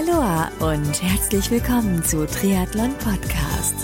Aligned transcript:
Aloha 0.00 0.50
und 0.60 1.02
herzlich 1.02 1.50
willkommen 1.50 2.02
zu 2.02 2.26
Triathlon 2.26 2.96
Podcast. 2.96 3.74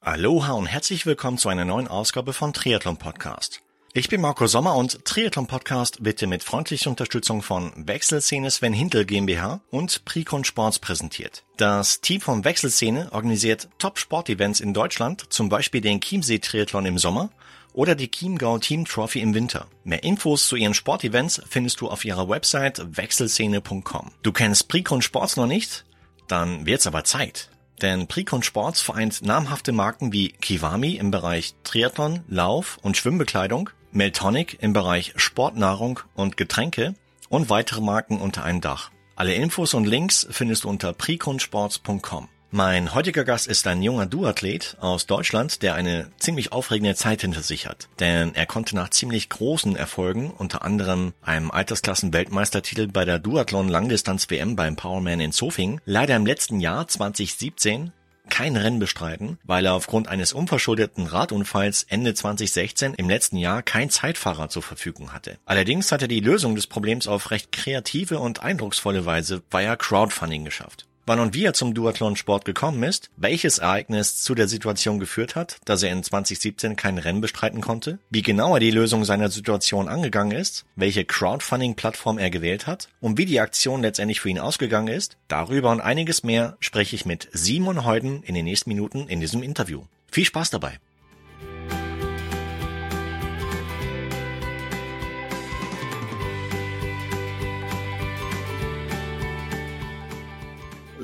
Aloha 0.00 0.52
und 0.52 0.66
herzlich 0.66 1.06
willkommen 1.06 1.36
zu 1.36 1.48
einer 1.48 1.64
neuen 1.64 1.88
Ausgabe 1.88 2.32
von 2.32 2.52
Triathlon 2.52 2.98
Podcast. 2.98 3.62
Ich 3.94 4.08
bin 4.08 4.20
Marco 4.20 4.46
Sommer 4.46 4.76
und 4.76 5.04
Triathlon 5.04 5.48
Podcast 5.48 6.04
wird 6.04 6.22
mit 6.22 6.44
freundlicher 6.44 6.90
Unterstützung 6.90 7.42
von 7.42 7.72
Wechselszene 7.74 8.48
Sven 8.52 8.72
Hintel 8.72 9.04
GmbH 9.04 9.60
und 9.70 10.04
Precon 10.04 10.44
Sports 10.44 10.78
präsentiert. 10.78 11.42
Das 11.56 12.00
Team 12.00 12.20
von 12.20 12.44
Wechselszene 12.44 13.08
organisiert 13.10 13.68
Top-Sport-Events 13.78 14.60
in 14.60 14.72
Deutschland, 14.72 15.32
zum 15.32 15.48
Beispiel 15.48 15.80
den 15.80 16.00
Chiemsee 16.00 16.38
Triathlon 16.38 16.86
im 16.86 16.98
Sommer 16.98 17.30
oder 17.72 17.94
die 17.94 18.10
Chiemgau 18.10 18.58
Team 18.58 18.84
Trophy 18.84 19.20
im 19.20 19.34
Winter. 19.34 19.66
Mehr 19.84 20.02
Infos 20.02 20.48
zu 20.48 20.56
ihren 20.56 20.74
Sportevents 20.74 21.42
findest 21.48 21.80
du 21.80 21.88
auf 21.88 22.04
ihrer 22.04 22.28
Website 22.28 22.96
wechselszene.com. 22.96 24.12
Du 24.22 24.32
kennst 24.32 24.68
Precon 24.68 25.02
Sports 25.02 25.36
noch 25.36 25.46
nicht? 25.46 25.84
Dann 26.26 26.66
wird's 26.66 26.86
aber 26.86 27.04
Zeit. 27.04 27.50
Denn 27.80 28.06
Precon 28.06 28.42
Sports 28.42 28.80
vereint 28.80 29.22
namhafte 29.22 29.72
Marken 29.72 30.12
wie 30.12 30.30
Kiwami 30.30 30.94
im 30.94 31.10
Bereich 31.10 31.54
Triathlon, 31.62 32.24
Lauf 32.28 32.78
und 32.82 32.96
Schwimmbekleidung, 32.96 33.70
Meltonic 33.92 34.58
im 34.60 34.72
Bereich 34.72 35.12
Sportnahrung 35.16 36.00
und 36.14 36.36
Getränke 36.36 36.94
und 37.28 37.50
weitere 37.50 37.80
Marken 37.80 38.20
unter 38.20 38.44
einem 38.44 38.60
Dach. 38.60 38.90
Alle 39.14 39.34
Infos 39.34 39.74
und 39.74 39.86
Links 39.86 40.26
findest 40.30 40.64
du 40.64 40.68
unter 40.68 40.92
preconsports.com. 40.92 42.28
Mein 42.50 42.94
heutiger 42.94 43.24
Gast 43.24 43.46
ist 43.46 43.66
ein 43.66 43.82
junger 43.82 44.06
Duathlet 44.06 44.78
aus 44.80 45.04
Deutschland, 45.04 45.62
der 45.62 45.74
eine 45.74 46.10
ziemlich 46.18 46.50
aufregende 46.50 46.94
Zeit 46.94 47.20
hinter 47.20 47.42
sich 47.42 47.66
hat. 47.66 47.88
Denn 48.00 48.34
er 48.34 48.46
konnte 48.46 48.74
nach 48.74 48.88
ziemlich 48.88 49.28
großen 49.28 49.76
Erfolgen, 49.76 50.30
unter 50.30 50.62
anderem 50.62 51.12
einem 51.20 51.50
Altersklassen-Weltmeistertitel 51.50 52.86
bei 52.86 53.04
der 53.04 53.18
Duathlon-Langdistanz-WM 53.18 54.56
beim 54.56 54.76
Powerman 54.76 55.20
in 55.20 55.32
Zofingen, 55.32 55.82
leider 55.84 56.16
im 56.16 56.24
letzten 56.24 56.58
Jahr 56.58 56.88
2017 56.88 57.92
kein 58.30 58.56
Rennen 58.56 58.78
bestreiten, 58.78 59.38
weil 59.44 59.66
er 59.66 59.74
aufgrund 59.74 60.08
eines 60.08 60.32
unverschuldeten 60.32 61.06
Radunfalls 61.06 61.84
Ende 61.84 62.14
2016 62.14 62.94
im 62.94 63.10
letzten 63.10 63.36
Jahr 63.36 63.62
kein 63.62 63.90
Zeitfahrer 63.90 64.48
zur 64.48 64.62
Verfügung 64.62 65.12
hatte. 65.12 65.38
Allerdings 65.44 65.92
hat 65.92 66.00
er 66.00 66.08
die 66.08 66.20
Lösung 66.20 66.54
des 66.54 66.66
Problems 66.66 67.08
auf 67.08 67.30
recht 67.30 67.52
kreative 67.52 68.20
und 68.20 68.42
eindrucksvolle 68.42 69.04
Weise 69.04 69.42
via 69.50 69.76
Crowdfunding 69.76 70.46
geschafft. 70.46 70.87
Wann 71.08 71.20
und 71.20 71.32
wie 71.32 71.46
er 71.46 71.54
zum 71.54 71.72
Duathlon-Sport 71.72 72.44
gekommen 72.44 72.82
ist, 72.82 73.08
welches 73.16 73.56
Ereignis 73.56 74.22
zu 74.22 74.34
der 74.34 74.46
Situation 74.46 74.98
geführt 74.98 75.36
hat, 75.36 75.56
dass 75.64 75.82
er 75.82 75.90
in 75.90 76.02
2017 76.02 76.76
kein 76.76 76.98
Rennen 76.98 77.22
bestreiten 77.22 77.62
konnte, 77.62 77.98
wie 78.10 78.20
genau 78.20 78.52
er 78.52 78.60
die 78.60 78.70
Lösung 78.70 79.06
seiner 79.06 79.30
Situation 79.30 79.88
angegangen 79.88 80.36
ist, 80.36 80.66
welche 80.76 81.06
Crowdfunding-Plattform 81.06 82.18
er 82.18 82.28
gewählt 82.28 82.66
hat 82.66 82.90
und 83.00 83.16
wie 83.16 83.24
die 83.24 83.40
Aktion 83.40 83.80
letztendlich 83.80 84.20
für 84.20 84.28
ihn 84.28 84.38
ausgegangen 84.38 84.88
ist, 84.88 85.16
darüber 85.28 85.70
und 85.70 85.80
einiges 85.80 86.24
mehr 86.24 86.58
spreche 86.60 86.94
ich 86.94 87.06
mit 87.06 87.30
Simon 87.32 87.86
Heuden 87.86 88.22
in 88.22 88.34
den 88.34 88.44
nächsten 88.44 88.68
Minuten 88.68 89.08
in 89.08 89.20
diesem 89.20 89.42
Interview. 89.42 89.84
Viel 90.10 90.26
Spaß 90.26 90.50
dabei! 90.50 90.78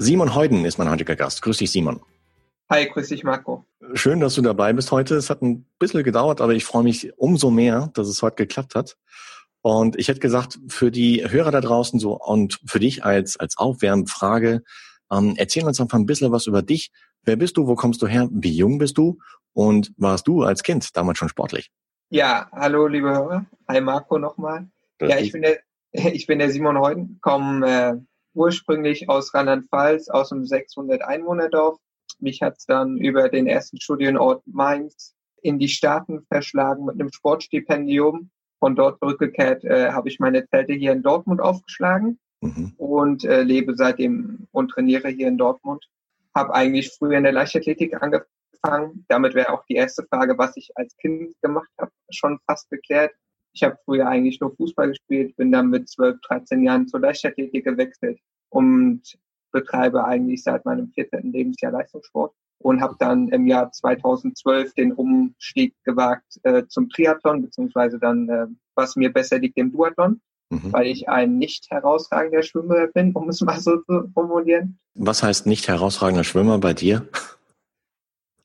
Simon 0.05 0.35
Heuden 0.35 0.67
ist 0.67 0.77
mein 0.77 0.91
heutiger 0.91 1.17
Gast. 1.17 1.41
Grüß 1.41 1.57
dich, 1.57 1.71
Simon. 1.71 1.99
Hi, 2.69 2.87
grüß 2.87 3.09
dich, 3.09 3.25
Marco. 3.25 3.65
Schön, 3.95 4.21
dass 4.21 4.35
du 4.35 4.43
dabei 4.43 4.75
bist 4.75 4.93
heute. 4.93 5.15
Es 5.15 5.31
hat 5.31 5.41
ein 5.41 5.67
bisschen 5.79 6.05
gedauert, 6.05 6.43
aber 6.43 6.53
ich 6.53 6.67
freue 6.67 6.83
mich 6.83 7.11
umso 7.17 7.51
mehr, 7.51 7.91
dass 7.95 8.09
es 8.09 8.21
heute 8.21 8.37
geklappt 8.37 8.75
hat. 8.75 8.99
Und 9.63 9.99
ich 9.99 10.09
hätte 10.09 10.21
gesagt, 10.21 10.59
für 10.69 10.91
die 10.91 11.25
Hörer 11.27 11.53
da 11.53 11.63
draußen 11.63 11.99
so 11.99 12.21
und 12.21 12.61
für 12.67 12.81
dich 12.81 13.03
als, 13.03 13.39
als 13.39 13.57
Aufwärmfrage, 13.57 14.63
ähm, 15.11 15.37
erzähl 15.39 15.65
uns 15.65 15.81
einfach 15.81 15.97
ein 15.97 16.05
bisschen 16.05 16.31
was 16.33 16.47
über 16.47 16.61
dich. 16.61 16.91
Wer 17.23 17.37
bist 17.37 17.57
du? 17.57 17.67
Wo 17.67 17.75
kommst 17.75 18.03
du 18.03 18.07
her? 18.07 18.29
Wie 18.31 18.55
jung 18.55 18.77
bist 18.77 18.99
du? 18.99 19.17
Und 19.55 19.95
warst 19.97 20.29
du 20.29 20.43
als 20.43 20.63
Kind 20.63 20.95
damals 20.99 21.17
schon 21.17 21.31
sportlich? 21.31 21.71
Ja, 22.11 22.51
hallo, 22.53 22.89
liebe 22.89 23.09
Hörer. 23.09 23.47
Hi, 23.69 23.81
Marco 23.81 24.19
nochmal. 24.19 24.69
Ja, 25.01 25.19
ich 25.19 25.33
bin 25.33 25.41
der, 25.41 25.61
ich 25.93 26.27
bin 26.27 26.41
der 26.41 26.51
Simon 26.51 26.79
Heuden, 26.79 27.21
komme 27.23 27.67
äh, 27.67 27.95
ursprünglich 28.35 29.09
aus 29.09 29.33
Rheinland-Pfalz, 29.35 30.09
aus 30.09 30.33
einem 30.33 30.45
600 30.45 31.03
Einwohnerdorf. 31.03 31.79
Mich 32.19 32.43
hat's 32.43 32.67
dann 32.67 32.97
über 32.99 33.29
den 33.29 33.47
ersten 33.47 33.81
Studienort 33.81 34.43
Mainz 34.47 35.15
in 35.43 35.59
die 35.59 35.69
Staaten 35.69 36.23
verschlagen 36.23 36.85
mit 36.85 36.95
einem 36.95 37.13
Sportstipendium. 37.13 38.31
Von 38.59 38.77
dort 38.77 38.99
zurückgekehrt 38.99 39.65
äh, 39.65 39.93
habe 39.93 40.09
ich 40.09 40.19
meine 40.19 40.47
Zelte 40.49 40.73
hier 40.73 40.93
in 40.93 41.03
Dortmund 41.03 41.41
aufgeschlagen 41.41 42.19
mhm. 42.41 42.73
und 42.79 43.25
äh, 43.25 43.43
lebe 43.43 43.75
seitdem 43.75 44.47
und 44.53 44.69
trainiere 44.69 45.09
hier 45.09 45.29
in 45.29 45.37
Dortmund. 45.37 45.85
Habe 46.35 46.55
eigentlich 46.55 46.91
früher 46.97 47.19
in 47.19 47.25
der 47.25 47.33
Leichtathletik 47.33 48.01
angefangen. 48.03 49.05
Damit 49.09 49.35
wäre 49.35 49.53
auch 49.53 49.65
die 49.67 49.75
erste 49.75 50.05
Frage, 50.05 50.39
was 50.39 50.57
ich 50.57 50.71
als 50.77 50.97
Kind 50.97 51.35
gemacht 51.43 51.71
habe, 51.79 51.93
schon 52.11 52.39
fast 52.47 52.71
geklärt. 52.71 53.13
Ich 53.55 53.63
habe 53.63 53.79
früher 53.85 54.09
eigentlich 54.09 54.41
nur 54.41 54.55
Fußball 54.57 54.89
gespielt, 54.89 55.37
bin 55.37 55.53
dann 55.53 55.69
mit 55.69 55.89
12, 55.89 56.21
13 56.29 56.65
Jahren 56.65 56.89
zur 56.89 57.01
Leichtathletik 57.01 57.65
gewechselt 57.65 58.19
und 58.51 59.03
betreibe 59.53 60.05
eigentlich 60.05 60.43
seit 60.43 60.65
meinem 60.65 60.91
14. 60.91 61.33
Lebensjahr 61.33 61.73
Leistungssport 61.73 62.35
und 62.59 62.81
habe 62.81 62.97
dann 62.99 63.29
im 63.29 63.47
Jahr 63.47 63.71
2012 63.71 64.75
den 64.75 64.93
Umstieg 64.93 65.75
gewagt 65.85 66.41
äh, 66.43 66.65
zum 66.67 66.89
Triathlon, 66.89 67.43
beziehungsweise 67.43 67.99
dann, 67.99 68.29
äh, 68.29 68.47
was 68.75 68.97
mir 68.97 69.13
besser 69.13 69.39
liegt, 69.39 69.57
dem 69.57 69.71
Duathlon, 69.71 70.21
mhm. 70.51 70.73
weil 70.73 70.87
ich 70.87 71.09
ein 71.09 71.39
nicht 71.39 71.71
herausragender 71.71 72.43
Schwimmer 72.43 72.89
bin, 72.89 73.13
um 73.13 73.29
es 73.29 73.41
mal 73.41 73.61
so 73.61 73.79
zu 73.83 74.11
formulieren. 74.13 74.79
Was 74.95 75.23
heißt 75.23 75.47
nicht 75.47 75.69
herausragender 75.69 76.25
Schwimmer 76.25 76.59
bei 76.59 76.75
dir? 76.75 77.07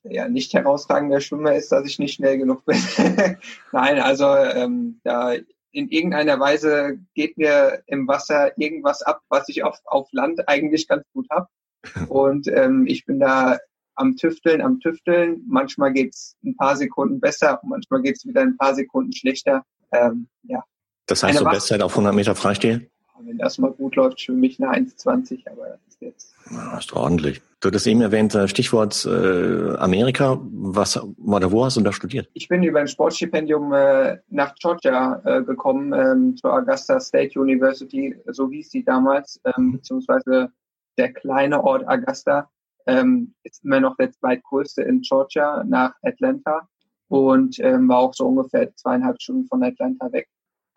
Ja, 0.04 0.28
nicht 0.28 0.54
herausragender 0.54 1.20
Schwimmer 1.20 1.54
ist, 1.54 1.70
dass 1.72 1.86
ich 1.86 1.98
nicht 1.98 2.14
schnell 2.14 2.38
genug 2.38 2.64
bin. 2.64 2.78
Nein, 3.72 4.00
also 4.00 4.26
ähm, 4.26 5.00
da 5.04 5.34
in 5.72 5.88
irgendeiner 5.88 6.40
Weise 6.40 6.98
geht 7.14 7.38
mir 7.38 7.82
im 7.86 8.08
Wasser 8.08 8.58
irgendwas 8.58 9.02
ab, 9.02 9.20
was 9.28 9.48
ich 9.48 9.62
auf, 9.62 9.78
auf 9.84 10.08
Land 10.12 10.48
eigentlich 10.48 10.88
ganz 10.88 11.04
gut 11.12 11.26
habe. 11.30 11.48
Und 12.08 12.48
ähm, 12.48 12.86
ich 12.86 13.06
bin 13.06 13.20
da 13.20 13.58
am 13.94 14.16
Tüfteln, 14.16 14.60
am 14.62 14.80
Tüfteln. 14.80 15.42
Manchmal 15.46 15.92
geht's 15.92 16.36
ein 16.44 16.56
paar 16.56 16.76
Sekunden 16.76 17.20
besser, 17.20 17.60
manchmal 17.62 18.02
geht's 18.02 18.26
wieder 18.26 18.40
ein 18.40 18.56
paar 18.56 18.74
Sekunden 18.74 19.12
schlechter. 19.12 19.64
Ähm, 19.92 20.28
ja. 20.44 20.64
Das 21.06 21.22
heißt, 21.22 21.38
so 21.38 21.44
Bestzeit 21.44 21.82
auf 21.82 21.92
100 21.92 22.14
Meter 22.14 22.34
Freistil? 22.34 22.90
Wenn 23.22 23.38
das 23.38 23.58
mal 23.58 23.72
gut 23.72 23.96
läuft, 23.96 24.20
schwimme 24.20 24.46
ich 24.46 24.62
eine 24.62 24.72
1,20, 24.72 25.46
aber 25.50 25.68
das 25.68 25.80
ist 25.88 26.00
jetzt. 26.00 26.34
Ja, 26.50 26.78
ist 26.78 26.92
ordentlich. 26.94 27.42
Du 27.60 27.68
hattest 27.68 27.86
eben 27.86 28.00
erwähnt, 28.00 28.34
äh, 28.34 28.48
Stichwort 28.48 29.04
äh, 29.04 29.76
Amerika. 29.76 30.40
Was 30.42 30.98
oder 31.18 31.52
wo 31.52 31.64
hast 31.64 31.76
du 31.76 31.82
da 31.82 31.92
studiert? 31.92 32.30
Ich 32.32 32.48
bin 32.48 32.62
über 32.62 32.80
ein 32.80 32.88
Sportstipendium 32.88 33.72
äh, 33.74 34.16
nach 34.30 34.54
Georgia 34.54 35.20
äh, 35.26 35.42
gekommen, 35.42 35.92
ähm, 35.92 36.36
zur 36.38 36.54
Augusta 36.54 36.98
State 36.98 37.38
University, 37.38 38.16
so 38.28 38.48
hieß 38.48 38.70
sie 38.70 38.82
damals, 38.82 39.38
ähm, 39.44 39.64
mhm. 39.64 39.72
beziehungsweise 39.72 40.50
der 40.96 41.12
kleine 41.12 41.62
Ort 41.62 41.86
Augusta 41.86 42.48
ähm, 42.86 43.34
ist 43.42 43.62
immer 43.62 43.80
noch 43.80 43.94
der 43.96 44.10
zweitgrößte 44.10 44.82
in 44.82 45.02
Georgia 45.02 45.62
nach 45.64 45.92
Atlanta 46.02 46.66
und 47.08 47.58
ähm, 47.60 47.88
war 47.90 47.98
auch 47.98 48.14
so 48.14 48.26
ungefähr 48.26 48.74
zweieinhalb 48.74 49.20
Stunden 49.20 49.46
von 49.46 49.62
Atlanta 49.62 50.10
weg. 50.12 50.28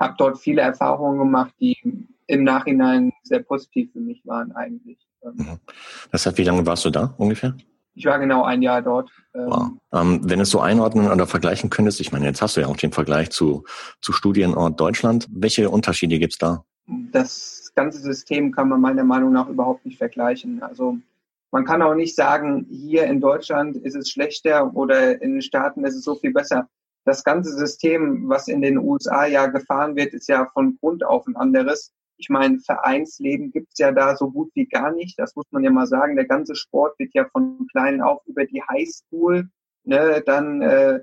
Habe 0.03 0.15
dort 0.17 0.37
viele 0.37 0.61
Erfahrungen 0.61 1.17
gemacht, 1.17 1.53
die 1.59 1.77
im 2.27 2.43
Nachhinein 2.43 3.11
sehr 3.23 3.39
positiv 3.39 3.91
für 3.93 3.99
mich 3.99 4.21
waren 4.25 4.51
eigentlich. 4.51 4.97
Mhm. 5.23 5.59
Das 6.11 6.25
heißt, 6.25 6.37
wie 6.37 6.43
lange 6.43 6.65
warst 6.65 6.83
du 6.85 6.89
da 6.89 7.13
ungefähr? 7.17 7.55
Ich 7.95 8.05
war 8.05 8.19
genau 8.19 8.43
ein 8.43 8.61
Jahr 8.61 8.81
dort. 8.81 9.09
Ähm, 9.33 9.45
wow. 9.45 9.69
Ähm, 9.93 10.19
wenn 10.23 10.39
du 10.39 10.43
es 10.43 10.49
so 10.49 10.59
einordnen 10.59 11.09
oder 11.09 11.27
vergleichen 11.27 11.69
könntest, 11.69 12.01
ich 12.01 12.11
meine, 12.11 12.25
jetzt 12.25 12.41
hast 12.41 12.57
du 12.57 12.61
ja 12.61 12.67
auch 12.67 12.75
den 12.75 12.91
Vergleich 12.91 13.29
zu, 13.29 13.63
zu 14.01 14.11
Studienort 14.11 14.79
Deutschland. 14.79 15.27
Welche 15.31 15.69
Unterschiede 15.69 16.19
gibt's 16.19 16.37
da? 16.37 16.65
Das 17.11 17.71
ganze 17.75 17.99
System 17.99 18.51
kann 18.51 18.67
man 18.67 18.81
meiner 18.81 19.03
Meinung 19.03 19.31
nach 19.31 19.47
überhaupt 19.47 19.85
nicht 19.85 19.97
vergleichen. 19.97 20.61
Also 20.63 20.97
man 21.51 21.65
kann 21.65 21.81
auch 21.81 21.93
nicht 21.93 22.15
sagen, 22.15 22.65
hier 22.69 23.05
in 23.05 23.21
Deutschland 23.21 23.77
ist 23.77 23.95
es 23.95 24.09
schlechter 24.09 24.75
oder 24.75 25.21
in 25.21 25.33
den 25.33 25.41
Staaten 25.41 25.85
ist 25.85 25.95
es 25.95 26.03
so 26.03 26.15
viel 26.15 26.33
besser. 26.33 26.67
Das 27.05 27.23
ganze 27.23 27.51
System, 27.51 28.29
was 28.29 28.47
in 28.47 28.61
den 28.61 28.77
USA 28.77 29.25
ja 29.25 29.47
gefahren 29.47 29.95
wird, 29.95 30.13
ist 30.13 30.29
ja 30.29 30.49
von 30.53 30.77
Grund 30.79 31.03
auf 31.03 31.27
ein 31.27 31.35
anderes. 31.35 31.91
Ich 32.17 32.29
meine, 32.29 32.59
Vereinsleben 32.59 33.51
gibt's 33.51 33.79
ja 33.79 33.91
da 33.91 34.15
so 34.15 34.31
gut 34.31 34.51
wie 34.53 34.65
gar 34.65 34.91
nicht. 34.91 35.19
Das 35.19 35.35
muss 35.35 35.45
man 35.51 35.63
ja 35.63 35.71
mal 35.71 35.87
sagen. 35.87 36.15
Der 36.15 36.25
ganze 36.25 36.55
Sport 36.55 36.97
wird 36.99 37.13
ja 37.13 37.25
von 37.31 37.67
klein 37.71 38.01
auf 38.01 38.21
über 38.25 38.45
die 38.45 38.61
Highschool 38.61 39.49
ne, 39.83 40.23
dann 40.25 40.61
äh, 40.61 40.99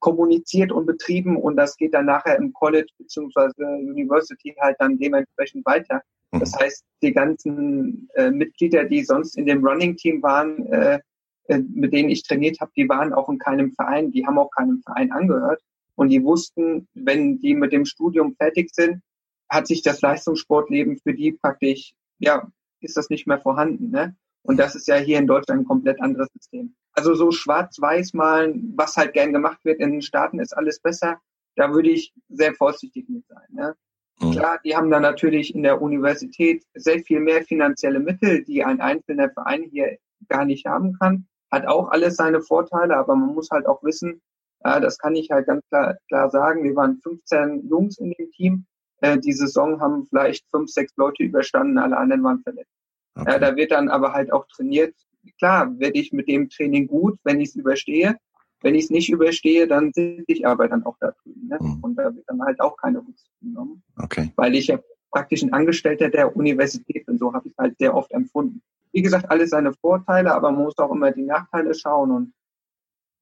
kommuniziert 0.00 0.72
und 0.72 0.86
betrieben 0.86 1.36
und 1.36 1.56
das 1.56 1.76
geht 1.76 1.94
dann 1.94 2.06
nachher 2.06 2.36
im 2.36 2.52
College 2.52 2.90
beziehungsweise 2.98 3.64
University 3.64 4.54
halt 4.60 4.76
dann 4.80 4.98
dementsprechend 4.98 5.64
weiter. 5.64 6.02
Mhm. 6.32 6.40
Das 6.40 6.54
heißt, 6.58 6.84
die 7.02 7.12
ganzen 7.12 8.08
äh, 8.14 8.30
Mitglieder, 8.30 8.84
die 8.84 9.04
sonst 9.04 9.36
in 9.36 9.46
dem 9.46 9.64
Running 9.64 9.96
Team 9.96 10.22
waren, 10.22 10.66
äh, 10.66 10.98
mit 11.48 11.92
denen 11.92 12.08
ich 12.08 12.22
trainiert 12.22 12.60
habe, 12.60 12.72
die 12.76 12.88
waren 12.88 13.12
auch 13.12 13.28
in 13.28 13.38
keinem 13.38 13.72
Verein, 13.72 14.12
die 14.12 14.26
haben 14.26 14.38
auch 14.38 14.50
keinem 14.50 14.80
Verein 14.82 15.12
angehört. 15.12 15.60
Und 15.94 16.08
die 16.08 16.22
wussten, 16.24 16.88
wenn 16.94 17.38
die 17.40 17.54
mit 17.54 17.72
dem 17.72 17.84
Studium 17.84 18.34
fertig 18.36 18.70
sind, 18.72 19.02
hat 19.48 19.66
sich 19.66 19.82
das 19.82 20.00
Leistungssportleben 20.00 20.98
für 20.98 21.12
die 21.12 21.32
praktisch, 21.32 21.92
ja, 22.18 22.50
ist 22.80 22.96
das 22.96 23.10
nicht 23.10 23.26
mehr 23.26 23.40
vorhanden. 23.40 23.90
Ne? 23.90 24.16
Und 24.42 24.56
das 24.58 24.74
ist 24.74 24.88
ja 24.88 24.96
hier 24.96 25.18
in 25.18 25.26
Deutschland 25.26 25.62
ein 25.62 25.66
komplett 25.66 26.00
anderes 26.00 26.28
System. 26.32 26.74
Also 26.94 27.14
so 27.14 27.30
schwarz-weiß 27.30 28.14
malen, 28.14 28.72
was 28.76 28.96
halt 28.96 29.12
gern 29.12 29.32
gemacht 29.32 29.64
wird 29.64 29.80
in 29.80 29.92
den 29.92 30.02
Staaten, 30.02 30.40
ist 30.40 30.56
alles 30.56 30.80
besser. 30.80 31.20
Da 31.56 31.72
würde 31.72 31.90
ich 31.90 32.12
sehr 32.28 32.54
vorsichtig 32.54 33.08
mit 33.08 33.26
sein. 33.26 33.46
Ne? 33.50 33.74
Mhm. 34.20 34.32
Klar, 34.32 34.60
die 34.64 34.74
haben 34.74 34.90
dann 34.90 35.02
natürlich 35.02 35.54
in 35.54 35.62
der 35.62 35.80
Universität 35.80 36.64
sehr 36.74 37.00
viel 37.00 37.20
mehr 37.20 37.44
finanzielle 37.44 38.00
Mittel, 38.00 38.44
die 38.44 38.64
ein 38.64 38.80
einzelner 38.80 39.30
Verein 39.30 39.64
hier 39.70 39.98
gar 40.28 40.44
nicht 40.44 40.66
haben 40.66 40.94
kann. 40.98 41.26
Hat 41.52 41.66
auch 41.66 41.90
alles 41.90 42.16
seine 42.16 42.40
Vorteile, 42.40 42.96
aber 42.96 43.14
man 43.14 43.34
muss 43.34 43.50
halt 43.50 43.66
auch 43.66 43.82
wissen, 43.84 44.22
äh, 44.64 44.80
das 44.80 44.98
kann 44.98 45.14
ich 45.14 45.30
halt 45.30 45.46
ganz 45.46 45.62
klar, 45.68 45.96
klar 46.08 46.30
sagen, 46.30 46.64
wir 46.64 46.74
waren 46.74 46.98
15 47.02 47.68
Jungs 47.68 47.98
in 47.98 48.12
dem 48.12 48.30
Team. 48.32 48.66
Äh, 49.02 49.18
die 49.18 49.32
Saison 49.32 49.80
haben 49.80 50.06
vielleicht 50.06 50.46
fünf, 50.50 50.70
sechs 50.70 50.92
Leute 50.96 51.22
überstanden, 51.24 51.78
alle 51.78 51.96
anderen 51.96 52.24
waren 52.24 52.42
verletzt. 52.42 52.72
Okay. 53.14 53.36
Äh, 53.36 53.40
da 53.40 53.56
wird 53.56 53.72
dann 53.72 53.88
aber 53.88 54.12
halt 54.12 54.32
auch 54.32 54.46
trainiert. 54.48 54.94
Klar, 55.38 55.78
werde 55.78 55.98
ich 55.98 56.12
mit 56.12 56.28
dem 56.28 56.48
Training 56.48 56.86
gut, 56.86 57.18
wenn 57.24 57.40
ich 57.40 57.50
es 57.50 57.56
überstehe. 57.56 58.16
Wenn 58.62 58.74
ich 58.74 58.84
es 58.84 58.90
nicht 58.90 59.10
überstehe, 59.10 59.66
dann 59.66 59.92
sitze 59.92 60.24
ich 60.28 60.46
aber 60.46 60.68
dann 60.68 60.84
auch 60.84 60.96
da 61.00 61.12
drüben. 61.22 61.48
Ne? 61.48 61.58
Mhm. 61.60 61.78
Und 61.82 61.96
da 61.96 62.14
wird 62.14 62.24
dann 62.28 62.42
halt 62.42 62.60
auch 62.60 62.76
keine 62.76 62.98
Rücksicht 62.98 63.32
genommen. 63.40 63.82
Okay. 63.96 64.32
Weil 64.36 64.54
ich 64.54 64.68
ja 64.68 64.78
praktisch 65.10 65.42
ein 65.42 65.52
Angestellter 65.52 66.08
der 66.08 66.34
Universität 66.36 67.04
bin. 67.06 67.18
So 67.18 67.34
habe 67.34 67.48
ich 67.48 67.52
es 67.52 67.58
halt 67.58 67.76
sehr 67.78 67.94
oft 67.94 68.12
empfunden. 68.12 68.62
Wie 68.92 69.02
gesagt, 69.02 69.30
alles 69.30 69.50
seine 69.50 69.72
Vorteile, 69.72 70.34
aber 70.34 70.50
man 70.52 70.64
muss 70.64 70.78
auch 70.78 70.92
immer 70.92 71.10
die 71.12 71.24
Nachteile 71.24 71.74
schauen. 71.74 72.10
Und 72.10 72.34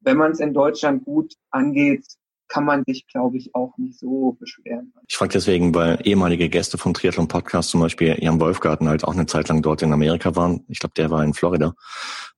wenn 0.00 0.16
man 0.16 0.32
es 0.32 0.40
in 0.40 0.52
Deutschland 0.52 1.04
gut 1.04 1.34
angeht, 1.50 2.04
kann 2.50 2.64
man 2.64 2.82
sich, 2.84 3.06
glaube 3.06 3.38
ich, 3.38 3.54
auch 3.54 3.78
nicht 3.78 3.98
so 3.98 4.36
beschweren. 4.38 4.92
Ich 5.06 5.16
frage 5.16 5.32
deswegen, 5.32 5.74
weil 5.74 6.00
ehemalige 6.02 6.48
Gäste 6.48 6.76
vom 6.76 6.92
Triathlon 6.92 7.28
Podcast, 7.28 7.70
zum 7.70 7.80
Beispiel 7.80 8.16
Jan 8.18 8.40
Wolfgarten, 8.40 8.88
halt 8.88 9.04
auch 9.04 9.14
eine 9.14 9.26
Zeit 9.26 9.48
lang 9.48 9.62
dort 9.62 9.82
in 9.82 9.92
Amerika 9.92 10.34
waren. 10.34 10.64
Ich 10.68 10.80
glaube, 10.80 10.94
der 10.96 11.10
war 11.10 11.22
in 11.22 11.32
Florida. 11.32 11.74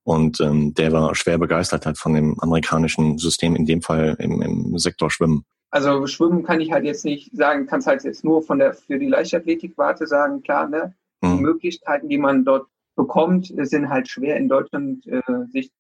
Und 0.05 0.41
ähm, 0.41 0.75
der 0.75 0.93
war 0.93 1.15
schwer 1.15 1.39
begeistert 1.39 1.87
halt 1.87 1.99
von 1.99 2.15
dem 2.15 2.39
amerikanischen 2.41 3.19
System, 3.19 3.57
in 3.57 3.65
dem 3.67 3.83
Fall 3.83 4.17
im, 4.19 4.43
im 4.43 4.79
Sektor 4.79 5.11
Schwimmen. 5.11 5.45
Also 5.71 6.07
Schwimmen 6.07 6.43
kann 6.43 6.61
ich 6.61 6.71
halt 6.71 6.85
jetzt 6.85 7.05
nicht 7.05 7.35
sagen, 7.35 7.67
kann 7.67 7.81
es 7.81 7.87
halt 7.87 8.05
jetzt 8.05 8.25
nur 8.25 8.43
von 8.43 8.59
der 8.59 8.75
für 8.75 8.99
die 8.99 9.09
Leichtathletik-Warte 9.09 10.07
sagen, 10.07 10.43
klar, 10.43 10.69
ne? 10.69 10.95
Mhm. 11.23 11.37
Die 11.37 11.43
Möglichkeiten, 11.43 12.09
die 12.11 12.19
man 12.19 12.45
dort 12.45 12.67
bekommt, 12.95 13.53
sind 13.57 13.89
halt 13.89 14.09
schwer 14.09 14.37
in 14.37 14.49
Deutschland 14.49 15.07
äh, 15.07 15.23
sich 15.51 15.73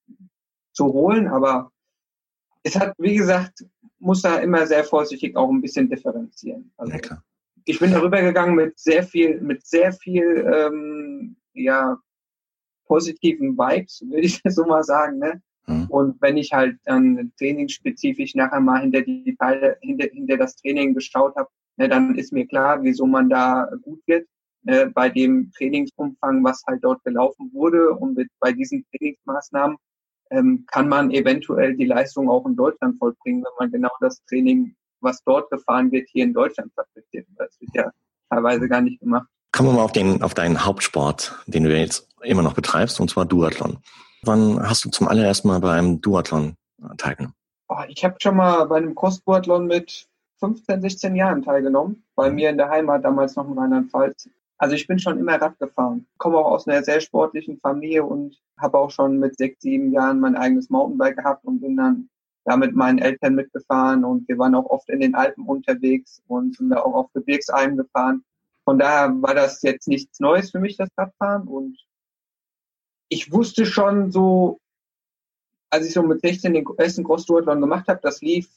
zu 0.72 0.86
holen, 0.86 1.28
aber 1.28 1.70
es 2.62 2.78
hat, 2.78 2.94
wie 2.98 3.16
gesagt, 3.16 3.64
muss 3.98 4.22
da 4.22 4.38
immer 4.38 4.66
sehr 4.66 4.84
vorsichtig 4.84 5.36
auch 5.36 5.50
ein 5.50 5.60
bisschen 5.60 5.88
differenzieren. 5.88 6.72
Also, 6.76 6.92
ja, 6.92 7.22
ich 7.64 7.78
bin 7.78 7.92
darüber 7.92 8.20
gegangen 8.20 8.54
mit 8.54 8.78
sehr 8.78 9.02
viel, 9.02 9.40
mit 9.40 9.66
sehr 9.66 9.92
viel, 9.92 10.46
ähm, 10.52 11.36
ja, 11.54 11.98
positiven 12.86 13.56
Vibes, 13.56 14.02
würde 14.08 14.22
ich 14.22 14.40
so 14.48 14.64
mal 14.64 14.82
sagen, 14.82 15.18
ne? 15.18 15.42
Mhm. 15.66 15.86
Und 15.88 16.22
wenn 16.22 16.36
ich 16.36 16.52
halt 16.52 16.78
dann 16.84 17.32
trainingsspezifisch 17.38 18.34
nachher 18.34 18.60
mal 18.60 18.80
hinter 18.80 19.02
die 19.02 19.36
Teile, 19.38 19.76
hinter, 19.80 20.08
hinter 20.12 20.36
das 20.36 20.56
Training 20.56 20.94
geschaut 20.94 21.36
habe, 21.36 21.48
ne, 21.76 21.88
dann 21.88 22.16
ist 22.16 22.32
mir 22.32 22.46
klar, 22.46 22.82
wieso 22.82 23.06
man 23.06 23.28
da 23.28 23.70
gut 23.82 24.00
wird. 24.06 24.26
Ne, 24.64 24.92
bei 24.94 25.08
dem 25.08 25.50
Trainingsumfang, 25.56 26.44
was 26.44 26.62
halt 26.68 26.84
dort 26.84 27.02
gelaufen 27.02 27.50
wurde 27.52 27.90
und 27.94 28.16
mit, 28.16 28.28
bei 28.38 28.52
diesen 28.52 28.84
Trainingsmaßnahmen 28.90 29.76
ähm, 30.30 30.64
kann 30.70 30.88
man 30.88 31.10
eventuell 31.10 31.74
die 31.76 31.86
Leistung 31.86 32.30
auch 32.30 32.46
in 32.46 32.54
Deutschland 32.54 32.96
vollbringen, 32.98 33.42
wenn 33.42 33.52
man 33.58 33.72
genau 33.72 33.90
das 34.00 34.22
Training, 34.26 34.76
was 35.00 35.20
dort 35.24 35.50
gefahren 35.50 35.90
wird, 35.90 36.08
hier 36.10 36.24
in 36.24 36.32
Deutschland 36.32 36.72
praktiziert. 36.76 37.26
Das 37.36 37.60
wird 37.60 37.74
ja 37.74 37.90
teilweise 38.30 38.68
gar 38.68 38.80
nicht 38.80 39.00
gemacht. 39.00 39.26
Kommen 39.50 39.70
wir 39.70 39.74
mal 39.74 39.82
auf, 39.82 39.92
den, 39.92 40.22
auf 40.22 40.34
deinen 40.34 40.64
Hauptsport, 40.64 41.36
den 41.46 41.64
du 41.64 41.76
jetzt 41.76 42.08
immer 42.22 42.42
noch 42.42 42.54
betreibst, 42.54 43.00
und 43.00 43.10
zwar 43.10 43.24
Duathlon. 43.26 43.78
Wann 44.22 44.62
hast 44.62 44.84
du 44.84 44.90
zum 44.90 45.08
allerersten 45.08 45.48
Mal 45.48 45.58
bei 45.58 45.72
einem 45.72 46.00
Duathlon 46.00 46.54
teilgenommen? 46.96 47.34
Oh, 47.68 47.82
ich 47.88 48.04
habe 48.04 48.14
schon 48.22 48.36
mal 48.36 48.64
bei 48.66 48.76
einem 48.76 48.94
Cross-Duathlon 48.94 49.66
mit 49.66 50.06
15, 50.38 50.80
16 50.82 51.16
Jahren 51.16 51.42
teilgenommen. 51.42 52.04
Bei 52.14 52.30
mhm. 52.30 52.36
mir 52.36 52.50
in 52.50 52.58
der 52.58 52.70
Heimat, 52.70 53.04
damals 53.04 53.34
noch 53.36 53.48
in 53.48 53.58
Rheinland-Pfalz. 53.58 54.28
Also 54.62 54.76
ich 54.76 54.86
bin 54.86 55.00
schon 55.00 55.18
immer 55.18 55.42
Rad 55.42 55.58
gefahren. 55.58 56.06
Komme 56.18 56.38
auch 56.38 56.52
aus 56.52 56.68
einer 56.68 56.84
sehr 56.84 57.00
sportlichen 57.00 57.58
Familie 57.58 58.04
und 58.04 58.40
habe 58.56 58.78
auch 58.78 58.92
schon 58.92 59.18
mit 59.18 59.36
sechs, 59.36 59.60
sieben 59.60 59.90
Jahren 59.90 60.20
mein 60.20 60.36
eigenes 60.36 60.70
Mountainbike 60.70 61.16
gehabt 61.16 61.44
und 61.44 61.60
bin 61.60 61.76
dann 61.76 62.08
da 62.44 62.56
mit 62.56 62.72
meinen 62.72 63.00
Eltern 63.00 63.34
mitgefahren 63.34 64.04
und 64.04 64.28
wir 64.28 64.38
waren 64.38 64.54
auch 64.54 64.66
oft 64.66 64.88
in 64.88 65.00
den 65.00 65.16
Alpen 65.16 65.46
unterwegs 65.46 66.22
und 66.28 66.56
sind 66.56 66.70
da 66.70 66.80
auch 66.82 66.94
auf 66.94 67.12
Gebirgsalmen 67.12 67.76
gefahren. 67.76 68.24
Von 68.64 68.78
daher 68.78 69.20
war 69.20 69.34
das 69.34 69.62
jetzt 69.62 69.88
nichts 69.88 70.20
Neues 70.20 70.52
für 70.52 70.60
mich, 70.60 70.76
das 70.76 70.90
Radfahren 70.96 71.48
und 71.48 71.76
ich 73.08 73.32
wusste 73.32 73.66
schon 73.66 74.12
so, 74.12 74.60
als 75.70 75.88
ich 75.88 75.92
so 75.92 76.04
mit 76.04 76.20
16 76.20 76.54
den 76.54 76.64
ersten 76.78 77.02
Cross-Duathlon 77.02 77.60
gemacht 77.60 77.88
habe, 77.88 77.98
das 78.00 78.20
lief 78.20 78.48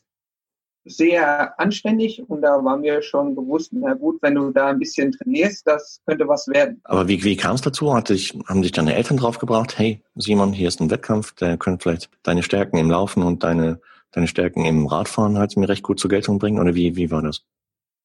sehr 0.86 1.60
anständig 1.60 2.24
und 2.28 2.42
da 2.42 2.64
war 2.64 2.78
mir 2.78 3.02
schon 3.02 3.36
bewusst, 3.36 3.74
na 3.74 3.96
gut, 3.96 4.22
wenn 4.22 4.36
du 4.36 4.52
da 4.52 4.68
ein 4.68 4.80
bisschen 4.80 5.12
trainierst, 5.12 5.68
das 5.68 6.00
könnte 6.06 6.28
was 6.28 6.48
werden. 6.48 6.80
Aber 6.84 7.08
wie, 7.08 7.24
wie 7.24 7.36
kam 7.36 7.56
es 7.56 7.62
dazu? 7.62 7.94
Hat 7.94 8.10
dich, 8.10 8.38
haben 8.48 8.62
dich 8.62 8.72
deine 8.72 8.96
Eltern 8.96 9.18
draufgebracht, 9.18 9.78
hey 9.78 10.02
Simon, 10.16 10.54
hier 10.54 10.68
ist 10.68 10.80
ein 10.80 10.92
Wettkampf, 10.92 11.34
der 11.34 11.58
könnte 11.58 11.84
vielleicht 11.84 12.10
deine 12.24 12.44
Stärken 12.44 12.78
im 12.78 12.92
Laufen 12.92 13.24
und 13.24 13.44
deine, 13.44 13.82
deine 14.12 14.28
Stärken 14.28 14.64
im 14.66 14.86
Radfahren 14.86 15.38
halt 15.38 15.58
mir 15.58 15.68
recht 15.68 15.84
gut 15.84 16.00
zur 16.00 16.10
Geltung 16.10 16.38
bringen? 16.38 16.60
Oder 16.60 16.76
wie, 16.76 16.96
wie 16.96 17.10
war 17.10 17.24
das? 17.24 17.44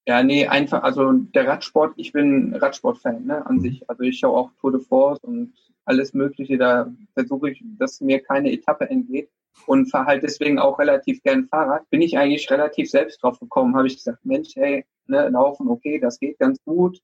Ja, 0.07 0.23
nee, 0.23 0.47
einfach, 0.47 0.83
also 0.83 1.13
der 1.13 1.47
Radsport, 1.47 1.93
ich 1.97 2.13
bin 2.13 2.55
Radsportfan 2.55 3.27
ne, 3.27 3.45
an 3.47 3.57
mhm. 3.57 3.61
sich. 3.61 3.91
Also 3.91 4.03
ich 4.03 4.19
schaue 4.19 4.37
auch 4.37 4.51
Tour 4.61 4.73
de 4.73 4.81
Force 4.81 5.19
und 5.23 5.53
alles 5.85 6.15
Mögliche, 6.15 6.57
da 6.57 6.91
versuche 7.13 7.51
ich, 7.51 7.63
dass 7.79 8.01
mir 8.01 8.21
keine 8.21 8.51
Etappe 8.51 8.89
entgeht 8.89 9.29
und 9.67 9.91
fahre 9.91 10.07
halt 10.07 10.23
deswegen 10.23 10.59
auch 10.59 10.79
relativ 10.79 11.23
gern 11.23 11.47
Fahrrad. 11.47 11.89
Bin 11.91 12.03
ich 12.03 12.17
eigentlich 12.19 12.51
relativ 12.51 12.91
selbst 12.91 13.23
drauf 13.23 13.39
gekommen, 13.39 13.77
habe 13.77 13.87
ich 13.87 13.97
gesagt, 13.97 14.25
Mensch, 14.25 14.55
hey, 14.57 14.85
ne, 15.07 15.29
laufen, 15.29 15.69
okay, 15.69 15.99
das 16.01 16.19
geht 16.19 16.39
ganz 16.39 16.59
gut, 16.65 17.01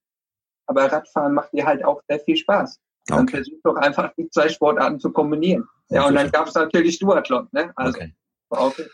aber 0.67 0.91
Radfahren 0.91 1.35
macht 1.35 1.53
dir 1.53 1.67
halt 1.67 1.85
auch 1.85 2.03
sehr 2.09 2.21
viel 2.21 2.37
Spaß. 2.37 2.81
Dann 3.07 3.23
okay. 3.23 3.37
versuch 3.37 3.59
doch 3.63 3.77
einfach 3.77 4.13
die 4.19 4.29
zwei 4.31 4.49
Sportarten 4.49 4.99
zu 4.99 5.13
kombinieren. 5.13 5.69
Ja, 5.89 6.03
ja 6.03 6.09
und 6.09 6.15
dann 6.17 6.31
gab 6.31 6.49
es 6.49 6.55
natürlich 6.55 6.99
Duathlon, 6.99 7.49
ne? 7.53 7.73
Also, 7.77 7.99
okay. 7.99 8.15
okay. 8.51 8.87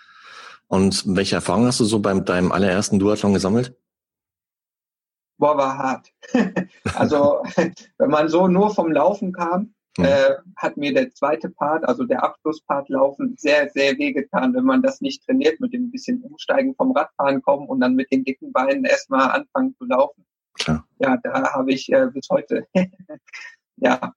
Und 0.69 1.05
welche 1.17 1.37
Erfahrungen 1.37 1.67
hast 1.67 1.81
du 1.81 1.85
so 1.85 1.99
beim 1.99 2.25
deinem 2.25 2.53
allerersten 2.53 2.99
Duathlon 2.99 3.33
gesammelt? 3.33 3.75
Boah, 5.39 5.57
war 5.57 5.79
hart. 5.79 6.13
also, 6.95 7.43
wenn 7.99 8.11
man 8.11 8.29
so 8.29 8.49
nur 8.49 8.75
vom 8.75 8.93
Laufen 8.93 9.33
kam, 9.33 9.75
Mhm. 9.99 10.05
Äh, 10.05 10.31
hat 10.57 10.77
mir 10.77 10.95
der 10.95 11.11
zweite 11.13 11.51
Part, 11.51 11.87
also 11.87 12.05
der 12.05 12.23
Abschlusspart 12.25 12.89
laufen, 12.89 13.35
sehr, 13.37 13.69
sehr 13.71 13.99
wehgetan, 13.99 14.55
wenn 14.55 14.65
man 14.65 14.83
das 14.83 15.01
nicht 15.01 15.25
trainiert, 15.25 15.61
mit 15.61 15.75
dem 15.75 15.91
bisschen 15.91 16.23
Umsteigen 16.23 16.75
vom 16.75 16.93
Radfahren 16.93 17.43
kommen 17.43 17.67
und 17.67 17.81
dann 17.81 17.95
mit 17.95 18.11
den 18.11 18.25
dicken 18.25 18.53
Beinen 18.53 18.85
erstmal 18.85 19.31
anfangen 19.31 19.75
zu 19.77 19.85
laufen. 19.85 20.25
Klar. 20.55 20.87
Ja, 20.99 21.19
da 21.23 21.53
habe 21.53 21.73
ich 21.73 21.93
äh, 21.93 22.07
bis 22.07 22.29
heute 22.31 22.67
ja, 23.77 24.15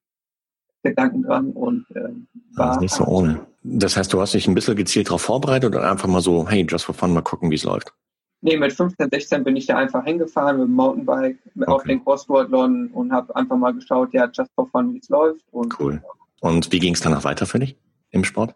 Gedanken 0.84 1.24
dran 1.24 1.51
und 1.51 1.86
äh, 1.91 2.10
war 2.55 2.67
das 2.67 2.75
ist 2.77 2.82
nicht 2.82 2.94
so 2.94 3.05
ohne. 3.05 3.46
Das 3.63 3.98
heißt, 3.98 4.13
du 4.13 4.22
hast 4.22 4.34
dich 4.34 4.48
ein 4.48 4.55
bisschen 4.55 4.75
gezielt 4.75 5.08
darauf 5.08 5.24
vorbereitet 5.24 5.75
oder 5.75 5.89
einfach 5.89 6.08
mal 6.08 6.22
so, 6.22 6.48
hey, 6.48 6.65
just 6.70 6.86
for 6.86 6.96
fun, 6.96 7.13
mal 7.13 7.22
gucken, 7.22 7.51
wie 7.51 7.55
es 7.55 7.63
läuft? 7.63 7.94
Nee, 8.45 8.57
mit 8.57 8.73
15, 8.73 9.09
16 9.09 9.43
bin 9.43 9.55
ich 9.55 9.65
da 9.65 9.75
einfach 9.75 10.05
hingefahren 10.05 10.59
mit 10.59 10.67
dem 10.67 10.75
Mountainbike 10.75 11.39
okay. 11.55 11.65
auf 11.65 11.83
den 11.83 12.03
Cross-Duathlon 12.03 12.89
und 12.89 13.11
habe 13.11 13.35
einfach 13.35 13.57
mal 13.57 13.73
geschaut, 13.73 14.13
ja, 14.13 14.29
just 14.31 14.53
for 14.53 14.67
fun, 14.69 14.93
wie 14.93 14.99
es 14.99 15.09
läuft. 15.09 15.43
Und, 15.51 15.79
cool. 15.79 15.99
Und 16.41 16.71
wie 16.71 16.77
ging 16.77 16.93
es 16.93 17.01
danach 17.01 17.23
weiter 17.23 17.47
für 17.47 17.57
dich 17.57 17.75
im 18.11 18.23
Sport? 18.23 18.53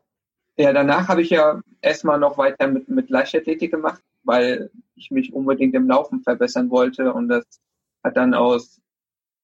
Ja, 0.58 0.74
danach 0.74 1.08
habe 1.08 1.24
ich 1.24 1.32
ja 1.32 1.60
erstmal 1.82 2.20
noch 2.20 2.38
weiter 2.38 2.68
mit, 2.68 2.88
mit 2.88 3.10
Leichtathletik 3.10 3.72
gemacht, 3.72 4.04
weil 4.22 4.70
ich 4.94 5.10
mich 5.10 5.34
unbedingt 5.34 5.74
im 5.74 5.88
Laufen 5.88 6.22
verbessern 6.22 6.70
wollte 6.70 7.12
und 7.12 7.28
das 7.28 7.46
hat 8.04 8.16
dann 8.16 8.36
aus, 8.36 8.80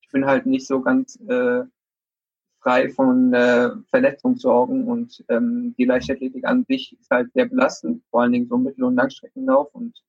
ich 0.03 0.09
bin 0.11 0.27
halt 0.27 0.45
nicht 0.45 0.67
so 0.67 0.79
ganz 0.79 1.19
äh, 1.27 1.63
frei 2.59 2.89
von 2.89 3.33
äh, 3.33 3.71
Verletzungssorgen 3.89 4.87
und 4.87 5.25
ähm, 5.27 5.73
die 5.75 5.85
Leichtathletik 5.85 6.45
an 6.45 6.65
sich 6.69 6.95
ist 6.99 7.09
halt 7.09 7.33
sehr 7.33 7.47
belastend, 7.47 8.03
vor 8.11 8.21
allen 8.21 8.33
Dingen 8.33 8.47
so 8.47 8.59
Mittel- 8.59 8.83
und 8.83 8.95
Langstreckenlauf 8.95 9.73
und 9.73 9.99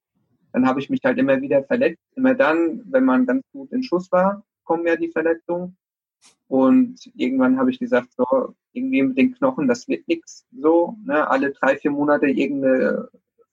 dann 0.57 0.67
habe 0.67 0.81
ich 0.81 0.89
mich 0.89 1.01
halt 1.05 1.19
immer 1.19 1.43
wieder 1.43 1.63
verletzt. 1.65 2.03
Immer 2.15 2.35
dann, 2.35 2.81
wenn 2.91 3.05
man 3.05 3.27
ganz 3.27 3.45
gut 3.53 3.71
in 3.73 3.83
Schuss 3.83 4.11
war, 4.11 4.43
kommen 4.65 4.87
ja 4.87 4.97
die 4.97 5.11
Verletzungen. 5.11 5.77
Und 6.49 6.99
irgendwann 7.15 7.59
habe 7.59 7.71
ich 7.71 7.79
gesagt, 7.79 8.09
so, 8.17 8.55
irgendwie 8.73 9.03
mit 9.03 9.19
den 9.19 9.35
Knochen, 9.35 9.69
das 9.69 9.87
wird 9.87 10.09
nichts. 10.09 10.47
So, 10.59 10.97
ne, 11.05 11.29
alle 11.29 11.53
drei, 11.53 11.77
vier 11.77 11.91
Monate 11.91 12.29
irgendeine 12.29 13.07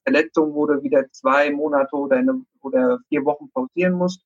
Verletzung, 0.04 0.54
wo 0.54 0.66
du 0.66 0.82
wieder 0.82 1.12
zwei 1.12 1.52
Monate 1.52 1.94
oder, 1.94 2.16
eine, 2.16 2.42
oder 2.62 3.00
vier 3.10 3.26
Wochen 3.26 3.52
pausieren 3.52 3.96
musst. 3.96 4.24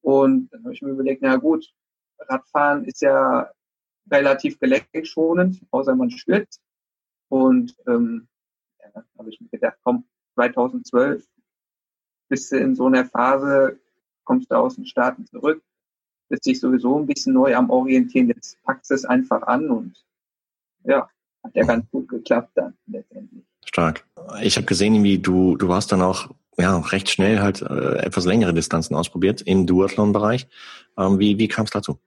Und 0.00 0.52
dann 0.52 0.64
habe 0.64 0.74
ich 0.74 0.82
mir 0.82 0.90
überlegt, 0.90 1.22
na 1.22 1.36
gut, 1.36 1.64
Radfahren 2.18 2.86
ist 2.86 3.02
ja 3.02 3.48
relativ 4.10 4.58
gelenkschonend, 4.58 5.64
außer 5.70 5.94
man 5.94 6.10
stürzt. 6.10 6.60
Und 7.28 7.76
ähm, 7.86 8.26
ja, 8.80 9.04
habe 9.16 9.30
ich 9.30 9.40
mir 9.40 9.48
gedacht, 9.48 9.78
komm, 9.84 10.08
2012 10.34 11.24
bist 12.30 12.50
du 12.50 12.56
in 12.56 12.74
so 12.74 12.86
einer 12.86 13.04
Phase, 13.04 13.78
kommst 14.24 14.50
du 14.50 14.56
aus 14.56 14.76
den 14.76 14.86
Staaten 14.86 15.26
zurück, 15.26 15.62
bist 16.30 16.46
dich 16.46 16.60
sowieso 16.60 16.98
ein 16.98 17.06
bisschen 17.06 17.34
neu 17.34 17.54
am 17.54 17.68
Orientieren, 17.68 18.28
jetzt 18.28 18.62
packst 18.62 18.90
du 18.90 18.94
es 18.94 19.04
einfach 19.04 19.42
an 19.42 19.70
und 19.70 19.94
ja, 20.84 21.10
hat 21.42 21.54
ja 21.54 21.64
ganz 21.64 21.90
gut 21.90 22.08
geklappt 22.08 22.52
dann 22.54 22.74
letztendlich. 22.86 23.44
Stark. 23.66 24.06
Ich 24.42 24.56
habe 24.56 24.66
gesehen, 24.66 25.02
wie 25.02 25.18
du, 25.18 25.56
du 25.56 25.68
warst 25.68 25.92
dann 25.92 26.00
auch 26.00 26.30
ja, 26.56 26.78
recht 26.78 27.10
schnell 27.10 27.40
halt 27.40 27.62
äh, 27.62 27.98
etwas 27.98 28.24
längere 28.24 28.54
Distanzen 28.54 28.94
ausprobiert 28.94 29.42
im 29.42 29.66
Duathlon-Bereich. 29.66 30.46
Ähm, 30.96 31.18
wie 31.18 31.38
wie 31.38 31.48
kam 31.48 31.64
es 31.64 31.70
dazu? 31.70 31.98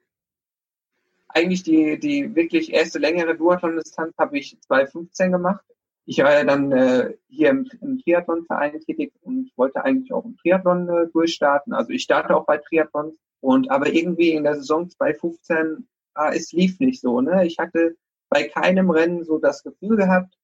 Eigentlich 1.27 1.63
die, 1.63 1.99
die 1.99 2.35
wirklich 2.35 2.71
erste 2.71 2.99
längere 2.99 3.35
Duathlon-Distanz 3.35 4.13
habe 4.17 4.37
ich 4.37 4.59
2015 4.61 5.31
gemacht. 5.31 5.63
Ich 6.05 6.19
war 6.19 6.33
ja 6.33 6.43
dann 6.43 6.71
äh, 6.71 7.15
hier 7.27 7.49
im, 7.49 7.69
im 7.81 7.99
Triathlon-Verein 7.99 8.79
tätig 8.81 9.13
und 9.21 9.51
wollte 9.55 9.83
eigentlich 9.83 10.11
auch 10.13 10.25
im 10.25 10.35
Triathlon 10.37 10.89
äh, 10.89 11.07
durchstarten. 11.07 11.73
Also 11.73 11.91
ich 11.91 12.03
starte 12.03 12.35
auch 12.35 12.45
bei 12.45 12.57
Triathlon. 12.57 13.17
Und 13.39 13.71
aber 13.71 13.87
irgendwie 13.87 14.31
in 14.31 14.43
der 14.43 14.55
Saison 14.55 14.89
2015, 14.89 15.87
ah, 16.13 16.31
es 16.33 16.51
lief 16.51 16.79
nicht 16.79 17.01
so. 17.01 17.21
Ne? 17.21 17.45
Ich 17.45 17.59
hatte 17.59 17.95
bei 18.29 18.47
keinem 18.47 18.89
Rennen 18.89 19.23
so 19.23 19.37
das 19.37 19.63
Gefühl 19.63 19.97
gehabt, 19.97 20.37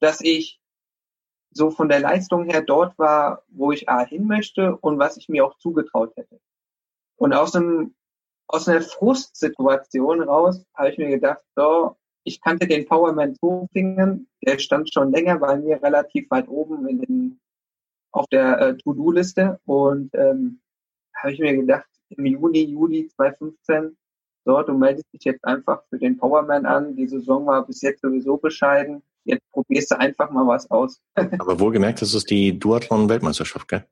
dass 0.00 0.20
ich 0.20 0.60
so 1.50 1.70
von 1.70 1.88
der 1.88 2.00
Leistung 2.00 2.44
her 2.44 2.62
dort 2.62 2.98
war, 2.98 3.44
wo 3.48 3.70
ich 3.70 3.88
A 3.88 4.04
hin 4.04 4.26
möchte 4.26 4.76
und 4.76 4.98
was 4.98 5.16
ich 5.16 5.28
mir 5.28 5.44
auch 5.44 5.56
zugetraut 5.58 6.16
hätte. 6.16 6.40
Und 7.16 7.32
aus 7.32 7.54
einem 7.54 7.94
aus 8.46 8.68
einer 8.68 8.82
Frustsituation 8.82 10.22
raus 10.22 10.64
habe 10.74 10.90
ich 10.90 10.98
mir 10.98 11.08
gedacht, 11.08 11.40
so, 11.56 11.96
ich 12.24 12.40
kannte 12.40 12.66
den 12.66 12.86
Powerman 12.86 13.34
Zofingen, 13.36 14.28
der 14.44 14.58
stand 14.58 14.92
schon 14.92 15.12
länger 15.12 15.38
bei 15.38 15.56
mir 15.56 15.82
relativ 15.82 16.30
weit 16.30 16.48
oben 16.48 16.88
in 16.88 16.98
den, 16.98 17.40
auf 18.12 18.26
der 18.28 18.60
äh, 18.60 18.76
To-Do-Liste 18.78 19.60
und 19.66 20.10
ähm, 20.14 20.60
habe 21.14 21.32
ich 21.32 21.38
mir 21.38 21.54
gedacht, 21.54 21.86
im 22.10 22.26
Juni, 22.26 22.64
Juli 22.64 23.08
2015, 23.08 23.96
so, 24.46 24.62
du 24.62 24.74
meldest 24.74 25.10
dich 25.12 25.24
jetzt 25.24 25.44
einfach 25.44 25.82
für 25.88 25.98
den 25.98 26.18
Powerman 26.18 26.66
an, 26.66 26.96
die 26.96 27.06
Saison 27.06 27.46
war 27.46 27.66
bis 27.66 27.80
jetzt 27.82 28.02
sowieso 28.02 28.36
bescheiden, 28.36 29.02
jetzt 29.24 29.42
probierst 29.52 29.90
du 29.90 29.98
einfach 29.98 30.30
mal 30.30 30.46
was 30.46 30.70
aus. 30.70 31.00
Aber 31.16 31.60
wohlgemerkt, 31.60 32.02
das 32.02 32.14
ist 32.14 32.30
die 32.30 32.58
Duathlon-Weltmeisterschaft, 32.58 33.68
gell? 33.68 33.86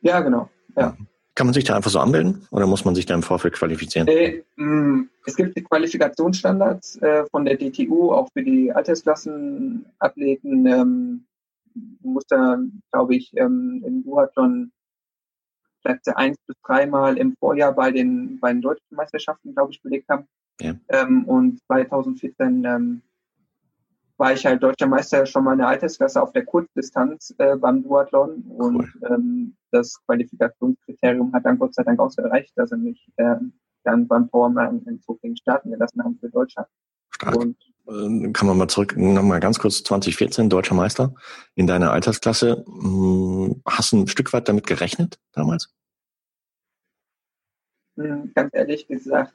Ja, 0.00 0.20
genau. 0.20 0.48
Ja. 0.76 0.96
Kann 1.34 1.46
man 1.46 1.54
sich 1.54 1.64
da 1.64 1.76
einfach 1.76 1.90
so 1.90 1.98
anmelden 1.98 2.46
oder 2.50 2.66
muss 2.66 2.84
man 2.84 2.94
sich 2.94 3.06
da 3.06 3.14
im 3.14 3.22
Vorfeld 3.22 3.54
qualifizieren? 3.54 4.06
Äh, 4.08 4.42
mh, 4.56 5.04
es 5.24 5.36
gibt 5.36 5.56
die 5.56 5.64
Qualifikationsstandards 5.64 6.96
äh, 6.96 7.24
von 7.30 7.44
der 7.44 7.56
DTU, 7.56 8.12
auch 8.12 8.28
für 8.32 8.42
die 8.42 8.70
Altersklassenathleten. 8.70 10.66
Ähm, 10.66 11.24
du 11.74 12.08
musst 12.08 12.30
da, 12.30 12.58
glaube 12.90 13.16
ich, 13.16 13.32
ähm, 13.36 13.82
im 13.86 14.04
Duathlon 14.04 14.72
Plätze 15.82 16.16
eins 16.16 16.36
bis 16.46 16.56
dreimal 16.64 17.16
im 17.16 17.34
Vorjahr 17.38 17.72
bei 17.72 17.90
den, 17.90 18.38
bei 18.38 18.52
den 18.52 18.62
deutschen 18.62 18.94
Meisterschaften, 18.94 19.54
glaube 19.54 19.72
ich, 19.72 19.82
belegt 19.82 20.08
haben. 20.08 20.26
Ja. 20.60 20.74
Ähm, 20.88 21.24
und 21.24 21.60
2014 21.66 22.64
ähm, 22.64 23.02
war 24.18 24.32
ich 24.32 24.44
halt 24.46 24.62
deutscher 24.62 24.86
Meister 24.86 25.26
schon 25.26 25.44
mal 25.44 25.52
in 25.52 25.58
der 25.58 25.68
Altersklasse 25.68 26.22
auf 26.22 26.32
der 26.32 26.44
Kurzdistanz 26.44 27.34
äh, 27.38 27.56
beim 27.56 27.82
Duathlon 27.82 28.42
und 28.48 28.76
cool. 28.76 29.10
ähm, 29.10 29.56
das 29.70 29.98
Qualifikationskriterium 30.06 31.32
hat 31.32 31.44
dann 31.44 31.58
Gott 31.58 31.74
sei 31.74 31.82
Dank 31.82 31.98
auch 31.98 32.12
erreicht, 32.16 32.52
dass 32.56 32.70
sie 32.70 32.76
mich 32.76 33.08
äh, 33.16 33.36
dann 33.84 34.06
beim 34.06 34.28
Powerman 34.28 34.82
in 34.86 35.00
Zofingen 35.00 35.36
starten 35.36 35.70
gelassen 35.70 36.02
haben 36.04 36.18
für 36.20 36.28
Deutschland. 36.28 36.68
Stark. 37.10 37.36
Und 37.36 37.56
ähm, 37.88 38.32
kann 38.32 38.46
man 38.46 38.58
mal 38.58 38.68
zurück, 38.68 38.96
nochmal 38.96 39.40
ganz 39.40 39.58
kurz, 39.58 39.82
2014, 39.82 40.48
deutscher 40.48 40.74
Meister 40.74 41.14
in 41.54 41.66
deiner 41.66 41.90
Altersklasse. 41.90 42.64
Hm, 42.66 43.62
hast 43.66 43.92
du 43.92 44.02
ein 44.02 44.08
Stück 44.08 44.32
weit 44.32 44.48
damit 44.48 44.66
gerechnet 44.66 45.18
damals? 45.32 45.74
Hm, 47.96 48.32
ganz 48.34 48.50
ehrlich 48.54 48.86
gesagt, 48.86 49.34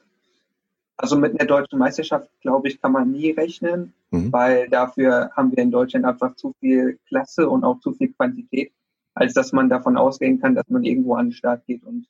also 0.98 1.16
mit 1.16 1.38
einer 1.38 1.46
deutschen 1.46 1.78
Meisterschaft, 1.78 2.28
glaube 2.40 2.68
ich, 2.68 2.80
kann 2.80 2.92
man 2.92 3.10
nie 3.10 3.30
rechnen, 3.30 3.94
mhm. 4.10 4.32
weil 4.32 4.68
dafür 4.68 5.30
haben 5.36 5.52
wir 5.52 5.62
in 5.62 5.70
Deutschland 5.70 6.04
einfach 6.04 6.34
zu 6.34 6.52
viel 6.60 6.98
Klasse 7.06 7.48
und 7.48 7.64
auch 7.64 7.78
zu 7.80 7.92
viel 7.92 8.12
Quantität, 8.12 8.72
als 9.14 9.32
dass 9.32 9.52
man 9.52 9.68
davon 9.68 9.96
ausgehen 9.96 10.40
kann, 10.40 10.56
dass 10.56 10.68
man 10.68 10.84
irgendwo 10.84 11.14
an 11.14 11.26
den 11.26 11.32
Start 11.32 11.64
geht 11.66 11.84
und 11.84 12.06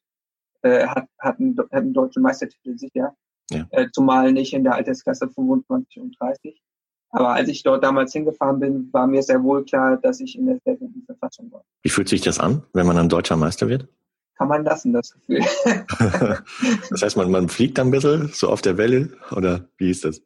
äh, 0.62 0.86
hat, 0.86 1.06
hat, 1.18 1.38
einen, 1.38 1.56
hat 1.58 1.72
einen 1.72 1.92
deutschen 1.92 2.22
Meistertitel 2.22 2.78
sicher. 2.78 3.14
Ja. 3.50 3.66
Äh, 3.70 3.88
zumal 3.92 4.32
nicht 4.32 4.52
in 4.54 4.64
der 4.64 4.74
Altersklasse 4.74 5.28
25 5.28 6.00
und 6.00 6.16
30. 6.20 6.60
Aber 7.10 7.30
als 7.30 7.48
ich 7.48 7.62
dort 7.62 7.84
damals 7.84 8.12
hingefahren 8.12 8.60
bin, 8.60 8.92
war 8.92 9.06
mir 9.06 9.22
sehr 9.22 9.42
wohl 9.42 9.64
klar, 9.64 9.96
dass 9.96 10.20
ich 10.20 10.36
in 10.36 10.46
der 10.46 10.58
sehr 10.64 10.76
guten 10.76 11.02
Verfassung 11.04 11.50
war. 11.52 11.64
Wie 11.82 11.88
fühlt 11.88 12.08
sich 12.08 12.20
das 12.20 12.38
an, 12.38 12.62
wenn 12.74 12.86
man 12.86 12.98
ein 12.98 13.08
deutscher 13.08 13.36
Meister 13.36 13.68
wird? 13.68 13.88
Kann 14.38 14.48
man 14.48 14.64
lassen, 14.64 14.92
das 14.92 15.12
Gefühl. 15.12 15.40
das 16.90 17.02
heißt, 17.02 17.16
man, 17.16 17.30
man 17.30 17.48
fliegt 17.48 17.76
dann 17.76 17.88
ein 17.88 17.90
bisschen 17.90 18.28
so 18.28 18.48
auf 18.48 18.62
der 18.62 18.78
Welle 18.78 19.10
oder 19.32 19.68
wie 19.76 19.90
ist 19.90 20.04
das? 20.04 20.22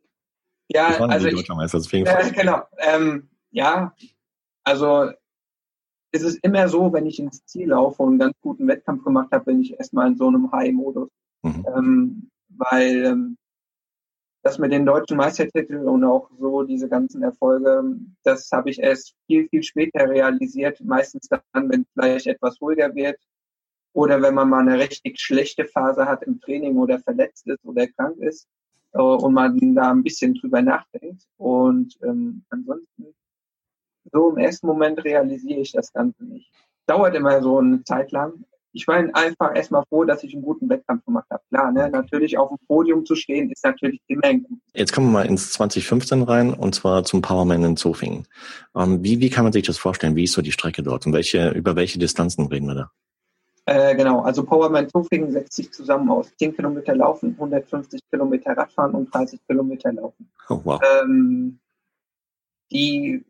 Ja, 0.68 0.88
also 1.00 1.28
ich, 1.28 1.48
äh, 1.48 2.30
genau. 2.30 2.62
Ähm, 2.78 3.30
ja, 3.50 3.94
also 4.64 5.10
es 6.12 6.22
ist 6.22 6.38
immer 6.42 6.68
so, 6.68 6.92
wenn 6.92 7.06
ich 7.06 7.18
ins 7.18 7.44
Ziel 7.46 7.68
laufe 7.68 8.02
und 8.02 8.10
einen 8.10 8.18
ganz 8.18 8.36
guten 8.40 8.68
Wettkampf 8.68 9.02
gemacht 9.02 9.28
habe, 9.32 9.46
bin 9.46 9.62
ich 9.62 9.72
erstmal 9.78 10.08
in 10.08 10.16
so 10.16 10.28
einem 10.28 10.52
High-Modus. 10.52 11.08
Mhm. 11.42 11.66
Ähm, 11.74 12.30
weil 12.50 13.04
ähm, 13.06 13.36
das 14.42 14.58
mit 14.58 14.72
den 14.72 14.84
deutschen 14.84 15.16
Meistertiteln 15.16 15.88
und 15.88 16.04
auch 16.04 16.30
so 16.38 16.64
diese 16.64 16.88
ganzen 16.88 17.22
Erfolge, 17.22 17.82
das 18.24 18.50
habe 18.52 18.70
ich 18.70 18.78
erst 18.78 19.14
viel, 19.26 19.48
viel 19.48 19.62
später 19.62 20.08
realisiert. 20.08 20.80
Meistens 20.80 21.28
dann, 21.28 21.70
wenn 21.70 21.82
es 21.82 21.86
vielleicht 21.94 22.26
etwas 22.26 22.60
ruhiger 22.60 22.94
wird, 22.94 23.16
oder 23.92 24.20
wenn 24.22 24.34
man 24.34 24.48
mal 24.48 24.60
eine 24.60 24.78
richtig 24.78 25.20
schlechte 25.20 25.64
Phase 25.64 26.06
hat 26.06 26.22
im 26.22 26.40
Training 26.40 26.76
oder 26.76 26.98
verletzt 26.98 27.46
ist 27.46 27.64
oder 27.64 27.86
krank 27.88 28.16
ist 28.18 28.48
äh, 28.92 29.00
und 29.00 29.34
man 29.34 29.74
da 29.74 29.90
ein 29.90 30.02
bisschen 30.02 30.34
drüber 30.34 30.62
nachdenkt. 30.62 31.24
Und 31.36 31.96
ähm, 32.02 32.44
ansonsten, 32.50 33.14
so 34.10 34.30
im 34.30 34.38
ersten 34.38 34.66
Moment 34.66 35.04
realisiere 35.04 35.60
ich 35.60 35.72
das 35.72 35.92
Ganze 35.92 36.24
nicht. 36.24 36.50
Dauert 36.86 37.14
immer 37.14 37.42
so 37.42 37.58
eine 37.58 37.82
Zeit 37.84 38.10
lang. 38.12 38.44
Ich 38.74 38.88
war 38.88 38.96
einfach 38.96 39.54
erstmal 39.54 39.84
froh, 39.84 40.04
dass 40.04 40.24
ich 40.24 40.32
einen 40.32 40.42
guten 40.42 40.68
Wettkampf 40.70 41.04
gemacht 41.04 41.26
habe. 41.30 41.42
Klar, 41.50 41.72
ne? 41.72 41.90
natürlich 41.90 42.38
auf 42.38 42.48
dem 42.48 42.58
Podium 42.66 43.04
zu 43.04 43.14
stehen, 43.14 43.50
ist 43.50 43.62
natürlich 43.62 44.00
immer 44.06 44.24
ein. 44.24 44.46
Jetzt 44.72 44.94
kommen 44.94 45.08
wir 45.08 45.12
mal 45.12 45.26
ins 45.26 45.52
2015 45.52 46.22
rein 46.22 46.54
und 46.54 46.74
zwar 46.74 47.04
zum 47.04 47.20
Powerman 47.20 47.62
in 47.64 47.76
Zofingen. 47.76 48.26
Ähm, 48.74 49.04
wie, 49.04 49.20
wie 49.20 49.28
kann 49.28 49.44
man 49.44 49.52
sich 49.52 49.64
das 49.64 49.76
vorstellen? 49.76 50.16
Wie 50.16 50.24
ist 50.24 50.32
so 50.32 50.40
die 50.40 50.52
Strecke 50.52 50.82
dort 50.82 51.06
und 51.06 51.12
welche, 51.12 51.50
über 51.50 51.76
welche 51.76 51.98
Distanzen 51.98 52.46
reden 52.46 52.66
wir 52.66 52.74
da? 52.74 52.90
Äh, 53.64 53.94
genau, 53.94 54.22
also 54.22 54.44
Powerman 54.44 54.88
Zofingen 54.88 55.30
setzt 55.30 55.52
sich 55.52 55.72
zusammen 55.72 56.10
aus 56.10 56.34
10 56.36 56.56
Kilometer 56.56 56.96
Laufen, 56.96 57.32
150 57.34 58.00
Kilometer 58.10 58.56
Radfahren 58.56 58.94
und 58.94 59.14
30 59.14 59.40
Kilometer 59.46 59.92
Laufen. 59.92 60.28
Oh, 60.48 60.60
wow. 60.64 60.80
Ähm, 61.00 61.60
die 62.72 63.24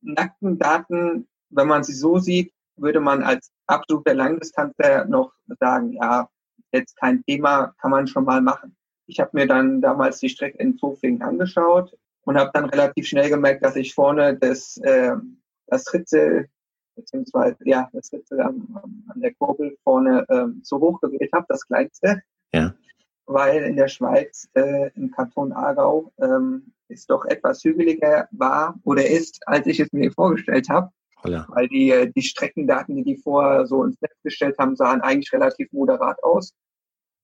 nackten 0.00 0.58
Daten, 0.58 1.26
wenn 1.50 1.66
man 1.66 1.82
sie 1.82 1.94
so 1.94 2.18
sieht, 2.18 2.52
würde 2.76 3.00
man 3.00 3.24
als 3.24 3.50
absoluter 3.66 4.14
Langdistanzler 4.14 5.06
noch 5.06 5.32
sagen, 5.58 5.92
ja, 5.92 6.28
jetzt 6.70 6.96
kein 6.96 7.24
Thema, 7.24 7.74
kann 7.80 7.90
man 7.90 8.06
schon 8.06 8.24
mal 8.24 8.40
machen. 8.40 8.76
Ich 9.06 9.18
habe 9.18 9.30
mir 9.32 9.46
dann 9.46 9.80
damals 9.80 10.20
die 10.20 10.28
Strecke 10.28 10.58
in 10.58 10.78
Zofingen 10.78 11.22
angeschaut 11.22 11.96
und 12.22 12.38
habe 12.38 12.50
dann 12.52 12.66
relativ 12.66 13.08
schnell 13.08 13.30
gemerkt, 13.30 13.64
dass 13.64 13.74
ich 13.74 13.94
vorne 13.94 14.36
das, 14.36 14.76
äh, 14.78 15.16
das 15.66 15.92
Ritzel 15.92 16.48
beziehungsweise 16.98 17.56
ja, 17.64 17.88
das 17.92 18.12
Ritzel 18.12 18.40
an, 18.40 18.66
an 19.08 19.20
der 19.20 19.32
Kurbel 19.34 19.76
vorne 19.84 20.26
ähm, 20.28 20.62
zu 20.64 20.78
hoch 20.80 21.00
gewählt 21.00 21.30
habe, 21.32 21.46
das 21.48 21.66
kleinste. 21.66 22.22
Ja. 22.52 22.74
Weil 23.26 23.62
in 23.64 23.76
der 23.76 23.88
Schweiz, 23.88 24.48
äh, 24.54 24.90
im 24.94 25.10
Kanton 25.10 25.52
Aargau, 25.52 26.12
ähm, 26.18 26.72
ist 26.88 27.10
doch 27.10 27.24
etwas 27.26 27.62
hügeliger 27.62 28.28
war 28.32 28.78
oder 28.84 29.06
ist, 29.06 29.40
als 29.46 29.66
ich 29.66 29.80
es 29.80 29.92
mir 29.92 30.10
vorgestellt 30.10 30.68
habe. 30.68 30.90
Weil 31.48 31.68
die, 31.68 31.90
äh, 31.90 32.10
die 32.10 32.22
Streckendaten, 32.22 32.96
die 32.96 33.04
die 33.04 33.16
vorher 33.16 33.66
so 33.66 33.84
ins 33.84 34.00
Netz 34.00 34.16
gestellt 34.22 34.56
haben, 34.58 34.76
sahen 34.76 35.00
eigentlich 35.00 35.32
relativ 35.32 35.70
moderat 35.72 36.22
aus 36.22 36.54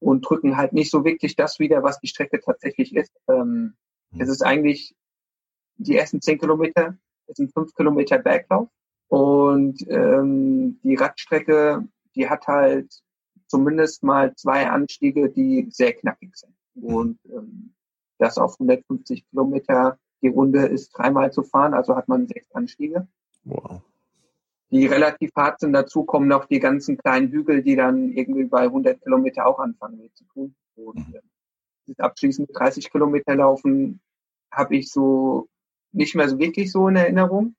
und 0.01 0.29
drücken 0.29 0.57
halt 0.57 0.73
nicht 0.73 0.91
so 0.91 1.05
wirklich 1.05 1.37
das 1.37 1.59
wieder, 1.59 1.83
was 1.83 2.01
die 2.01 2.09
Strecke 2.09 2.41
tatsächlich 2.41 2.95
ist. 2.95 3.13
Ähm, 3.29 3.75
mhm. 4.11 4.21
Es 4.21 4.29
ist 4.29 4.43
eigentlich 4.43 4.95
die 5.77 5.97
ersten 5.97 6.21
zehn 6.21 6.39
Kilometer, 6.39 6.97
es 7.27 7.37
sind 7.37 7.53
fünf 7.53 7.73
Kilometer 7.75 8.19
Berglauf 8.19 8.69
und 9.09 9.85
ähm, 9.89 10.81
die 10.83 10.97
Radstrecke, 10.97 11.87
die 12.15 12.29
hat 12.29 12.47
halt 12.47 13.03
zumindest 13.47 14.03
mal 14.03 14.35
zwei 14.35 14.69
Anstiege, 14.69 15.31
die 15.31 15.69
sehr 15.71 15.93
knackig 15.93 16.37
sind. 16.37 16.55
Und 16.75 17.19
ähm, 17.27 17.75
das 18.19 18.39
auf 18.39 18.55
150 18.55 19.29
Kilometer 19.29 19.99
die 20.23 20.29
Runde 20.29 20.67
ist 20.67 20.91
dreimal 20.91 21.33
zu 21.33 21.43
fahren, 21.43 21.75
also 21.75 21.95
hat 21.95 22.09
man 22.09 22.27
sechs 22.27 22.51
Anstiege. 22.53 23.07
Wow. 23.45 23.83
Die 24.71 24.87
relativ 24.87 25.31
hart 25.37 25.61
sind. 25.61 25.75
Dazu 25.75 26.05
kommen 26.05 26.27
noch 26.27 26.47
die 26.47 26.59
ganzen 26.59 26.97
kleinen 26.97 27.31
Hügel, 27.31 27.63
die 27.63 27.77
dann 27.77 28.11
irgendwie 28.11 28.45
bei 28.45 28.63
100 28.63 29.03
Kilometer 29.03 29.47
auch 29.47 29.59
anfangen 29.59 29.99
mit 29.99 30.17
zu 30.17 30.25
tun. 30.25 30.55
Und 30.75 31.09
mhm. 31.09 31.15
äh, 31.87 32.03
abschließend 32.03 32.49
30 32.53 32.91
Kilometer 32.91 33.37
laufen 33.37 34.01
habe 34.51 34.77
ich 34.77 34.91
so 34.91 35.49
nicht 35.93 36.15
mehr 36.15 36.29
so 36.29 36.39
wirklich 36.39 36.73
so 36.73 36.89
in 36.89 36.97
Erinnerung 36.97 37.55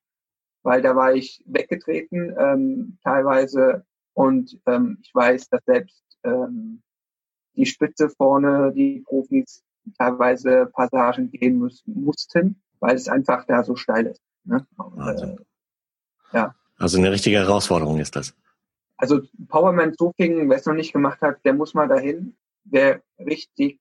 weil 0.66 0.82
da 0.82 0.96
war 0.96 1.14
ich 1.14 1.44
weggetreten 1.46 2.36
ähm, 2.40 2.98
teilweise 3.04 3.86
und 4.14 4.60
ähm, 4.66 4.98
ich 5.04 5.14
weiß, 5.14 5.50
dass 5.50 5.64
selbst 5.66 6.04
ähm, 6.24 6.82
die 7.56 7.68
Spitze 7.68 8.10
vorne, 8.10 8.74
die 8.74 9.04
Profis 9.06 9.64
teilweise 9.98 10.66
Passagen 10.74 11.30
gehen 11.30 11.60
müssen, 11.60 12.04
mussten, 12.04 12.62
weil 12.80 12.96
es 12.96 13.08
einfach 13.08 13.46
da 13.46 13.64
so 13.64 13.76
steil 13.76 14.08
ist. 14.08 14.22
Ne? 14.44 14.66
Also, 14.98 15.26
äh, 15.26 15.36
ja. 16.34 16.56
Also 16.78 16.98
eine 16.98 17.12
richtige 17.12 17.38
Herausforderung 17.38 18.00
ist 18.00 18.16
das. 18.16 18.36
Also 18.98 19.22
Powerman 19.48 19.94
Soaking, 19.94 20.50
wer 20.50 20.58
es 20.58 20.66
noch 20.66 20.74
nicht 20.74 20.94
gemacht 20.94 21.22
hat, 21.22 21.46
der 21.46 21.54
muss 21.54 21.76
mal 21.76 21.88
dahin. 21.88 22.36
Wer 22.64 23.04
richtig 23.20 23.80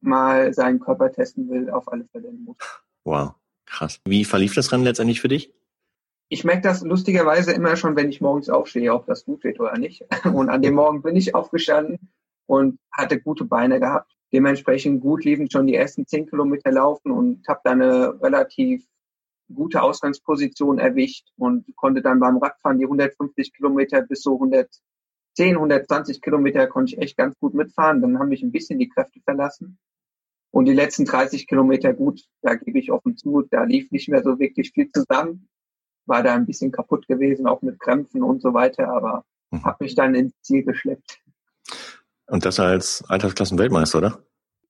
mal 0.00 0.54
seinen 0.54 0.80
Körper 0.80 1.12
testen 1.12 1.50
will, 1.50 1.68
auf 1.68 1.92
alle 1.92 2.06
Fälle 2.06 2.32
muss. 2.32 2.56
Wow, 3.04 3.34
krass. 3.66 4.00
Wie 4.06 4.24
verlief 4.24 4.54
das 4.54 4.72
Rennen 4.72 4.84
letztendlich 4.84 5.20
für 5.20 5.28
dich? 5.28 5.52
Ich 6.32 6.44
merke 6.44 6.62
das 6.62 6.80
lustigerweise 6.80 7.52
immer 7.52 7.76
schon, 7.76 7.94
wenn 7.94 8.08
ich 8.08 8.22
morgens 8.22 8.48
aufstehe, 8.48 8.94
ob 8.94 9.04
das 9.04 9.26
gut 9.26 9.44
wird 9.44 9.60
oder 9.60 9.76
nicht. 9.76 10.06
Und 10.32 10.48
an 10.48 10.62
dem 10.62 10.72
Morgen 10.72 11.02
bin 11.02 11.14
ich 11.14 11.34
aufgestanden 11.34 12.10
und 12.46 12.78
hatte 12.90 13.20
gute 13.20 13.44
Beine 13.44 13.78
gehabt. 13.78 14.10
Dementsprechend 14.32 15.02
gut 15.02 15.26
liefen 15.26 15.50
schon 15.50 15.66
die 15.66 15.74
ersten 15.74 16.06
zehn 16.06 16.26
Kilometer 16.26 16.72
laufen 16.72 17.12
und 17.12 17.46
habe 17.46 17.60
da 17.64 17.72
eine 17.72 18.22
relativ 18.22 18.82
gute 19.52 19.82
Ausgangsposition 19.82 20.78
erwischt 20.78 21.28
und 21.36 21.66
konnte 21.76 22.00
dann 22.00 22.18
beim 22.18 22.38
Radfahren 22.38 22.78
die 22.78 22.86
150 22.86 23.52
Kilometer 23.52 24.00
bis 24.00 24.22
so 24.22 24.32
110, 24.32 24.70
120 25.38 26.22
Kilometer 26.22 26.66
konnte 26.66 26.94
ich 26.94 26.98
echt 26.98 27.18
ganz 27.18 27.38
gut 27.40 27.52
mitfahren. 27.52 28.00
Dann 28.00 28.18
haben 28.18 28.30
mich 28.30 28.42
ein 28.42 28.52
bisschen 28.52 28.78
die 28.78 28.88
Kräfte 28.88 29.20
verlassen. 29.20 29.78
Und 30.50 30.64
die 30.64 30.72
letzten 30.72 31.04
30 31.04 31.46
Kilometer, 31.46 31.92
gut, 31.92 32.24
da 32.40 32.54
gebe 32.54 32.78
ich 32.78 32.90
offen 32.90 33.18
zu, 33.18 33.42
da 33.50 33.64
lief 33.64 33.90
nicht 33.90 34.08
mehr 34.08 34.22
so 34.22 34.38
wirklich 34.38 34.72
viel 34.72 34.90
zusammen. 34.90 35.50
War 36.06 36.22
da 36.22 36.34
ein 36.34 36.46
bisschen 36.46 36.72
kaputt 36.72 37.06
gewesen, 37.06 37.46
auch 37.46 37.62
mit 37.62 37.78
Krämpfen 37.78 38.22
und 38.22 38.42
so 38.42 38.54
weiter, 38.54 38.88
aber 38.88 39.24
mhm. 39.50 39.64
habe 39.64 39.84
mich 39.84 39.94
dann 39.94 40.14
ins 40.14 40.34
Ziel 40.42 40.64
geschleppt. 40.64 41.20
Und 42.26 42.44
das 42.44 42.58
als 42.58 43.04
Altersklassen-Weltmeister, 43.08 43.98
oder? 43.98 44.18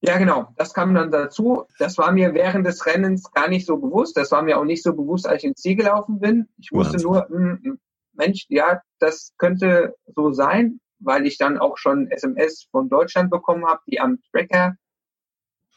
Ja, 0.00 0.18
genau. 0.18 0.48
Das 0.56 0.74
kam 0.74 0.94
dann 0.94 1.12
dazu. 1.12 1.64
Das 1.78 1.96
war 1.96 2.10
mir 2.10 2.34
während 2.34 2.66
des 2.66 2.84
Rennens 2.86 3.30
gar 3.30 3.48
nicht 3.48 3.66
so 3.66 3.76
bewusst. 3.76 4.16
Das 4.16 4.32
war 4.32 4.42
mir 4.42 4.58
auch 4.58 4.64
nicht 4.64 4.82
so 4.82 4.94
bewusst, 4.94 5.28
als 5.28 5.44
ich 5.44 5.50
ins 5.50 5.60
Ziel 5.60 5.76
gelaufen 5.76 6.18
bin. 6.18 6.48
Ich 6.58 6.72
wusste 6.72 6.96
nur, 7.00 7.26
mh, 7.30 7.58
hm, 7.62 7.78
Mensch, 8.14 8.46
ja, 8.48 8.82
das 8.98 9.32
könnte 9.38 9.94
so 10.14 10.32
sein, 10.32 10.80
weil 10.98 11.24
ich 11.26 11.38
dann 11.38 11.56
auch 11.56 11.78
schon 11.78 12.10
SMS 12.10 12.66
von 12.70 12.88
Deutschland 12.88 13.30
bekommen 13.30 13.64
habe, 13.64 13.80
die 13.86 14.00
am 14.00 14.18
Tracker 14.32 14.74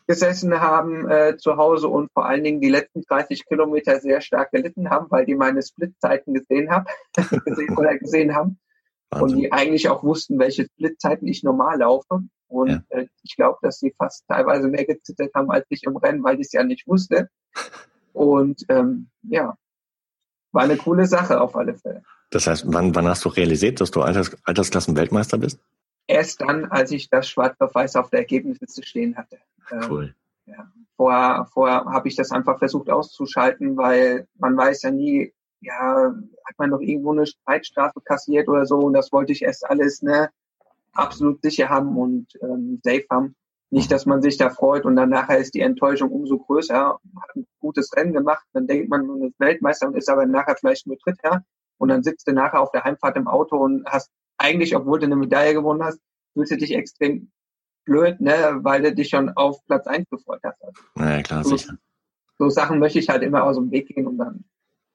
gesessen 0.07 0.59
haben 0.59 1.09
äh, 1.09 1.37
zu 1.37 1.57
Hause 1.57 1.87
und 1.87 2.11
vor 2.13 2.25
allen 2.25 2.43
Dingen 2.43 2.61
die 2.61 2.69
letzten 2.69 3.01
30 3.01 3.45
Kilometer 3.45 3.99
sehr 3.99 4.21
stark 4.21 4.51
gelitten 4.51 4.89
haben, 4.89 5.07
weil 5.09 5.25
die 5.25 5.35
meine 5.35 5.61
Splitzeiten 5.61 6.33
gesehen 6.33 6.69
haben 6.69 6.85
gesehen 7.45 7.77
oder 7.77 7.97
gesehen 7.97 8.35
haben. 8.35 8.59
Wahnsinn. 9.09 9.35
und 9.35 9.41
die 9.41 9.51
eigentlich 9.51 9.89
auch 9.89 10.03
wussten, 10.03 10.39
welche 10.39 10.65
Splitzeiten 10.65 11.27
ich 11.27 11.43
normal 11.43 11.79
laufe. 11.79 12.21
Und 12.47 12.69
ja. 12.69 12.81
äh, 12.89 13.07
ich 13.23 13.35
glaube, 13.35 13.57
dass 13.61 13.79
sie 13.79 13.93
fast 13.97 14.23
teilweise 14.27 14.67
mehr 14.67 14.85
gezittert 14.85 15.33
haben 15.33 15.49
als 15.51 15.65
ich 15.69 15.83
im 15.83 15.97
Rennen, 15.97 16.23
weil 16.23 16.35
ich 16.35 16.47
es 16.47 16.51
ja 16.53 16.63
nicht 16.63 16.87
wusste. 16.87 17.29
Und 18.13 18.63
ähm, 18.69 19.09
ja, 19.23 19.57
war 20.51 20.63
eine 20.63 20.77
coole 20.77 21.05
Sache 21.05 21.41
auf 21.41 21.55
alle 21.55 21.75
Fälle. 21.75 22.03
Das 22.29 22.47
heißt, 22.47 22.65
wann, 22.67 22.95
wann 22.95 23.07
hast 23.07 23.25
du 23.25 23.29
realisiert, 23.29 23.81
dass 23.81 23.91
du 23.91 24.01
Alters, 24.01 24.35
Altersklassen-Weltmeister 24.43 25.37
bist? 25.37 25.59
Erst 26.07 26.41
dann, 26.41 26.65
als 26.65 26.91
ich 26.91 27.09
das 27.09 27.27
schwarz 27.27 27.55
auf 27.59 27.73
weiß 27.73 27.95
auf 27.95 28.09
der 28.09 28.19
Ergebnisliste 28.19 28.83
stehen 28.83 29.17
hatte. 29.17 29.39
Ähm, 29.71 29.81
cool. 29.89 30.15
Ja. 30.45 30.71
Vorher, 30.95 31.47
vorher 31.51 31.85
habe 31.85 32.07
ich 32.07 32.15
das 32.15 32.31
einfach 32.31 32.59
versucht 32.59 32.89
auszuschalten, 32.89 33.75
weil 33.75 34.27
man 34.37 34.55
weiß 34.55 34.83
ja 34.83 34.91
nie, 34.91 35.33
ja, 35.61 36.13
hat 36.45 36.57
man 36.57 36.69
noch 36.69 36.79
irgendwo 36.79 37.11
eine 37.11 37.25
Streitstrafe 37.25 37.99
kassiert 38.01 38.47
oder 38.47 38.65
so 38.65 38.77
und 38.77 38.93
das 38.93 39.11
wollte 39.11 39.31
ich 39.33 39.41
erst 39.41 39.65
alles 39.67 40.01
ne, 40.03 40.29
absolut 40.93 41.41
sicher 41.41 41.69
haben 41.69 41.97
und 41.97 42.27
ähm, 42.41 42.79
safe 42.83 43.05
haben. 43.09 43.35
Nicht, 43.71 43.91
dass 43.91 44.05
man 44.05 44.21
sich 44.21 44.37
da 44.37 44.51
freut 44.51 44.85
und 44.85 44.95
dann 44.95 45.09
nachher 45.09 45.39
ist 45.39 45.55
die 45.55 45.61
Enttäuschung 45.61 46.11
umso 46.11 46.37
größer. 46.37 46.99
Hat 47.21 47.35
ein 47.35 47.47
gutes 47.59 47.91
Rennen 47.95 48.13
gemacht, 48.13 48.45
dann 48.53 48.67
denkt 48.67 48.89
man, 48.89 49.07
man 49.07 49.21
ist 49.23 49.39
Weltmeister 49.39 49.87
und 49.87 49.97
ist 49.97 50.09
aber 50.09 50.25
nachher 50.25 50.55
vielleicht 50.55 50.87
nur 50.87 50.97
Dritter 50.97 51.43
und 51.77 51.89
dann 51.89 52.03
sitzt 52.03 52.27
du 52.27 52.31
nachher 52.31 52.61
auf 52.61 52.71
der 52.71 52.83
Heimfahrt 52.83 53.17
im 53.17 53.27
Auto 53.27 53.57
und 53.57 53.85
hast 53.87 54.11
eigentlich, 54.37 54.75
obwohl 54.75 54.99
du 54.99 55.05
eine 55.05 55.15
Medaille 55.15 55.53
gewonnen 55.53 55.83
hast, 55.83 55.99
fühlst 56.33 56.51
du 56.51 56.57
dich 56.57 56.73
extrem 56.73 57.31
blöd, 57.85 58.19
ne, 58.19 58.59
weil 58.61 58.81
du 58.81 58.93
dich 58.93 59.09
schon 59.09 59.29
auf 59.29 59.63
Platz 59.65 59.87
eins 59.87 60.09
gefreut 60.09 60.41
hast. 60.43 60.59
Ja, 60.97 61.21
klar, 61.21 61.43
so, 61.43 61.55
sicher. 61.55 61.77
So 62.37 62.49
Sachen 62.49 62.79
möchte 62.79 62.99
ich 62.99 63.09
halt 63.09 63.23
immer 63.23 63.43
aus 63.43 63.55
dem 63.55 63.71
Weg 63.71 63.87
gehen 63.87 64.07
und 64.07 64.17
dann 64.17 64.43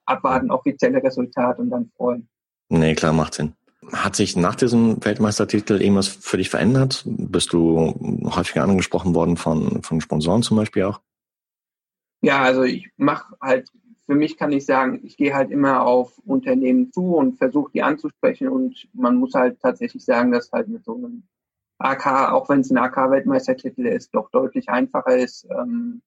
abwarten, 0.04 0.50
offizielle 0.50 1.02
Resultat 1.02 1.58
und 1.58 1.70
dann 1.70 1.90
freuen. 1.96 2.28
Nee, 2.68 2.94
klar, 2.94 3.12
macht 3.12 3.34
Sinn. 3.34 3.54
Hat 3.92 4.14
sich 4.14 4.36
nach 4.36 4.54
diesem 4.54 5.02
Weltmeistertitel 5.04 5.80
irgendwas 5.80 6.08
für 6.08 6.36
dich 6.36 6.50
verändert? 6.50 7.02
Bist 7.06 7.52
du 7.52 7.94
häufiger 8.34 8.62
angesprochen 8.62 9.14
worden 9.14 9.36
von, 9.36 9.82
von 9.82 10.00
Sponsoren 10.00 10.42
zum 10.42 10.56
Beispiel 10.56 10.84
auch? 10.84 11.00
Ja, 12.20 12.42
also 12.42 12.62
ich 12.62 12.90
mache 12.96 13.34
halt, 13.40 13.68
für 14.10 14.16
mich 14.16 14.36
kann 14.36 14.50
ich 14.50 14.66
sagen, 14.66 14.98
ich 15.04 15.16
gehe 15.16 15.34
halt 15.34 15.52
immer 15.52 15.86
auf 15.86 16.18
Unternehmen 16.26 16.90
zu 16.90 17.14
und 17.14 17.38
versuche 17.38 17.70
die 17.72 17.84
anzusprechen 17.84 18.48
und 18.48 18.88
man 18.92 19.14
muss 19.14 19.34
halt 19.34 19.60
tatsächlich 19.60 20.04
sagen, 20.04 20.32
dass 20.32 20.50
halt 20.50 20.66
mit 20.66 20.84
so 20.84 20.96
einem 20.96 21.22
AK, 21.78 22.32
auch 22.32 22.48
wenn 22.48 22.58
es 22.58 22.72
ein 22.72 22.78
AK-Weltmeistertitel 22.78 23.86
ist, 23.86 24.12
doch 24.12 24.28
deutlich 24.32 24.68
einfacher 24.68 25.16
ist, 25.16 25.46
ähm, 25.56 26.02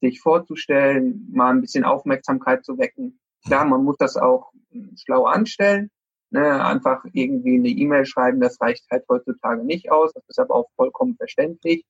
sich 0.00 0.20
vorzustellen, 0.20 1.28
mal 1.32 1.50
ein 1.50 1.60
bisschen 1.60 1.82
Aufmerksamkeit 1.82 2.64
zu 2.64 2.78
wecken. 2.78 3.18
Klar, 3.44 3.64
man 3.64 3.82
muss 3.82 3.96
das 3.98 4.16
auch 4.16 4.52
schlau 4.94 5.24
anstellen. 5.24 5.90
Ne, 6.32 6.64
einfach 6.64 7.04
irgendwie 7.12 7.56
eine 7.56 7.70
E-Mail 7.70 8.06
schreiben, 8.06 8.38
das 8.38 8.60
reicht 8.60 8.84
halt 8.92 9.04
heutzutage 9.08 9.64
nicht 9.64 9.90
aus. 9.90 10.12
Das 10.12 10.22
ist 10.28 10.38
aber 10.38 10.54
auch 10.54 10.70
vollkommen 10.76 11.16
verständlich. 11.16 11.84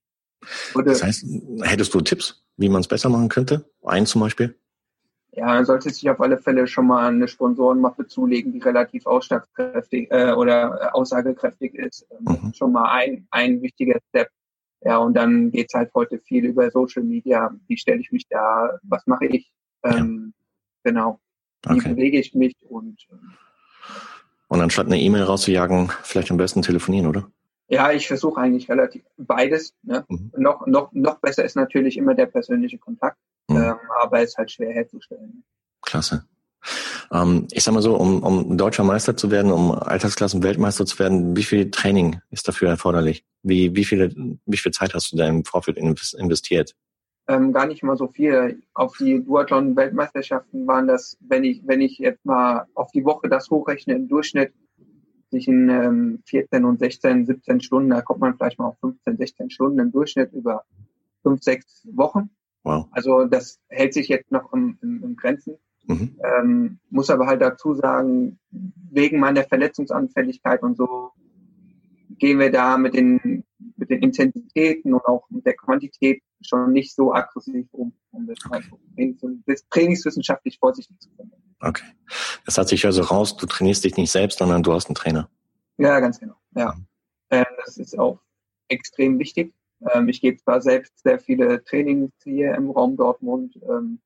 Würde, 0.72 0.92
das 0.92 1.02
heißt, 1.02 1.26
hättest 1.60 1.92
du 1.92 2.00
Tipps, 2.00 2.42
wie 2.56 2.70
man 2.70 2.80
es 2.80 2.88
besser 2.88 3.10
machen 3.10 3.28
könnte? 3.28 3.70
Ein 3.82 4.06
zum 4.06 4.22
Beispiel? 4.22 4.58
Ja, 5.32 5.46
man 5.46 5.64
sollte 5.64 5.90
sich 5.90 6.10
auf 6.10 6.20
alle 6.20 6.38
Fälle 6.38 6.66
schon 6.66 6.88
mal 6.88 7.08
eine 7.08 7.28
Sponsorenmappe 7.28 8.06
zulegen, 8.06 8.52
die 8.52 8.58
relativ 8.58 9.06
ausschlagskräftig 9.06 10.10
äh, 10.10 10.32
oder 10.32 10.94
aussagekräftig 10.94 11.74
ist. 11.74 12.06
Ähm, 12.10 12.38
mhm. 12.42 12.52
Schon 12.54 12.72
mal 12.72 12.90
ein, 12.90 13.26
ein 13.30 13.62
wichtiger 13.62 13.98
Step. 14.08 14.28
Ja, 14.82 14.96
und 14.98 15.14
dann 15.14 15.50
geht's 15.50 15.74
halt 15.74 15.92
heute 15.94 16.18
viel 16.18 16.46
über 16.46 16.70
Social 16.70 17.02
Media. 17.02 17.54
Wie 17.68 17.76
stelle 17.76 18.00
ich 18.00 18.10
mich 18.10 18.26
da? 18.28 18.78
Was 18.82 19.06
mache 19.06 19.26
ich? 19.26 19.52
Ähm, 19.84 20.32
ja. 20.84 20.90
Genau. 20.90 21.20
Wie 21.66 21.74
okay. 21.74 21.90
bewege 21.90 22.18
ich 22.18 22.34
mich? 22.34 22.56
Und, 22.68 23.06
ähm, 23.12 23.32
und 24.48 24.60
anstatt 24.60 24.86
eine 24.86 24.98
E-Mail 24.98 25.22
rauszujagen, 25.22 25.92
vielleicht 26.02 26.30
am 26.30 26.38
besten 26.38 26.62
telefonieren, 26.62 27.06
oder? 27.06 27.30
Ja, 27.68 27.92
ich 27.92 28.08
versuche 28.08 28.40
eigentlich 28.40 28.68
relativ 28.68 29.04
beides. 29.16 29.76
Ne? 29.82 30.04
Mhm. 30.08 30.32
Noch, 30.36 30.66
noch, 30.66 30.92
noch 30.92 31.18
besser 31.20 31.44
ist 31.44 31.54
natürlich 31.54 31.96
immer 31.96 32.14
der 32.14 32.26
persönliche 32.26 32.78
Kontakt, 32.78 33.18
mhm. 33.50 33.62
ähm, 33.62 33.78
aber 34.02 34.22
ist 34.22 34.36
halt 34.36 34.50
schwer 34.50 34.72
herzustellen. 34.72 35.44
Klasse. 35.82 36.24
Ähm, 37.12 37.48
ich 37.52 37.64
sag 37.64 37.74
mal 37.74 37.82
so, 37.82 37.96
um, 37.96 38.22
um 38.22 38.56
deutscher 38.56 38.84
Meister 38.84 39.16
zu 39.16 39.30
werden, 39.30 39.50
um 39.50 39.72
Alltagsklassen 39.72 40.42
Weltmeister 40.42 40.86
zu 40.86 40.98
werden, 40.98 41.36
wie 41.36 41.42
viel 41.42 41.70
Training 41.70 42.20
ist 42.30 42.46
dafür 42.46 42.68
erforderlich? 42.68 43.24
Wie, 43.42 43.74
wie, 43.74 43.84
viele, 43.84 44.14
wie 44.46 44.56
viel 44.56 44.72
Zeit 44.72 44.94
hast 44.94 45.12
du 45.12 45.16
da 45.16 45.26
im 45.26 45.44
Vorfeld 45.44 45.78
investiert? 45.78 46.74
Ähm, 47.28 47.52
gar 47.52 47.66
nicht 47.66 47.82
mal 47.82 47.96
so 47.96 48.08
viel. 48.08 48.62
Auf 48.74 48.96
die 48.98 49.24
Duathlon-Weltmeisterschaften 49.24 50.66
waren 50.66 50.88
das, 50.88 51.16
wenn 51.20 51.44
ich, 51.44 51.62
wenn 51.64 51.80
ich 51.80 51.98
jetzt 51.98 52.24
mal 52.24 52.66
auf 52.74 52.90
die 52.92 53.04
Woche 53.04 53.28
das 53.28 53.50
hochrechne, 53.50 53.94
im 53.94 54.08
Durchschnitt 54.08 54.52
zwischen 55.30 55.68
ähm, 55.68 56.22
14 56.26 56.64
und 56.64 56.80
16, 56.80 57.26
17 57.26 57.60
Stunden, 57.60 57.90
da 57.90 58.02
kommt 58.02 58.20
man 58.20 58.36
vielleicht 58.36 58.58
mal 58.58 58.66
auf 58.66 58.78
15, 58.80 59.16
16 59.16 59.50
Stunden 59.50 59.78
im 59.78 59.92
Durchschnitt 59.92 60.32
über 60.32 60.64
fünf, 61.22 61.42
sechs 61.42 61.86
Wochen. 61.92 62.30
Wow. 62.62 62.86
Also 62.92 63.24
das 63.24 63.58
hält 63.68 63.94
sich 63.94 64.08
jetzt 64.08 64.30
noch 64.30 64.52
im, 64.52 64.78
im, 64.82 65.02
im 65.02 65.16
Grenzen. 65.16 65.56
Mhm. 65.86 66.20
Ähm, 66.22 66.78
muss 66.90 67.10
aber 67.10 67.26
halt 67.26 67.40
dazu 67.40 67.74
sagen, 67.74 68.38
wegen 68.50 69.18
meiner 69.18 69.44
Verletzungsanfälligkeit 69.44 70.62
und 70.62 70.76
so 70.76 71.12
gehen 72.18 72.38
wir 72.38 72.52
da 72.52 72.76
mit 72.76 72.94
den, 72.94 73.44
mit 73.76 73.90
den 73.90 74.02
Intensitäten 74.02 74.94
und 74.94 75.04
auch 75.06 75.28
mit 75.30 75.46
der 75.46 75.56
Quantität 75.56 76.22
schon 76.42 76.72
nicht 76.72 76.94
so 76.94 77.12
aggressiv 77.12 77.66
um, 77.72 77.92
um 78.12 78.26
das, 78.26 78.38
okay. 78.46 79.16
das 79.46 79.66
trainingswissenschaftlich 79.68 80.58
vorsichtig 80.58 80.98
zu 81.00 81.08
finden. 81.16 81.32
Okay. 81.60 81.84
Das 82.44 82.58
hat 82.58 82.68
sich 82.68 82.84
also 82.84 83.02
raus, 83.02 83.36
du 83.36 83.46
trainierst 83.46 83.84
dich 83.84 83.96
nicht 83.96 84.10
selbst, 84.10 84.38
sondern 84.38 84.62
du 84.62 84.72
hast 84.72 84.86
einen 84.86 84.94
Trainer. 84.94 85.28
Ja, 85.78 85.98
ganz 86.00 86.20
genau. 86.20 86.34
Ja. 86.54 86.74
Mhm. 86.74 86.86
Ähm, 87.30 87.44
das 87.64 87.78
ist 87.78 87.98
auch 87.98 88.20
extrem 88.68 89.18
wichtig. 89.18 89.54
Ähm, 89.92 90.08
ich 90.08 90.20
gebe 90.20 90.38
zwar 90.38 90.60
selbst 90.60 90.98
sehr 91.02 91.18
viele 91.18 91.62
Trainings 91.64 92.12
hier 92.22 92.54
im 92.54 92.70
Raum 92.70 92.96
Dortmund, 92.96 93.58
ähm, 93.68 94.00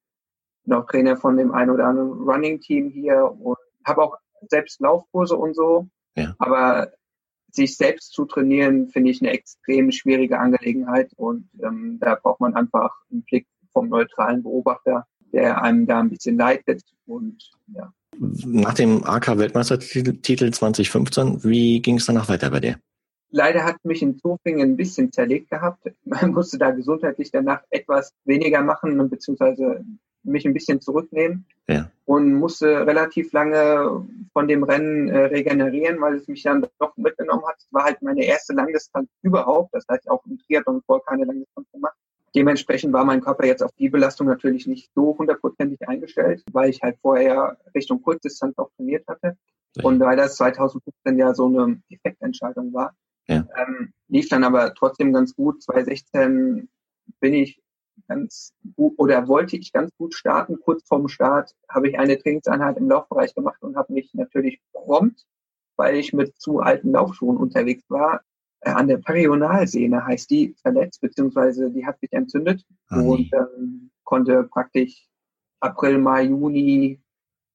bin 0.64 0.74
auch 0.74 0.86
Trainer 0.86 1.16
von 1.16 1.36
dem 1.36 1.52
einen 1.52 1.70
oder 1.70 1.86
anderen 1.86 2.12
Running-Team 2.12 2.90
hier 2.90 3.24
und 3.24 3.58
habe 3.84 4.02
auch 4.02 4.16
selbst 4.48 4.80
Laufkurse 4.80 5.36
und 5.36 5.54
so. 5.54 5.88
Ja. 6.16 6.34
Aber 6.38 6.92
sich 7.50 7.76
selbst 7.76 8.12
zu 8.12 8.24
trainieren, 8.24 8.88
finde 8.88 9.10
ich 9.10 9.20
eine 9.20 9.30
extrem 9.30 9.92
schwierige 9.92 10.38
Angelegenheit 10.38 11.12
und 11.16 11.48
ähm, 11.62 11.98
da 12.00 12.16
braucht 12.16 12.40
man 12.40 12.54
einfach 12.54 12.90
einen 13.10 13.22
Blick 13.22 13.46
vom 13.72 13.88
neutralen 13.88 14.42
Beobachter, 14.42 15.06
der 15.32 15.62
einem 15.62 15.86
da 15.86 16.00
ein 16.00 16.10
bisschen 16.10 16.36
leitet 16.36 16.82
und 17.06 17.50
ja, 17.68 17.92
Nach 18.18 18.74
dem 18.74 19.04
AK-Weltmeistertitel 19.04 20.50
2015, 20.50 21.44
wie 21.44 21.80
ging 21.80 21.98
es 21.98 22.06
danach 22.06 22.28
weiter 22.28 22.50
bei 22.50 22.60
dir? 22.60 22.78
Leider 23.36 23.64
hat 23.64 23.84
mich 23.84 24.00
in 24.00 24.16
Zofingen 24.16 24.60
ein 24.60 24.76
bisschen 24.76 25.10
zerlegt 25.10 25.50
gehabt. 25.50 25.90
Man 26.04 26.30
musste 26.30 26.56
da 26.56 26.70
gesundheitlich 26.70 27.32
danach 27.32 27.62
etwas 27.70 28.14
weniger 28.24 28.62
machen, 28.62 29.10
beziehungsweise 29.10 29.84
mich 30.22 30.46
ein 30.46 30.54
bisschen 30.54 30.80
zurücknehmen 30.80 31.44
ja. 31.66 31.90
und 32.04 32.32
musste 32.32 32.86
relativ 32.86 33.32
lange 33.32 34.06
von 34.32 34.46
dem 34.46 34.62
Rennen 34.62 35.08
äh, 35.08 35.24
regenerieren, 35.24 36.00
weil 36.00 36.14
es 36.14 36.28
mich 36.28 36.44
dann 36.44 36.64
doch 36.78 36.96
mitgenommen 36.96 37.44
hat. 37.44 37.56
Es 37.58 37.66
war 37.72 37.82
halt 37.82 38.02
meine 38.02 38.24
erste 38.24 38.52
Langdistanz 38.52 39.08
überhaupt. 39.22 39.74
Das 39.74 39.84
heißt, 39.90 40.08
auch 40.08 40.24
im 40.26 40.38
Triathlon 40.38 40.80
vor 40.86 41.04
keine 41.04 41.24
Langdistanz 41.24 41.66
gemacht. 41.72 41.96
Dementsprechend 42.36 42.92
war 42.92 43.04
mein 43.04 43.20
Körper 43.20 43.46
jetzt 43.46 43.64
auf 43.64 43.72
die 43.80 43.88
Belastung 43.88 44.28
natürlich 44.28 44.68
nicht 44.68 44.92
so 44.94 45.18
hundertprozentig 45.18 45.88
eingestellt, 45.88 46.44
weil 46.52 46.70
ich 46.70 46.80
halt 46.82 46.98
vorher 47.02 47.58
Richtung 47.74 48.00
Kurzdistanz 48.00 48.56
auch 48.58 48.70
trainiert 48.76 49.08
hatte. 49.08 49.36
Ja. 49.74 49.84
Und 49.84 49.98
weil 49.98 50.16
das 50.16 50.36
2015 50.36 51.18
ja 51.18 51.34
so 51.34 51.46
eine 51.46 51.82
Effektentscheidung 51.90 52.72
war, 52.72 52.94
ja. 53.28 53.46
ähm, 53.56 53.92
lief 54.08 54.28
dann 54.28 54.44
aber 54.44 54.74
trotzdem 54.74 55.12
ganz 55.12 55.34
gut. 55.34 55.62
2016 55.62 56.68
bin 57.20 57.34
ich 57.34 57.60
ganz 58.08 58.52
gut 58.76 58.94
oder 58.98 59.28
wollte 59.28 59.56
ich 59.56 59.72
ganz 59.72 59.90
gut 59.96 60.14
starten. 60.14 60.58
Kurz 60.60 60.86
vorm 60.86 61.08
Start 61.08 61.54
habe 61.68 61.88
ich 61.88 61.98
eine 61.98 62.18
Trainingseinheit 62.18 62.76
im 62.76 62.88
Laufbereich 62.88 63.34
gemacht 63.34 63.62
und 63.62 63.76
habe 63.76 63.92
mich 63.92 64.12
natürlich 64.14 64.60
prompt, 64.72 65.24
weil 65.76 65.96
ich 65.96 66.12
mit 66.12 66.38
zu 66.40 66.60
alten 66.60 66.92
Laufschuhen 66.92 67.36
unterwegs 67.36 67.84
war, 67.88 68.22
äh, 68.64 68.70
an 68.70 68.88
der 68.88 68.98
Perionalsehne 68.98 70.04
heißt 70.04 70.30
die 70.30 70.54
verletzt, 70.62 71.00
beziehungsweise 71.00 71.70
die 71.70 71.86
hat 71.86 72.00
sich 72.00 72.12
entzündet 72.12 72.64
ah, 72.88 73.00
und 73.00 73.30
ähm, 73.32 73.90
konnte 74.04 74.44
praktisch 74.44 75.06
April, 75.60 75.98
Mai, 75.98 76.24
Juni 76.24 77.00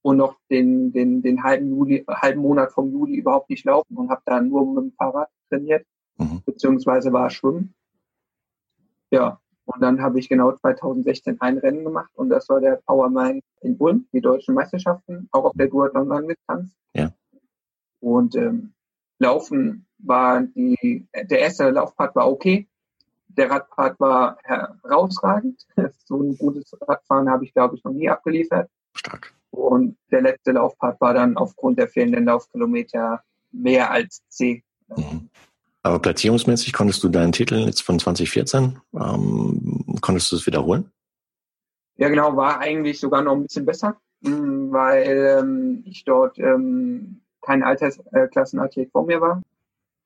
und 0.02 0.18
noch 0.18 0.38
den, 0.50 0.92
den, 0.92 1.22
den 1.22 1.44
halben, 1.44 1.70
Juli, 1.70 2.06
halben 2.08 2.42
Monat 2.42 2.72
vom 2.72 2.92
Juli 2.92 3.16
überhaupt 3.16 3.50
nicht 3.50 3.66
laufen 3.66 3.98
und 3.98 4.10
habe 4.10 4.22
dann 4.26 4.50
nur 4.50 4.66
mit 4.66 4.84
dem 4.84 4.92
Fahrrad 4.94 5.30
trainiert, 5.50 5.86
mhm. 6.18 6.42
beziehungsweise 6.46 7.12
war 7.12 7.30
schwimmen. 7.30 7.74
Ja, 9.12 9.40
und 9.66 9.82
dann 9.82 10.02
habe 10.02 10.20
ich 10.20 10.30
genau 10.30 10.52
2016 10.52 11.42
ein 11.42 11.58
Rennen 11.60 11.84
gemacht 11.84 12.10
und 12.16 12.30
das 12.30 12.50
war 12.50 12.60
der 12.60 12.82
Powerman 12.86 13.42
in 13.62 13.76
Ulm, 13.78 14.08
die 14.14 14.22
deutschen 14.22 14.56
Meisterschaften, 14.56 15.28
auch 15.32 15.46
auf 15.46 15.54
der 15.56 15.68
Duathlon-Langdistanz. 15.68 16.72
Ja. 16.94 17.12
Und 18.00 18.36
ähm, 18.36 18.74
Laufen 19.20 19.86
war 20.00 20.42
die, 20.42 21.06
der 21.14 21.40
erste 21.40 21.70
Laufpart 21.70 22.16
war 22.16 22.32
okay. 22.32 22.68
Der 23.28 23.52
Radpart 23.52 24.00
war 24.00 24.38
herausragend. 24.44 25.66
So 26.06 26.20
ein 26.20 26.36
gutes 26.36 26.76
Radfahren 26.82 27.30
habe 27.30 27.46
ich, 27.46 27.54
glaube 27.54 27.76
ich, 27.76 27.84
noch 27.84 27.92
nie 27.92 28.10
abgeliefert. 28.10 28.68
Stark. 28.96 29.32
Und 29.52 29.96
der 30.10 30.22
letzte 30.22 30.54
Laufpart 30.54 31.00
war 31.00 31.14
dann 31.14 31.38
aufgrund 31.38 31.78
der 31.78 31.88
fehlenden 31.88 32.26
Laufkilometer 32.26 33.24
mehr 33.52 33.92
als 33.92 34.24
C. 34.30 34.64
Mhm. 34.88 35.30
Aber 35.82 36.00
platzierungsmäßig 36.00 36.74
konntest 36.74 37.04
du 37.04 37.10
deinen 37.10 37.32
Titel 37.32 37.56
jetzt 37.56 37.82
von 37.82 38.00
2014, 38.00 38.80
ähm, 38.94 39.86
konntest 40.02 40.32
du 40.32 40.36
es 40.36 40.46
wiederholen? 40.46 40.92
Ja, 41.96 42.10
genau, 42.10 42.36
war 42.36 42.60
eigentlich 42.60 43.00
sogar 43.00 43.22
noch 43.22 43.34
ein 43.34 43.44
bisschen 43.44 43.66
besser, 43.66 43.98
mm, 44.22 44.72
weil 44.72 45.40
ähm, 45.40 45.84
ich 45.86 46.04
dort 46.04 46.38
ähm, 46.40 47.22
kein 47.42 47.64
Altersklassenathlet 47.64 48.92
vor 48.92 49.06
mir 49.06 49.22
war, 49.22 49.42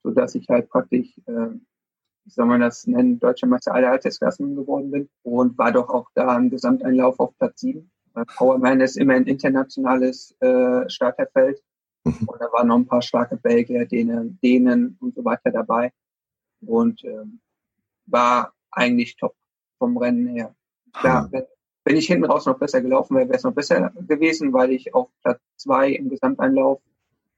so 0.03 0.11
dass 0.11 0.35
ich 0.35 0.47
halt 0.49 0.69
praktisch, 0.69 1.17
äh, 1.25 1.49
wie 2.25 2.29
soll 2.29 2.45
man 2.45 2.61
das 2.61 2.85
nennen, 2.87 3.19
deutscher 3.19 3.47
Meister 3.47 3.73
aller 3.73 3.91
Altersklassen 3.91 4.55
geworden 4.55 4.91
bin 4.91 5.09
und 5.23 5.57
war 5.57 5.71
doch 5.71 5.89
auch 5.89 6.09
da 6.13 6.35
im 6.37 6.49
Gesamteinlauf 6.49 7.19
auf 7.19 7.37
Platz 7.37 7.61
7. 7.61 7.89
Powerman 8.37 8.81
ist 8.81 8.95
immer 8.95 9.15
ein 9.15 9.25
internationales 9.25 10.35
äh, 10.39 10.87
Starterfeld 10.87 11.61
mhm. 12.03 12.27
und 12.27 12.41
da 12.41 12.51
waren 12.51 12.67
noch 12.67 12.77
ein 12.77 12.87
paar 12.87 13.01
starke 13.01 13.37
Belgier, 13.37 13.85
Dänen, 13.85 14.39
Dänen 14.41 14.97
und 14.99 15.15
so 15.15 15.23
weiter 15.23 15.51
dabei 15.51 15.91
und 16.61 17.03
ähm, 17.03 17.39
war 18.05 18.53
eigentlich 18.71 19.15
top 19.15 19.35
vom 19.77 19.97
Rennen 19.97 20.27
her. 20.27 20.55
Klar, 20.93 21.27
wenn, 21.31 21.43
wenn 21.85 21.97
ich 21.97 22.07
hinten 22.07 22.25
raus 22.25 22.45
noch 22.45 22.57
besser 22.57 22.81
gelaufen 22.81 23.15
wäre, 23.15 23.27
wäre 23.27 23.37
es 23.37 23.43
noch 23.43 23.53
besser 23.53 23.91
gewesen, 24.07 24.53
weil 24.53 24.71
ich 24.71 24.93
auf 24.93 25.09
Platz 25.21 25.39
zwei 25.57 25.89
im 25.89 26.09
Gesamteinlauf 26.09 26.81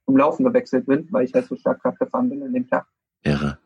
zum 0.06 0.18
Laufen 0.18 0.44
gewechselt 0.44 0.86
bin, 0.86 1.08
weil 1.12 1.26
ich 1.26 1.34
halt 1.34 1.48
so 1.48 1.56
stark 1.56 1.82
Kraft 1.82 2.00
gefahren 2.00 2.30
bin 2.30 2.44
an 2.44 2.54
dem 2.54 2.68
Tag. 2.70 2.86
Irre. 3.24 3.58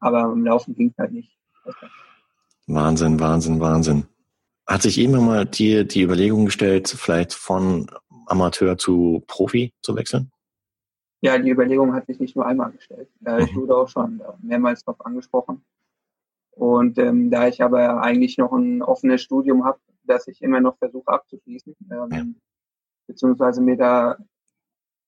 Aber 0.00 0.32
im 0.32 0.44
Laufen 0.44 0.74
ging 0.74 0.90
es 0.90 0.98
halt 0.98 1.12
nicht. 1.12 1.36
Wahnsinn, 2.66 3.18
Wahnsinn, 3.18 3.60
Wahnsinn. 3.60 4.06
Hat 4.66 4.82
sich 4.82 4.98
immer 4.98 5.20
mal 5.20 5.46
dir 5.46 5.84
die 5.84 6.02
Überlegung 6.02 6.44
gestellt, 6.44 6.88
vielleicht 6.88 7.32
von 7.32 7.90
Amateur 8.26 8.76
zu 8.76 9.24
Profi 9.26 9.72
zu 9.80 9.96
wechseln? 9.96 10.30
Ja, 11.20 11.38
die 11.38 11.50
Überlegung 11.50 11.94
hat 11.94 12.06
sich 12.06 12.20
nicht 12.20 12.36
nur 12.36 12.46
einmal 12.46 12.70
gestellt. 12.70 13.08
Ich 13.40 13.54
mhm. 13.54 13.60
wurde 13.60 13.76
auch 13.76 13.88
schon 13.88 14.22
mehrmals 14.40 14.84
darauf 14.84 15.04
angesprochen. 15.04 15.64
Und 16.52 16.98
ähm, 16.98 17.30
da 17.30 17.48
ich 17.48 17.62
aber 17.62 18.02
eigentlich 18.02 18.38
noch 18.38 18.52
ein 18.52 18.82
offenes 18.82 19.22
Studium 19.22 19.64
habe, 19.64 19.78
das 20.04 20.26
ich 20.28 20.42
immer 20.42 20.60
noch 20.60 20.76
versuche 20.78 21.08
abzuschließen, 21.08 21.76
ähm, 21.90 22.08
ja. 22.10 22.24
beziehungsweise 23.06 23.60
mir 23.60 23.76
da 23.76 24.16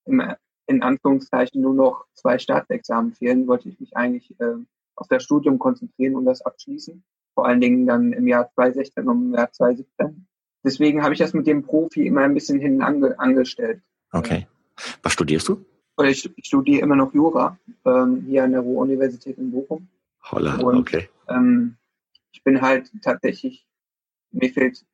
im 0.04 0.22
in 0.70 0.82
Anführungszeichen 0.82 1.60
nur 1.60 1.74
noch 1.74 2.06
zwei 2.14 2.38
Staatsexamen 2.38 3.12
fehlen, 3.12 3.48
wollte 3.48 3.68
ich 3.68 3.80
mich 3.80 3.96
eigentlich 3.96 4.38
äh, 4.40 4.54
auf 4.94 5.08
das 5.08 5.24
Studium 5.24 5.58
konzentrieren 5.58 6.14
und 6.14 6.26
das 6.26 6.42
abschließen. 6.42 7.02
Vor 7.34 7.46
allen 7.46 7.60
Dingen 7.60 7.86
dann 7.86 8.12
im 8.12 8.28
Jahr 8.28 8.48
2016 8.54 9.08
und 9.08 9.22
im 9.26 9.34
Jahr 9.34 9.50
2017. 9.50 10.26
Deswegen 10.64 11.02
habe 11.02 11.12
ich 11.12 11.18
das 11.18 11.32
mit 11.32 11.48
dem 11.48 11.64
Profi 11.64 12.06
immer 12.06 12.20
ein 12.20 12.34
bisschen 12.34 12.60
hinten 12.60 12.82
ange 12.82 13.18
angestellt. 13.18 13.82
Okay. 14.12 14.46
Was 15.02 15.12
studierst 15.12 15.48
du? 15.48 15.64
Ich, 16.08 16.30
ich 16.36 16.46
studiere 16.46 16.82
immer 16.82 16.96
noch 16.96 17.12
Jura 17.14 17.58
ähm, 17.84 18.24
hier 18.26 18.44
an 18.44 18.52
der 18.52 18.60
Ruhr-Universität 18.60 19.38
in 19.38 19.50
Bochum. 19.50 19.88
Holla, 20.22 20.56
und, 20.56 20.78
okay. 20.78 21.08
Ähm, 21.28 21.76
ich 22.32 22.42
bin 22.44 22.60
halt 22.60 22.90
tatsächlich, 23.02 23.66
mir 24.30 24.50
fehlt 24.50 24.84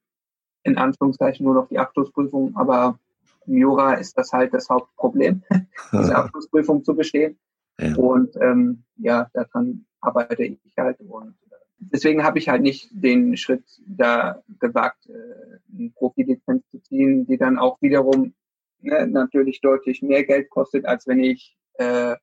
in 0.63 0.79
Anführungszeichen 0.79 1.45
nur 1.45 1.55
noch 1.55 1.69
die 1.69 1.79
Abschlussprüfung, 1.79 2.57
aber 2.57 2.99
im 3.47 3.59
Jura 3.59 3.95
ist 3.95 4.19
das 4.19 4.33
halt 4.33 4.53
das 4.53 4.69
Hauptproblem, 4.69 5.43
diese 5.93 6.17
Abschlussprüfung 6.17 6.85
zu 6.85 6.95
bestehen. 6.95 7.39
Ja. 7.79 7.95
Und 7.97 8.37
ähm, 8.41 8.85
ja, 8.97 9.29
daran 9.33 9.87
arbeite 10.01 10.45
ich 10.45 10.59
halt. 10.77 10.99
Und 11.01 11.35
äh, 11.51 11.57
deswegen 11.79 12.25
habe 12.25 12.39
ich 12.39 12.49
halt 12.49 12.63
nicht 12.63 12.89
den 12.93 13.37
Schritt 13.37 13.65
da 13.87 14.43
gewagt, 14.59 15.07
äh, 15.09 15.77
eine 15.77 15.91
Profilizenz 15.91 16.65
zu 16.71 16.79
ziehen, 16.81 17.27
die 17.27 17.37
dann 17.37 17.59
auch 17.59 17.81
wiederum 17.83 18.35
ne, 18.81 19.07
natürlich 19.07 19.61
deutlich 19.61 20.03
mehr 20.03 20.25
Geld 20.25 20.51
kostet, 20.51 20.87
als 20.87 21.07
wenn 21.07 21.21
ich 21.21 21.57
äh, 21.75 22.17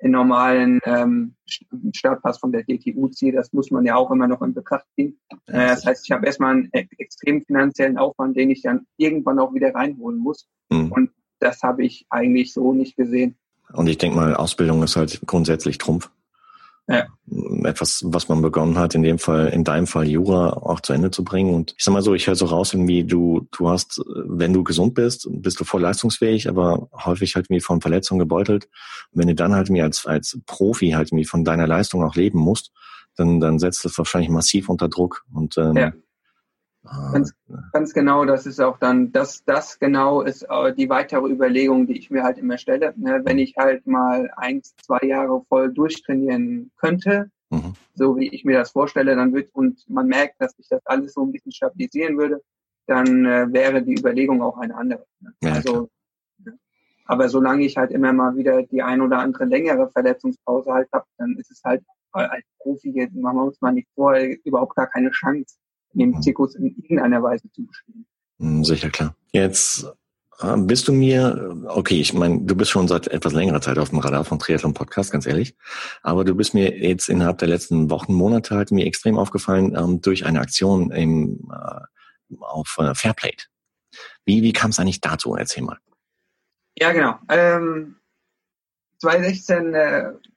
in 0.00 0.12
normalen 0.12 0.80
ähm, 0.84 1.34
Startpass 1.92 2.38
von 2.38 2.52
der 2.52 2.64
DTU 2.64 3.08
ziehe. 3.08 3.32
Das 3.32 3.52
muss 3.52 3.70
man 3.70 3.84
ja 3.84 3.96
auch 3.96 4.10
immer 4.10 4.26
noch 4.26 4.40
in 4.42 4.54
Betracht 4.54 4.86
ziehen. 4.94 5.20
Äh, 5.46 5.68
das 5.68 5.84
heißt, 5.84 6.06
ich 6.06 6.10
habe 6.10 6.26
erstmal 6.26 6.52
einen 6.52 6.70
extrem 6.72 7.42
finanziellen 7.42 7.98
Aufwand, 7.98 8.36
den 8.36 8.50
ich 8.50 8.62
dann 8.62 8.86
irgendwann 8.96 9.38
auch 9.38 9.52
wieder 9.52 9.74
reinholen 9.74 10.18
muss. 10.18 10.48
Mhm. 10.70 10.90
Und 10.90 11.10
das 11.38 11.62
habe 11.62 11.84
ich 11.84 12.06
eigentlich 12.08 12.52
so 12.52 12.72
nicht 12.72 12.96
gesehen. 12.96 13.36
Und 13.72 13.88
ich 13.88 13.98
denke 13.98 14.16
mal, 14.16 14.34
Ausbildung 14.34 14.82
ist 14.82 14.96
halt 14.96 15.20
grundsätzlich 15.26 15.78
Trumpf. 15.78 16.10
Ja. 16.90 17.06
Etwas, 17.64 18.02
was 18.04 18.28
man 18.28 18.42
begonnen 18.42 18.76
hat, 18.76 18.96
in 18.96 19.02
dem 19.02 19.18
Fall, 19.18 19.48
in 19.48 19.62
deinem 19.62 19.86
Fall 19.86 20.08
Jura 20.08 20.54
auch 20.54 20.80
zu 20.80 20.92
Ende 20.92 21.12
zu 21.12 21.22
bringen. 21.22 21.54
Und 21.54 21.74
ich 21.78 21.84
sag 21.84 21.92
mal 21.92 22.02
so, 22.02 22.14
ich 22.14 22.26
höre 22.26 22.34
so 22.34 22.46
raus, 22.46 22.74
irgendwie, 22.74 23.04
du, 23.04 23.46
du 23.56 23.68
hast, 23.68 24.00
wenn 24.26 24.52
du 24.52 24.64
gesund 24.64 24.94
bist, 24.94 25.28
bist 25.30 25.60
du 25.60 25.64
voll 25.64 25.82
leistungsfähig, 25.82 26.48
aber 26.48 26.88
häufig 26.92 27.36
halt 27.36 27.46
irgendwie 27.46 27.60
von 27.60 27.80
Verletzungen 27.80 28.18
gebeutelt. 28.18 28.64
Und 29.12 29.20
wenn 29.20 29.28
du 29.28 29.36
dann 29.36 29.54
halt 29.54 29.68
irgendwie 29.68 29.82
als, 29.82 30.04
als 30.04 30.40
Profi 30.46 30.90
halt 30.90 31.08
irgendwie 31.08 31.26
von 31.26 31.44
deiner 31.44 31.68
Leistung 31.68 32.02
auch 32.02 32.16
leben 32.16 32.40
musst, 32.40 32.72
dann, 33.16 33.38
dann 33.38 33.60
setzt 33.60 33.84
das 33.84 33.96
wahrscheinlich 33.96 34.30
massiv 34.30 34.68
unter 34.68 34.88
Druck. 34.88 35.24
Und 35.32 35.56
ähm, 35.58 35.76
ja. 35.76 35.92
Ah, 36.84 37.10
ganz, 37.12 37.34
ganz 37.72 37.92
genau, 37.92 38.24
das 38.24 38.46
ist 38.46 38.58
auch 38.58 38.78
dann, 38.78 39.12
das, 39.12 39.44
das 39.44 39.78
genau 39.78 40.22
ist 40.22 40.46
äh, 40.48 40.74
die 40.74 40.88
weitere 40.88 41.28
Überlegung, 41.28 41.86
die 41.86 41.98
ich 41.98 42.10
mir 42.10 42.22
halt 42.22 42.38
immer 42.38 42.56
stelle. 42.56 42.94
Ne? 42.96 43.20
Wenn 43.24 43.38
ich 43.38 43.54
halt 43.56 43.86
mal 43.86 44.30
eins, 44.36 44.74
zwei 44.76 45.06
Jahre 45.06 45.44
voll 45.48 45.72
durchtrainieren 45.72 46.70
könnte, 46.78 47.30
mhm. 47.50 47.74
so 47.94 48.16
wie 48.16 48.28
ich 48.34 48.44
mir 48.46 48.56
das 48.56 48.70
vorstelle, 48.70 49.14
dann 49.14 49.34
wird, 49.34 49.54
und 49.54 49.84
man 49.90 50.06
merkt, 50.06 50.40
dass 50.40 50.52
sich 50.52 50.68
das 50.68 50.80
alles 50.86 51.12
so 51.12 51.22
ein 51.22 51.32
bisschen 51.32 51.52
stabilisieren 51.52 52.16
würde, 52.16 52.42
dann 52.86 53.26
äh, 53.26 53.52
wäre 53.52 53.82
die 53.82 53.98
Überlegung 53.98 54.42
auch 54.42 54.56
eine 54.56 54.74
andere. 54.74 55.04
Ne? 55.20 55.34
Ja, 55.42 55.52
also, 55.52 55.90
ja. 56.46 56.52
aber 57.04 57.28
solange 57.28 57.64
ich 57.64 57.76
halt 57.76 57.90
immer 57.90 58.14
mal 58.14 58.36
wieder 58.36 58.62
die 58.62 58.82
ein 58.82 59.02
oder 59.02 59.18
andere 59.18 59.44
längere 59.44 59.90
Verletzungspause 59.90 60.72
halt 60.72 60.88
habe, 60.92 61.04
dann 61.18 61.36
ist 61.36 61.50
es 61.50 61.60
halt 61.62 61.84
als 62.12 62.44
Profi, 62.58 62.90
jetzt 62.90 63.14
machen 63.14 63.36
wir 63.36 63.44
uns 63.44 63.60
mal 63.60 63.72
nicht 63.72 63.88
vor, 63.94 64.16
überhaupt 64.16 64.74
gar 64.74 64.88
keine 64.88 65.10
Chance 65.10 65.56
dem 65.92 66.20
Zirkus 66.22 66.54
in 66.54 66.76
irgendeiner 66.82 67.22
Weise 67.22 67.50
zu 67.52 67.66
bestehen. 67.66 68.06
Hm, 68.38 68.64
sicher, 68.64 68.90
klar. 68.90 69.14
Jetzt 69.32 69.86
äh, 70.40 70.56
bist 70.56 70.88
du 70.88 70.92
mir, 70.92 71.64
okay, 71.68 72.00
ich 72.00 72.12
meine, 72.14 72.40
du 72.42 72.54
bist 72.54 72.70
schon 72.70 72.88
seit 72.88 73.08
etwas 73.08 73.32
längerer 73.32 73.60
Zeit 73.60 73.78
auf 73.78 73.90
dem 73.90 73.98
Radar 73.98 74.24
von 74.24 74.38
Triathlon 74.38 74.74
Podcast, 74.74 75.12
ganz 75.12 75.26
ehrlich. 75.26 75.56
Aber 76.02 76.24
du 76.24 76.34
bist 76.34 76.54
mir 76.54 76.76
jetzt 76.78 77.08
innerhalb 77.08 77.38
der 77.38 77.48
letzten 77.48 77.90
Wochen, 77.90 78.14
Monate 78.14 78.54
halt 78.54 78.70
mir 78.70 78.86
extrem 78.86 79.18
aufgefallen 79.18 79.76
ähm, 79.76 80.00
durch 80.00 80.24
eine 80.24 80.40
Aktion 80.40 80.90
im, 80.90 81.50
äh, 81.52 82.34
auf 82.40 82.76
äh, 82.78 82.94
Fairplay. 82.94 83.34
Wie, 84.24 84.42
wie 84.42 84.52
kam 84.52 84.70
es 84.70 84.78
eigentlich 84.78 85.00
dazu? 85.00 85.34
Erzähl 85.34 85.62
mal. 85.62 85.78
Ja, 86.76 86.92
genau. 86.92 87.16
Ähm, 87.28 87.96
2016, 89.00 89.74
äh, 89.74 90.10
es 90.10 90.29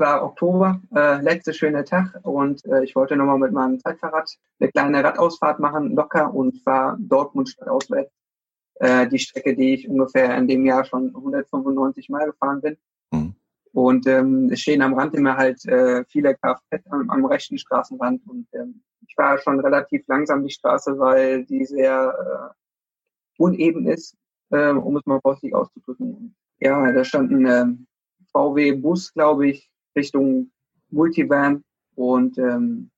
war 0.00 0.24
Oktober, 0.24 0.80
äh, 0.94 1.20
letzter 1.20 1.52
schöner 1.52 1.84
Tag 1.84 2.18
und 2.22 2.64
äh, 2.64 2.82
ich 2.82 2.96
wollte 2.96 3.16
nochmal 3.16 3.38
mit 3.38 3.52
meinem 3.52 3.78
Zeitfahrrad 3.78 4.36
eine 4.58 4.70
kleine 4.70 5.04
Radausfahrt 5.04 5.60
machen, 5.60 5.94
locker 5.94 6.32
und 6.34 6.62
fahre 6.62 6.96
Dortmund 6.98 7.50
statt 7.50 7.68
auswärts. 7.68 8.12
Äh, 8.76 9.06
die 9.08 9.18
Strecke, 9.18 9.54
die 9.54 9.74
ich 9.74 9.88
ungefähr 9.88 10.36
in 10.36 10.48
dem 10.48 10.64
Jahr 10.64 10.84
schon 10.84 11.14
195 11.14 12.08
Mal 12.08 12.26
gefahren 12.26 12.62
bin. 12.62 12.76
Mhm. 13.12 13.34
Und 13.72 14.06
ähm, 14.06 14.48
es 14.50 14.60
stehen 14.60 14.82
am 14.82 14.94
Rand 14.94 15.14
immer 15.14 15.36
halt 15.36 15.64
äh, 15.66 16.04
viele 16.06 16.34
Kfz 16.34 16.86
am, 16.90 17.08
am 17.10 17.24
rechten 17.26 17.58
Straßenrand 17.58 18.26
und 18.26 18.48
ähm, 18.54 18.82
ich 19.06 19.14
fahre 19.14 19.38
schon 19.38 19.60
relativ 19.60 20.06
langsam 20.08 20.44
die 20.44 20.50
Straße, 20.50 20.98
weil 20.98 21.44
die 21.44 21.64
sehr 21.64 22.52
äh, 22.56 23.42
uneben 23.42 23.86
ist, 23.86 24.16
äh, 24.50 24.70
um 24.70 24.96
es 24.96 25.06
mal 25.06 25.20
vorsichtig 25.20 25.54
auszudrücken. 25.54 26.34
Ja, 26.58 26.90
da 26.92 27.04
stand 27.04 27.30
ein 27.30 27.46
äh, 27.46 27.66
VW-Bus, 28.32 29.12
glaube 29.12 29.48
ich, 29.48 29.70
Richtung 29.96 30.50
Multivan 30.90 31.64
und 31.94 32.38
ähm, 32.38 32.90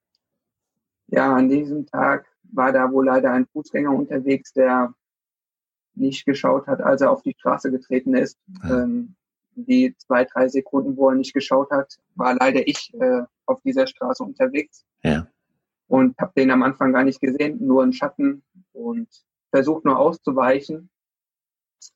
ja, 1.09 1.35
an 1.35 1.49
diesem 1.49 1.87
Tag 1.87 2.27
war 2.45 2.73
da 2.73 2.91
wohl 2.91 3.07
leider 3.07 3.33
ein 3.33 3.47
Fußgänger 3.47 3.91
unterwegs, 3.91 4.53
der 4.53 4.95
nicht 5.95 6.25
geschaut 6.25 6.67
hat, 6.67 6.81
als 6.81 7.03
er 7.03 7.11
auf 7.11 7.23
die 7.23 7.35
Straße 7.39 7.71
getreten 7.71 8.15
ist. 8.15 8.39
Ja. 8.63 8.83
Ähm, 8.83 9.15
die 9.55 9.95
zwei, 9.99 10.25
drei 10.25 10.49
Sekunden, 10.49 10.97
wo 10.97 11.11
er 11.11 11.15
nicht 11.15 11.35
geschaut 11.35 11.71
hat, 11.71 11.99
war 12.15 12.35
leider 12.35 12.67
ich 12.67 12.93
äh, 12.95 13.23
auf 13.45 13.61
dieser 13.63 13.87
Straße 13.87 14.23
unterwegs. 14.23 14.87
Ja. 15.03 15.27
Und 15.89 16.17
habe 16.19 16.33
den 16.37 16.51
am 16.51 16.63
Anfang 16.63 16.93
gar 16.93 17.05
nicht 17.05 17.21
gesehen, 17.21 17.59
nur 17.61 17.83
einen 17.83 17.93
Schatten 17.93 18.43
und 18.73 19.09
versucht 19.51 19.85
nur 19.85 19.99
auszuweichen. 19.99 20.89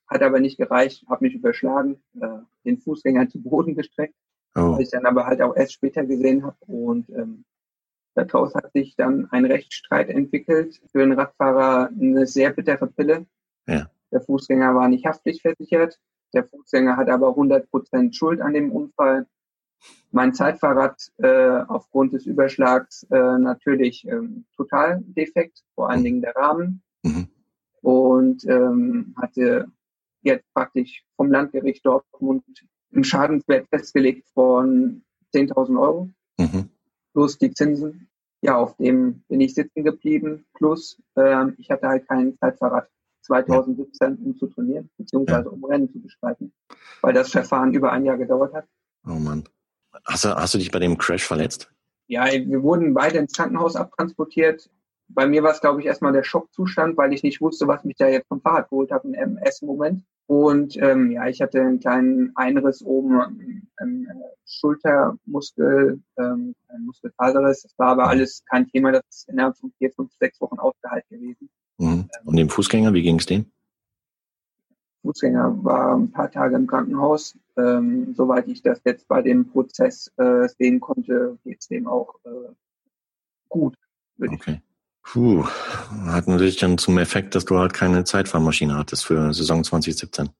Hat 0.06 0.22
aber 0.22 0.40
nicht 0.40 0.58
gereicht, 0.58 1.06
habe 1.08 1.24
mich 1.24 1.34
überschlagen, 1.34 2.02
äh, 2.20 2.40
den 2.64 2.78
Fußgänger 2.78 3.28
zu 3.28 3.40
Boden 3.40 3.74
gestreckt, 3.74 4.14
oh. 4.56 4.72
was 4.72 4.80
ich 4.80 4.90
dann 4.90 5.06
aber 5.06 5.26
halt 5.26 5.42
auch 5.42 5.56
erst 5.56 5.74
später 5.74 6.04
gesehen 6.04 6.44
habe. 6.44 6.56
Und 6.66 7.08
ähm, 7.10 7.44
daraus 8.14 8.54
hat 8.54 8.72
sich 8.72 8.96
dann 8.96 9.28
ein 9.30 9.44
Rechtsstreit 9.44 10.08
entwickelt. 10.08 10.80
Für 10.90 11.00
den 11.00 11.12
Radfahrer 11.12 11.90
eine 11.90 12.26
sehr 12.26 12.50
bittere 12.50 12.86
Pille. 12.86 13.26
Ja. 13.66 13.90
Der 14.10 14.20
Fußgänger 14.20 14.74
war 14.74 14.88
nicht 14.88 15.06
haftpflichtversichert. 15.06 15.98
Der 16.34 16.44
Fußgänger 16.44 16.96
hat 16.96 17.08
aber 17.08 17.30
100 17.30 17.70
Prozent 17.70 18.16
Schuld 18.16 18.40
an 18.40 18.54
dem 18.54 18.72
Unfall. 18.72 19.26
Mein 20.10 20.34
Zeitfahrrad 20.34 21.12
äh, 21.18 21.60
aufgrund 21.68 22.14
des 22.14 22.26
Überschlags 22.26 23.04
äh, 23.10 23.38
natürlich 23.38 24.06
ähm, 24.08 24.46
total 24.56 25.02
defekt, 25.04 25.62
vor 25.74 25.90
allen 25.90 26.04
Dingen 26.04 26.22
der 26.22 26.34
Rahmen. 26.34 26.82
Mhm. 27.02 27.28
Und 27.82 28.44
ähm, 28.46 29.14
hatte 29.20 29.66
jetzt 30.22 30.52
praktisch 30.54 31.04
vom 31.16 31.30
Landgericht 31.30 31.84
Dortmund 31.84 32.44
einen 32.96 33.04
Schadenswert 33.04 33.68
festgelegt 33.68 34.26
von 34.34 35.02
10.000 35.34 35.80
Euro 35.80 36.10
mhm. 36.38 36.70
plus 37.12 37.38
die 37.38 37.52
Zinsen. 37.52 38.08
Ja, 38.42 38.56
auf 38.56 38.76
dem 38.76 39.22
bin 39.28 39.40
ich 39.40 39.54
sitzen 39.54 39.84
geblieben. 39.84 40.44
Plus 40.54 41.00
ähm, 41.16 41.54
ich 41.58 41.70
hatte 41.70 41.88
halt 41.88 42.08
kein 42.08 42.36
Zeitfahrrad. 42.38 42.88
2017, 43.26 44.18
um 44.24 44.36
zu 44.36 44.46
trainieren, 44.46 44.88
beziehungsweise 44.96 45.50
um 45.50 45.64
Rennen 45.64 45.90
zu 45.90 46.00
bestreiten, 46.00 46.52
weil 47.02 47.12
das 47.12 47.30
Verfahren 47.30 47.74
über 47.74 47.92
ein 47.92 48.04
Jahr 48.04 48.16
gedauert 48.16 48.54
hat. 48.54 48.66
Oh 49.04 49.14
Mann. 49.14 49.44
Hast 50.04 50.24
du, 50.24 50.28
hast 50.34 50.54
du 50.54 50.58
dich 50.58 50.70
bei 50.70 50.78
dem 50.78 50.98
Crash 50.98 51.24
verletzt? 51.24 51.70
Ja, 52.06 52.26
wir 52.26 52.62
wurden 52.62 52.94
beide 52.94 53.18
ins 53.18 53.32
Krankenhaus 53.32 53.74
abtransportiert. 53.76 54.70
Bei 55.08 55.26
mir 55.26 55.42
war 55.42 55.52
es, 55.52 55.60
glaube 55.60 55.80
ich, 55.80 55.86
erstmal 55.86 56.12
der 56.12 56.22
Schockzustand, 56.22 56.96
weil 56.96 57.12
ich 57.12 57.22
nicht 57.22 57.40
wusste, 57.40 57.66
was 57.66 57.84
mich 57.84 57.96
da 57.96 58.06
jetzt 58.06 58.28
vom 58.28 58.40
Fahrrad 58.40 58.70
geholt 58.70 58.90
hat 58.90 59.04
im 59.04 59.14
MS-Moment. 59.14 60.04
Und 60.26 60.76
ähm, 60.78 61.12
ja, 61.12 61.28
ich 61.28 61.40
hatte 61.40 61.60
einen 61.60 61.78
kleinen 61.78 62.32
Einriss 62.34 62.82
oben 62.82 63.70
im 63.80 64.08
Schultermuskel, 64.44 66.00
ähm, 66.18 66.54
Muskelfaserriss. 66.80 67.62
Das 67.62 67.78
war 67.78 67.88
aber 67.90 68.08
alles 68.08 68.44
kein 68.50 68.66
Thema. 68.68 68.90
Das 68.90 69.04
ist 69.08 69.28
innerhalb 69.28 69.56
von 69.56 69.72
vier, 69.78 69.92
fünf, 69.92 70.12
sechs 70.18 70.40
Wochen 70.40 70.58
ausgehalten 70.58 71.20
gewesen. 71.20 71.48
Mhm. 71.78 72.08
Und 72.24 72.36
dem 72.36 72.48
Fußgänger, 72.48 72.92
wie 72.92 73.02
ging 73.02 73.18
es 73.18 73.26
dem? 73.26 73.46
Fußgänger 75.02 75.62
war 75.62 75.96
ein 75.96 76.10
paar 76.10 76.30
Tage 76.30 76.56
im 76.56 76.66
Krankenhaus. 76.66 77.38
Ähm, 77.56 78.12
soweit 78.16 78.48
ich 78.48 78.62
das 78.62 78.80
jetzt 78.84 79.06
bei 79.06 79.22
dem 79.22 79.48
Prozess 79.48 80.12
äh, 80.16 80.48
sehen 80.48 80.80
konnte, 80.80 81.38
geht 81.44 81.60
es 81.60 81.68
dem 81.68 81.86
auch 81.86 82.16
äh, 82.24 82.52
gut. 83.48 83.76
Okay. 84.20 84.60
Puh, 85.06 85.46
hat 86.06 86.26
natürlich 86.26 86.56
dann 86.56 86.78
zum 86.78 86.98
Effekt, 86.98 87.34
dass 87.36 87.44
du 87.44 87.58
halt 87.58 87.72
keine 87.72 88.02
Zeitfahrmaschine 88.02 88.76
hattest 88.76 89.06
für 89.06 89.32
Saison 89.32 89.62
2017. 89.62 90.30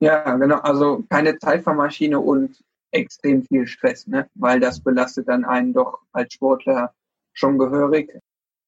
Ja, 0.00 0.36
genau. 0.36 0.58
Also 0.58 1.04
keine 1.08 1.38
Zeitfahrmaschine 1.38 2.18
und 2.18 2.62
extrem 2.90 3.44
viel 3.44 3.66
Stress, 3.66 4.06
ne? 4.08 4.28
weil 4.34 4.58
das 4.58 4.80
belastet 4.80 5.28
dann 5.28 5.44
einen 5.44 5.72
doch 5.72 6.00
als 6.12 6.34
Sportler 6.34 6.94
schon 7.32 7.58
gehörig. 7.58 8.12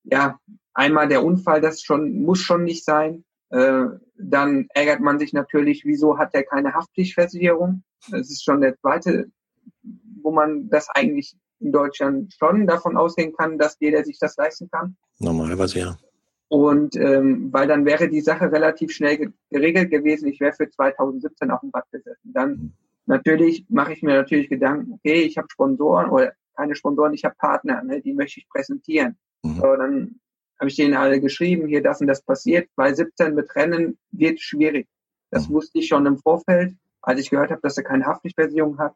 Ja, 0.04 0.38
einmal 0.72 1.09
der 1.09 1.24
Unfall, 1.24 1.61
das 1.61 1.83
schon 1.83 2.22
muss 2.22 2.40
schon 2.40 2.62
nicht 2.62 2.85
sein. 2.85 3.24
Äh, 3.50 3.87
dann 4.16 4.68
ärgert 4.72 5.00
man 5.00 5.18
sich 5.18 5.33
natürlich, 5.33 5.85
wieso 5.85 6.18
hat 6.18 6.35
er 6.35 6.44
keine 6.44 6.74
Haftpflichtversicherung? 6.74 7.83
Das 8.11 8.31
ist 8.31 8.44
schon 8.44 8.61
der 8.61 8.78
zweite, 8.78 9.31
wo 10.22 10.31
man 10.31 10.68
das 10.68 10.88
eigentlich 10.90 11.37
in 11.60 11.72
Deutschland 11.72 12.34
schon 12.38 12.66
davon 12.66 12.96
ausgehen 12.96 13.32
kann, 13.34 13.58
dass 13.58 13.76
jeder 13.80 14.04
sich 14.04 14.18
das 14.18 14.36
leisten 14.36 14.70
kann. 14.70 14.96
Normalerweise 15.18 15.78
ja. 15.80 15.98
Und 16.48 16.96
ähm, 16.96 17.52
weil 17.52 17.68
dann 17.68 17.84
wäre 17.84 18.08
die 18.08 18.22
Sache 18.22 18.50
relativ 18.50 18.92
schnell 18.92 19.32
geregelt 19.50 19.90
gewesen. 19.90 20.28
Ich 20.28 20.40
wäre 20.40 20.54
für 20.54 20.70
2017 20.70 21.50
auf 21.50 21.60
dem 21.60 21.70
Rad 21.70 21.84
gesessen. 21.92 22.32
Dann 22.32 22.50
mhm. 22.50 22.72
natürlich 23.06 23.66
mache 23.68 23.92
ich 23.92 24.02
mir 24.02 24.14
natürlich 24.14 24.48
Gedanken, 24.48 24.92
okay, 24.94 25.22
ich 25.22 25.36
habe 25.36 25.48
Sponsoren 25.50 26.10
oder 26.10 26.32
keine 26.56 26.74
Sponsoren, 26.74 27.12
ich 27.12 27.24
habe 27.24 27.34
Partner, 27.38 27.82
ne, 27.82 28.00
die 28.00 28.14
möchte 28.14 28.40
ich 28.40 28.48
präsentieren. 28.48 29.16
Mhm. 29.42 29.56
So, 29.56 29.76
dann 29.76 30.20
habe 30.58 30.70
ich 30.70 30.76
denen 30.76 30.94
alle 30.94 31.20
geschrieben, 31.20 31.68
hier 31.68 31.82
das 31.82 32.00
und 32.00 32.08
das 32.08 32.22
passiert. 32.22 32.68
Bei 32.74 32.92
17 32.92 33.34
mit 33.34 33.54
Rennen 33.54 33.98
wird 34.10 34.40
schwierig. 34.40 34.88
Das 35.30 35.48
mhm. 35.48 35.54
wusste 35.54 35.78
ich 35.78 35.88
schon 35.88 36.06
im 36.06 36.18
Vorfeld, 36.18 36.74
als 37.02 37.20
ich 37.20 37.30
gehört 37.30 37.50
habe, 37.50 37.60
dass 37.62 37.76
er 37.76 37.84
keine 37.84 38.06
Haftpflichtversicherung 38.06 38.78
hat. 38.78 38.94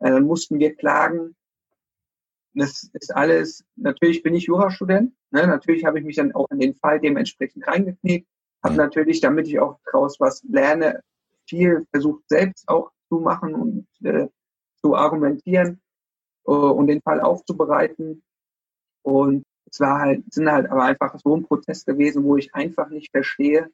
Äh, 0.00 0.10
dann 0.10 0.24
mussten 0.24 0.58
wir 0.58 0.74
klagen. 0.74 1.36
Das 2.58 2.88
ist 2.94 3.14
alles, 3.14 3.64
natürlich 3.76 4.22
bin 4.22 4.34
ich 4.34 4.44
Jurastudent, 4.44 5.12
ne? 5.30 5.46
natürlich 5.46 5.84
habe 5.84 5.98
ich 5.98 6.06
mich 6.06 6.16
dann 6.16 6.32
auch 6.32 6.50
in 6.50 6.58
den 6.58 6.74
Fall 6.74 6.98
dementsprechend 6.98 7.66
reingeknickt, 7.68 8.26
habe 8.64 8.74
natürlich, 8.76 9.20
damit 9.20 9.46
ich 9.46 9.58
auch 9.60 9.78
daraus 9.84 10.18
was 10.20 10.42
lerne, 10.44 11.02
viel 11.46 11.86
versucht 11.90 12.24
selbst 12.28 12.66
auch 12.68 12.90
zu 13.08 13.20
machen 13.20 13.54
und 13.54 13.86
äh, 14.04 14.28
zu 14.80 14.96
argumentieren 14.96 15.80
äh, 16.46 16.50
und 16.50 16.86
den 16.86 17.02
Fall 17.02 17.20
aufzubereiten. 17.20 18.22
Und 19.02 19.44
es 19.70 19.78
war 19.80 20.00
halt, 20.00 20.24
sind 20.32 20.50
halt 20.50 20.70
aber 20.70 20.84
einfach 20.84 21.18
so 21.18 21.36
ein 21.36 21.44
Prozess 21.44 21.84
gewesen, 21.84 22.24
wo 22.24 22.36
ich 22.36 22.54
einfach 22.54 22.88
nicht 22.88 23.10
verstehe, 23.10 23.70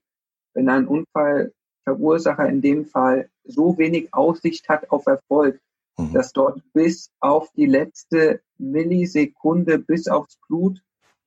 wenn 0.54 0.68
ein 0.68 0.88
Unfallverursacher 0.88 2.48
in 2.48 2.60
dem 2.60 2.84
Fall 2.84 3.30
so 3.44 3.78
wenig 3.78 4.12
Aussicht 4.12 4.68
hat 4.68 4.90
auf 4.90 5.06
Erfolg, 5.06 5.60
mhm. 5.98 6.12
dass 6.12 6.33
dort 6.33 6.62
bis 6.72 7.11
auf 7.20 7.50
die 7.52 7.66
letzte 7.66 8.40
Millisekunde, 8.59 9.78
bis 9.78 10.09
aufs 10.09 10.38
Blut, 10.46 10.83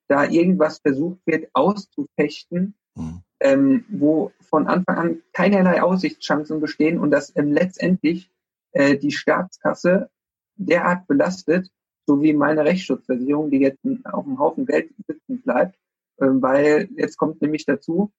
da 0.07 0.25
irgendwas 0.25 0.79
versucht 0.79 1.19
wird 1.25 1.49
auszufechten, 1.53 2.75
mhm. 2.95 3.21
ähm, 3.39 3.85
wo 3.89 4.31
von 4.41 4.67
Anfang 4.67 4.97
an 4.97 5.21
keinerlei 5.33 5.81
Aussichtschancen 5.81 6.59
bestehen 6.59 6.99
und 6.99 7.11
dass 7.11 7.35
ähm, 7.35 7.51
letztendlich 7.51 8.29
äh, 8.71 8.97
die 8.97 9.11
Staatskasse 9.11 10.09
derart 10.55 11.07
belastet, 11.07 11.69
so 12.05 12.21
wie 12.21 12.33
meine 12.33 12.63
Rechtsschutzversicherung, 12.65 13.49
die 13.49 13.59
jetzt 13.59 13.79
auf 14.05 14.25
einem 14.25 14.39
Haufen 14.39 14.65
Geld 14.65 14.93
sitzen 15.07 15.41
bleibt, 15.41 15.75
äh, 16.17 16.27
weil 16.27 16.89
jetzt 16.95 17.17
kommt 17.17 17.41
nämlich 17.41 17.65
dazu, 17.65 18.11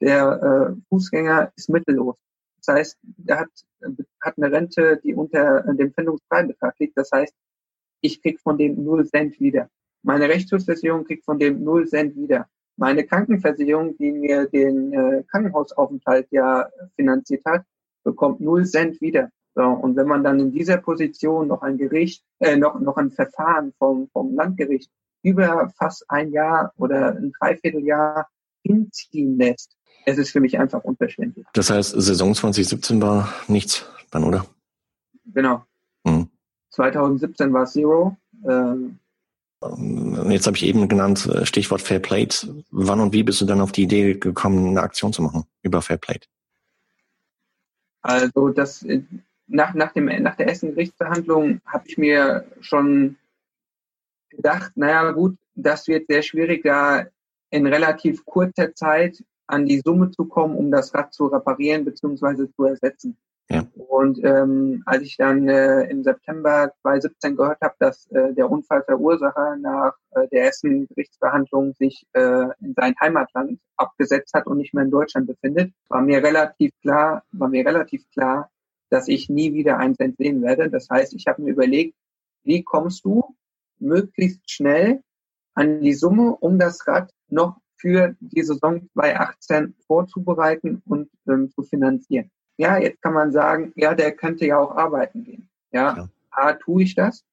der 0.00 0.74
äh, 0.76 0.80
Fußgänger 0.88 1.52
ist 1.56 1.70
mittellos. 1.70 2.18
Das 2.68 2.76
heißt, 2.76 2.98
er 3.26 3.40
hat, 3.40 3.50
hat 4.20 4.34
eine 4.36 4.52
Rente, 4.52 5.00
die 5.02 5.14
unter 5.14 5.62
dem 5.62 5.90
Pfändungsfreibetrag 5.90 6.78
liegt. 6.78 6.98
Das 6.98 7.10
heißt, 7.10 7.34
ich 8.02 8.20
krieg 8.20 8.38
von 8.40 8.58
dem 8.58 8.84
null 8.84 9.06
Cent 9.06 9.40
wieder. 9.40 9.70
Meine 10.02 10.28
Rechtsschutzversicherung 10.28 11.04
kriegt 11.04 11.24
von 11.24 11.38
dem 11.38 11.64
null 11.64 11.88
Cent 11.88 12.14
wieder. 12.14 12.46
Meine 12.76 13.06
Krankenversicherung, 13.06 13.96
die 13.96 14.12
mir 14.12 14.46
den 14.46 14.92
äh, 14.92 15.24
Krankenhausaufenthalt 15.30 16.28
ja 16.30 16.68
finanziert 16.94 17.42
hat, 17.46 17.64
bekommt 18.04 18.40
null 18.40 18.66
Cent 18.66 19.00
wieder. 19.00 19.30
So, 19.54 19.62
und 19.62 19.96
wenn 19.96 20.06
man 20.06 20.22
dann 20.22 20.38
in 20.38 20.52
dieser 20.52 20.76
Position 20.76 21.48
noch 21.48 21.62
ein 21.62 21.78
Gericht, 21.78 22.22
äh, 22.40 22.56
noch, 22.56 22.78
noch 22.80 22.98
ein 22.98 23.10
Verfahren 23.10 23.72
vom, 23.78 24.08
vom 24.12 24.34
Landgericht 24.34 24.90
über 25.22 25.72
fast 25.78 26.04
ein 26.08 26.32
Jahr 26.32 26.72
oder 26.76 27.16
ein 27.16 27.32
Dreivierteljahr 27.32 28.28
hinziehen 28.62 29.38
lässt, 29.38 29.77
es 30.08 30.18
ist 30.18 30.30
für 30.30 30.40
mich 30.40 30.58
einfach 30.58 30.82
unverständlich. 30.84 31.46
Das 31.52 31.70
heißt, 31.70 31.90
Saison 31.90 32.34
2017 32.34 33.00
war 33.02 33.32
nichts 33.46 33.86
dann, 34.10 34.24
oder? 34.24 34.46
Genau. 35.26 35.64
Mhm. 36.04 36.28
2017 36.70 37.52
war 37.52 37.66
Zero. 37.66 38.16
Ähm, 38.48 38.98
Jetzt 40.30 40.46
habe 40.46 40.56
ich 40.56 40.64
eben 40.64 40.88
genannt, 40.88 41.26
äh, 41.26 41.44
Stichwort 41.44 41.82
Fair 41.82 41.98
Plate. 41.98 42.62
Wann 42.70 43.00
und 43.00 43.12
wie 43.12 43.24
bist 43.24 43.40
du 43.40 43.44
dann 43.44 43.60
auf 43.60 43.72
die 43.72 43.82
Idee 43.82 44.14
gekommen, 44.14 44.68
eine 44.68 44.82
Aktion 44.82 45.12
zu 45.12 45.20
machen 45.20 45.44
über 45.62 45.82
Fair 45.82 45.96
Plate? 45.96 46.28
Also 48.00 48.50
das 48.50 48.86
nach, 49.48 49.74
nach, 49.74 49.92
dem, 49.92 50.06
nach 50.22 50.36
der 50.36 50.48
ersten 50.48 50.70
Gerichtsverhandlung 50.70 51.60
habe 51.66 51.88
ich 51.88 51.98
mir 51.98 52.46
schon 52.60 53.16
gedacht, 54.30 54.72
naja 54.76 55.10
gut, 55.10 55.36
das 55.56 55.88
wird 55.88 56.06
sehr 56.08 56.22
schwierig, 56.22 56.62
da 56.62 57.06
in 57.50 57.66
relativ 57.66 58.24
kurzer 58.24 58.74
Zeit 58.74 59.24
an 59.48 59.66
die 59.66 59.80
Summe 59.80 60.10
zu 60.10 60.26
kommen, 60.26 60.54
um 60.54 60.70
das 60.70 60.94
Rad 60.94 61.12
zu 61.12 61.26
reparieren 61.26 61.84
bzw. 61.84 62.48
zu 62.54 62.64
ersetzen. 62.64 63.16
Ja. 63.50 63.66
Und 63.74 64.22
ähm, 64.24 64.82
als 64.84 65.02
ich 65.02 65.16
dann 65.16 65.48
äh, 65.48 65.84
im 65.84 66.02
September 66.02 66.70
2017 66.82 67.34
gehört 67.36 67.60
habe, 67.62 67.74
dass 67.78 68.06
äh, 68.10 68.34
der 68.34 68.50
Unfallverursacher 68.50 69.56
nach 69.56 69.94
äh, 70.10 70.28
der 70.28 70.44
ersten 70.44 70.86
Gerichtsverhandlung 70.86 71.72
sich 71.72 72.06
äh, 72.12 72.48
in 72.60 72.74
sein 72.76 72.94
Heimatland 73.00 73.58
abgesetzt 73.76 74.34
hat 74.34 74.46
und 74.46 74.58
nicht 74.58 74.74
mehr 74.74 74.84
in 74.84 74.90
Deutschland 74.90 75.26
befindet, 75.26 75.72
war 75.88 76.02
mir 76.02 76.22
relativ 76.22 76.72
klar, 76.82 77.22
war 77.32 77.48
mir 77.48 77.64
relativ 77.64 78.04
klar, 78.10 78.50
dass 78.90 79.08
ich 79.08 79.30
nie 79.30 79.54
wieder 79.54 79.78
einen 79.78 79.94
Cent 79.94 80.18
sehen 80.18 80.42
werde. 80.42 80.68
Das 80.68 80.90
heißt, 80.90 81.14
ich 81.14 81.26
habe 81.26 81.40
mir 81.40 81.52
überlegt, 81.52 81.94
wie 82.42 82.62
kommst 82.62 83.06
du 83.06 83.34
möglichst 83.78 84.50
schnell 84.50 85.02
an 85.54 85.80
die 85.80 85.94
Summe, 85.94 86.36
um 86.36 86.58
das 86.58 86.86
Rad 86.86 87.10
noch 87.28 87.56
für 87.78 88.14
die 88.20 88.42
Saison 88.42 88.88
2018 88.92 89.74
vorzubereiten 89.86 90.82
und 90.86 91.08
ähm, 91.28 91.50
zu 91.50 91.62
finanzieren. 91.62 92.30
Ja, 92.56 92.76
jetzt 92.76 93.00
kann 93.02 93.14
man 93.14 93.32
sagen, 93.32 93.72
ja, 93.76 93.94
der 93.94 94.12
könnte 94.12 94.46
ja 94.46 94.58
auch 94.58 94.76
arbeiten 94.76 95.24
gehen. 95.24 95.48
Ja, 95.70 95.96
ja. 95.96 96.08
A, 96.30 96.52
tue 96.54 96.82
ich 96.82 96.94
das, 96.94 97.24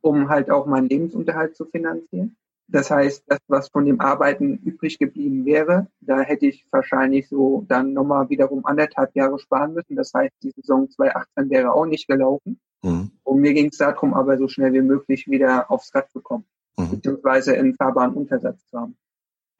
um 0.00 0.28
halt 0.28 0.50
auch 0.50 0.66
meinen 0.66 0.88
Lebensunterhalt 0.88 1.56
zu 1.56 1.64
finanzieren. 1.64 2.36
Das 2.66 2.90
heißt, 2.90 3.24
das, 3.26 3.38
was 3.46 3.68
von 3.68 3.84
dem 3.84 4.00
Arbeiten 4.00 4.56
übrig 4.58 4.98
geblieben 4.98 5.44
wäre, 5.44 5.86
da 6.00 6.20
hätte 6.20 6.46
ich 6.46 6.66
wahrscheinlich 6.70 7.28
so 7.28 7.64
dann 7.68 7.92
nochmal 7.92 8.28
wiederum 8.30 8.64
anderthalb 8.64 9.14
Jahre 9.14 9.38
sparen 9.38 9.74
müssen. 9.74 9.96
Das 9.96 10.12
heißt, 10.14 10.32
die 10.42 10.50
Saison 10.50 10.88
2018 10.90 11.50
wäre 11.50 11.72
auch 11.72 11.86
nicht 11.86 12.06
gelaufen. 12.06 12.58
Mhm. 12.82 13.10
Und 13.22 13.40
mir 13.40 13.52
ging 13.52 13.68
es 13.68 13.78
darum, 13.78 14.14
aber 14.14 14.38
so 14.38 14.48
schnell 14.48 14.72
wie 14.72 14.80
möglich 14.80 15.26
wieder 15.28 15.70
aufs 15.70 15.94
Rad 15.94 16.10
zu 16.10 16.20
kommen, 16.20 16.44
mhm. 16.76 16.90
beziehungsweise 16.90 17.54
einen 17.54 17.74
fahrbaren 17.74 18.14
Untersatz 18.14 18.66
zu 18.66 18.78
haben. 18.78 18.96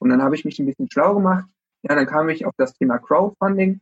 Und 0.04 0.10
dann 0.10 0.22
habe 0.22 0.34
ich 0.34 0.44
mich 0.44 0.58
ein 0.58 0.66
bisschen 0.66 0.90
schlau 0.90 1.14
gemacht. 1.14 1.46
Ja, 1.80 1.94
dann 1.94 2.04
kam 2.04 2.28
ich 2.28 2.44
auf 2.44 2.52
das 2.58 2.74
Thema 2.74 2.98
Crowdfunding. 2.98 3.80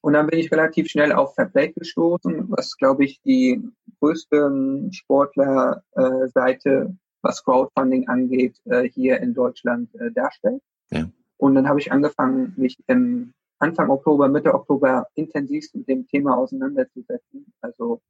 Und 0.00 0.12
dann 0.12 0.26
bin 0.26 0.40
ich 0.40 0.50
relativ 0.50 0.88
schnell 0.88 1.12
auf 1.12 1.36
Fairplay 1.36 1.72
gestoßen, 1.72 2.50
was, 2.50 2.76
glaube 2.76 3.04
ich, 3.04 3.22
die 3.22 3.62
größte 4.00 4.88
Sportlerseite, 4.90 6.70
äh, 6.70 6.92
was 7.22 7.44
Crowdfunding 7.44 8.08
angeht, 8.08 8.60
äh, 8.64 8.88
hier 8.88 9.20
in 9.20 9.32
Deutschland 9.32 9.94
äh, 9.94 10.10
darstellt. 10.10 10.60
Ja. 10.90 11.08
Und 11.36 11.54
dann 11.54 11.68
habe 11.68 11.78
ich 11.78 11.92
angefangen, 11.92 12.54
mich 12.56 12.76
im 12.88 13.32
Anfang 13.60 13.90
Oktober, 13.90 14.26
Mitte 14.26 14.52
Oktober 14.52 15.06
intensivst 15.14 15.72
mit 15.76 15.86
dem 15.86 16.08
Thema 16.08 16.36
auseinanderzusetzen. 16.36 17.52
Also 17.60 18.00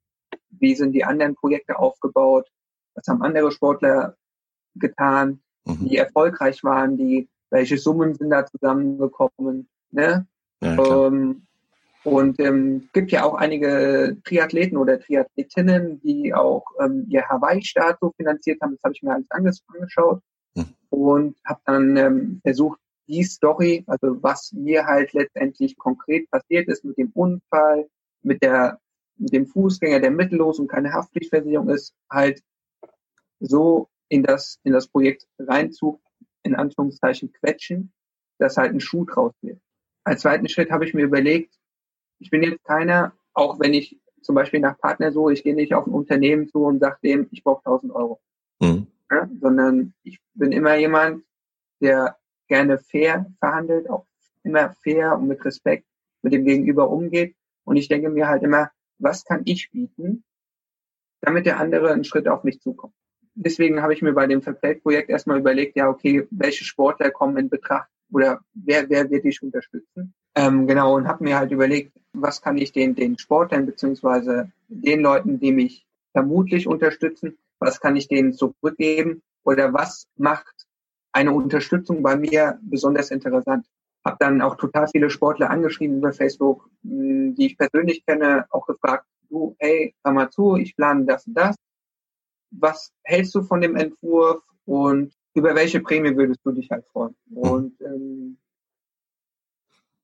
wie 0.48 0.74
sind 0.74 0.92
die 0.92 1.04
anderen 1.04 1.34
Projekte 1.34 1.78
aufgebaut? 1.78 2.48
Was 2.94 3.06
haben 3.06 3.20
andere 3.20 3.52
Sportler 3.52 4.16
getan? 4.76 5.42
Mhm. 5.68 5.88
die 5.88 5.96
erfolgreich 5.96 6.64
waren, 6.64 6.96
die, 6.96 7.28
welche 7.50 7.78
Summen 7.78 8.14
sind 8.14 8.31
da 8.31 8.46
zusammengekommen, 8.46 9.68
ne? 9.90 10.26
Ja, 10.61 11.07
ähm, 11.07 11.42
und 12.04 12.40
ähm, 12.40 12.88
gibt 12.92 13.12
ja 13.12 13.24
auch 13.24 13.35
einige 13.35 14.16
Triathleten 14.24 14.78
oder 14.78 15.00
Triathletinnen, 15.00 16.00
die 16.00 16.33
auch 16.33 16.64
ähm, 16.81 17.07
ihr 17.09 17.28
Hawaii-Start 17.28 17.98
so 18.00 18.12
finanziert 18.16 18.61
haben. 18.62 18.72
Das 18.72 18.83
habe 18.85 18.94
ich 18.94 19.02
mir 19.02 19.12
alles 19.12 19.62
angeschaut 19.68 20.22
mhm. 20.54 20.66
und 20.90 21.37
habe 21.44 21.61
dann 21.64 21.96
ähm, 21.96 22.40
versucht, 22.42 22.81
die 23.09 23.24
Story, 23.24 23.85
also 23.87 24.22
was 24.22 24.52
mir 24.52 24.87
halt 24.87 25.12
letztendlich 25.12 25.76
konkret 25.76 26.31
passiert 26.31 26.68
ist 26.68 26.85
mit 26.85 26.98
dem 26.98 27.11
Unfall, 27.14 27.88
mit 28.22 28.42
der 28.42 28.78
mit 29.18 29.33
dem 29.33 29.46
Fußgänger, 29.46 30.00
der 30.00 30.11
mittellos 30.11 30.59
und 30.61 30.68
keine 30.68 30.92
Haftpflichtversicherung 30.92 31.68
ist, 31.70 31.92
halt 32.11 32.40
so 33.40 33.88
in 34.09 34.23
das, 34.23 34.59
in 34.64 34.73
das 34.73 34.88
Projekt 34.88 35.27
reinzug, 35.38 36.01
in 36.42 36.55
Anführungszeichen 36.55 37.33
quetschen, 37.33 37.92
dass 38.38 38.57
halt 38.57 38.73
ein 38.73 38.81
Schuh 38.81 39.05
draus 39.05 39.35
wird. 39.42 39.61
Als 40.05 40.23
zweiten 40.23 40.49
Schritt 40.49 40.71
habe 40.71 40.85
ich 40.87 40.94
mir 40.94 41.05
überlegt, 41.05 41.55
ich 42.18 42.31
bin 42.31 42.42
jetzt 42.42 42.64
keiner, 42.64 43.12
auch 43.35 43.61
wenn 43.61 43.75
ich 43.75 44.01
zum 44.23 44.35
Beispiel 44.35 44.61
nach 44.61 44.79
Partner 44.79 45.12
so, 45.12 45.31
ich 45.31 45.42
gehe 45.42 45.55
nicht 45.55 45.75
auf 45.75 45.87
ein 45.87 45.92
Unternehmen 45.92 46.49
zu 46.49 46.64
und 46.64 46.81
sage 46.81 46.99
dem, 47.03 47.29
ich 47.31 47.44
brauche 47.44 47.64
1000 47.64 47.92
Euro. 47.92 48.21
Mhm. 48.61 48.87
Ja, 49.11 49.29
sondern 49.40 49.94
ich 50.03 50.21
bin 50.35 50.53
immer 50.53 50.77
jemand, 50.77 51.25
der 51.81 52.16
gerne 52.49 52.79
fair 52.79 53.27
verhandelt, 53.38 53.88
auch 53.88 54.07
immer 54.42 54.75
fair 54.83 55.16
und 55.16 55.29
mit 55.29 55.44
Respekt 55.44 55.87
mit 56.23 56.33
dem 56.33 56.44
Gegenüber 56.44 56.90
umgeht. 56.90 57.37
Und 57.64 57.77
ich 57.77 57.88
denke 57.88 58.09
mir 58.09 58.29
halt 58.29 58.42
immer, 58.42 58.71
was 58.99 59.25
kann 59.25 59.42
ich 59.44 59.71
bieten, 59.71 60.25
damit 61.21 61.47
der 61.47 61.61
andere 61.61 61.92
einen 61.92 62.05
Schritt 62.05 62.27
auf 62.27 62.44
mich 62.44 62.61
zukommt 62.61 62.94
deswegen 63.38 63.83
habe 63.83 63.94
ich 63.94 64.03
mir 64.03 64.12
bei 64.12 64.27
dem 64.27 64.42
Verplayed-Projekt 64.42 65.11
erstmal 65.11 65.38
überlegt, 65.38 65.77
ja, 65.77 65.88
okay, 65.88 66.27
welche 66.31 66.64
Sportler 66.64 67.11
kommen 67.11 67.37
in 67.37 67.48
Betracht 67.48 67.88
oder 68.11 68.40
wer, 68.55 68.88
wer 68.88 69.09
wird 69.11 69.24
dich 69.24 69.42
unterstützen? 69.42 70.14
Ähm, 70.35 70.66
genau, 70.66 70.96
und 70.96 71.07
habe 71.07 71.24
mir 71.24 71.38
halt 71.38 71.51
überlegt, 71.51 71.92
was 72.12 72.42
kann 72.42 72.59
ich 72.59 72.72
den, 72.72 72.94
den 72.94 73.18
Sportlern 73.18 73.66
beziehungsweise 73.66 74.51
den 74.68 75.01
Leuten, 75.01 75.38
die 75.38 75.53
mich 75.53 75.87
vermutlich 76.12 76.66
unterstützen, 76.66 77.38
was 77.59 77.81
kann 77.81 77.96
ich 77.96 78.09
denen 78.09 78.33
zurückgeben 78.33 79.22
oder 79.44 79.72
was 79.72 80.07
macht 80.16 80.66
eine 81.12 81.33
Unterstützung 81.33 82.03
bei 82.03 82.16
mir 82.16 82.59
besonders 82.62 83.11
interessant? 83.11 83.66
Habe 84.05 84.16
dann 84.20 84.42
auch 84.42 84.57
total 84.57 84.88
viele 84.88 85.11
Sportler 85.11 85.51
angeschrieben 85.51 85.98
über 85.98 86.12
Facebook, 86.12 86.68
die 86.83 87.46
ich 87.46 87.59
persönlich 87.59 88.05
kenne, 88.07 88.46
auch 88.51 88.66
gefragt, 88.66 89.07
du, 89.29 89.57
hey, 89.59 89.94
hör 90.05 90.12
mal 90.12 90.31
zu, 90.31 90.57
ich 90.57 90.77
plane 90.77 91.05
das 91.05 91.27
und 91.27 91.35
das 91.35 91.57
was 92.50 92.92
hältst 93.02 93.34
du 93.34 93.42
von 93.42 93.61
dem 93.61 93.76
Entwurf 93.76 94.42
und 94.64 95.12
über 95.34 95.54
welche 95.54 95.80
Prämie 95.80 96.16
würdest 96.16 96.40
du 96.44 96.52
dich 96.52 96.70
halt 96.70 96.87
freuen? 96.87 97.14
Und 97.34 97.80
ähm, 97.80 98.38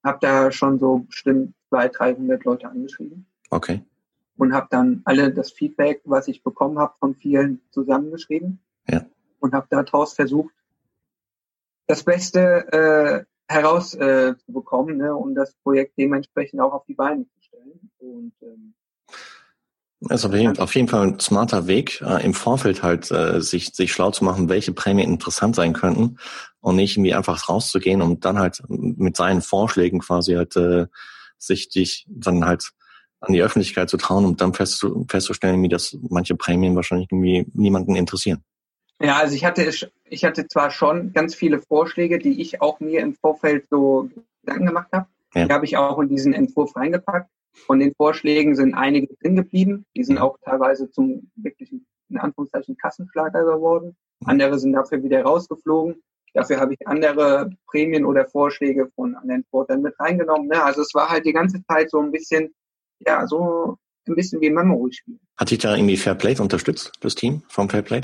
habe 0.04 0.18
da 0.20 0.52
schon 0.52 0.78
so 0.78 0.98
bestimmt 0.98 1.54
200, 1.70 1.98
300 1.98 2.44
Leute 2.44 2.68
angeschrieben. 2.68 3.26
Okay. 3.50 3.82
Und 4.36 4.52
habe 4.52 4.68
dann 4.70 5.02
alle 5.04 5.32
das 5.32 5.52
Feedback, 5.52 6.02
was 6.04 6.28
ich 6.28 6.42
bekommen 6.42 6.78
habe, 6.78 6.94
von 6.98 7.14
vielen 7.14 7.60
zusammengeschrieben. 7.70 8.60
Ja. 8.88 9.06
Und 9.40 9.54
habe 9.54 9.66
daraus 9.70 10.14
versucht, 10.14 10.54
das 11.86 12.02
Beste 12.02 12.72
äh, 12.72 13.52
herauszubekommen, 13.52 15.00
äh, 15.00 15.04
ne, 15.04 15.16
um 15.16 15.34
das 15.34 15.54
Projekt 15.56 15.98
dementsprechend 15.98 16.60
auch 16.60 16.72
auf 16.72 16.84
die 16.86 16.94
Beine 16.94 17.26
zu 17.26 17.42
stellen. 17.42 17.90
Und 17.98 18.32
ähm, 18.42 18.74
also 20.08 20.28
auf 20.58 20.74
jeden 20.74 20.88
Fall 20.88 21.06
ein 21.06 21.20
smarter 21.20 21.66
Weg, 21.66 22.00
äh, 22.00 22.24
im 22.24 22.34
Vorfeld 22.34 22.82
halt 22.82 23.10
äh, 23.10 23.40
sich, 23.40 23.74
sich 23.74 23.92
schlau 23.92 24.10
zu 24.10 24.24
machen, 24.24 24.48
welche 24.48 24.72
Prämien 24.72 25.10
interessant 25.10 25.56
sein 25.56 25.72
könnten 25.72 26.18
und 26.60 26.76
nicht 26.76 26.96
irgendwie 26.96 27.14
einfach 27.14 27.48
rauszugehen 27.48 28.02
und 28.02 28.24
dann 28.24 28.38
halt 28.38 28.62
mit 28.68 29.16
seinen 29.16 29.42
Vorschlägen 29.42 30.00
quasi 30.00 30.34
halt 30.34 30.56
äh, 30.56 30.86
sich 31.38 31.68
dich 31.68 32.06
dann 32.08 32.44
halt 32.44 32.70
an 33.20 33.32
die 33.32 33.42
Öffentlichkeit 33.42 33.88
zu 33.90 33.96
trauen, 33.96 34.24
um 34.24 34.36
dann 34.36 34.54
festzu, 34.54 35.06
festzustellen, 35.08 35.62
wie 35.62 35.68
das 35.68 35.96
manche 36.10 36.34
Prämien 36.34 36.76
wahrscheinlich 36.76 37.08
irgendwie 37.10 37.46
niemanden 37.54 37.96
interessieren. 37.96 38.42
Ja, 39.00 39.18
also 39.18 39.34
ich 39.34 39.44
hatte 39.44 39.70
ich 40.04 40.24
hatte 40.24 40.46
zwar 40.46 40.70
schon 40.70 41.12
ganz 41.12 41.34
viele 41.34 41.58
Vorschläge, 41.58 42.18
die 42.18 42.40
ich 42.40 42.60
auch 42.60 42.80
mir 42.80 43.00
im 43.00 43.14
Vorfeld 43.14 43.66
so 43.70 44.08
Gedanken 44.42 44.66
gemacht 44.66 44.88
habe. 44.92 45.06
Ja. 45.34 45.46
Die 45.46 45.52
habe 45.52 45.64
ich 45.64 45.76
auch 45.76 45.98
in 45.98 46.08
diesen 46.08 46.32
Entwurf 46.32 46.76
reingepackt. 46.76 47.28
Von 47.54 47.78
den 47.78 47.94
Vorschlägen 47.94 48.54
sind 48.56 48.74
einige 48.74 49.14
drin 49.16 49.36
geblieben. 49.36 49.86
Die 49.96 50.04
sind 50.04 50.18
auch 50.18 50.38
teilweise 50.44 50.90
zum 50.90 51.30
wirklichen, 51.36 51.86
in 52.08 52.18
Anführungszeichen, 52.18 52.76
Kassenschlager 52.76 53.44
geworden. 53.44 53.96
Andere 54.24 54.58
sind 54.58 54.72
dafür 54.72 55.02
wieder 55.02 55.22
rausgeflogen. 55.22 56.02
Dafür 56.34 56.58
habe 56.58 56.74
ich 56.74 56.86
andere 56.86 57.50
Prämien 57.68 58.04
oder 58.04 58.26
Vorschläge 58.26 58.90
von 58.96 59.14
anderen 59.14 59.44
Sportlern 59.44 59.82
mit 59.82 59.98
reingenommen. 60.00 60.48
Ne? 60.48 60.62
Also 60.62 60.82
es 60.82 60.92
war 60.92 61.08
halt 61.08 61.24
die 61.24 61.32
ganze 61.32 61.62
Zeit 61.64 61.90
so 61.90 62.00
ein 62.00 62.10
bisschen, 62.10 62.52
ja, 62.98 63.26
so 63.26 63.78
ein 64.08 64.16
bisschen 64.16 64.40
wie 64.40 64.48
ein 64.48 64.54
Memory-Spiel. 64.54 65.18
Hat 65.36 65.50
dich 65.52 65.58
da 65.58 65.76
irgendwie 65.76 65.96
Fairplay 65.96 66.38
unterstützt, 66.40 66.92
das 67.00 67.14
Team 67.14 67.42
vom 67.48 67.70
Fairplay? 67.70 68.02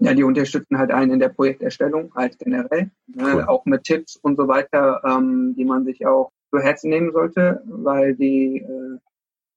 Ja, 0.00 0.14
die 0.14 0.24
unterstützen 0.24 0.78
halt 0.78 0.90
einen 0.90 1.12
in 1.12 1.18
der 1.20 1.28
Projekterstellung, 1.28 2.12
halt 2.14 2.38
generell. 2.38 2.90
Ne? 3.06 3.34
Cool. 3.34 3.44
Auch 3.44 3.64
mit 3.64 3.84
Tipps 3.84 4.16
und 4.16 4.36
so 4.36 4.48
weiter, 4.48 5.02
ähm, 5.04 5.54
die 5.56 5.64
man 5.64 5.84
sich 5.84 6.06
auch 6.06 6.32
zu 6.50 6.58
Herzen 6.58 6.90
nehmen 6.90 7.12
sollte, 7.12 7.62
weil 7.66 8.14
die 8.14 8.58
äh, 8.58 8.98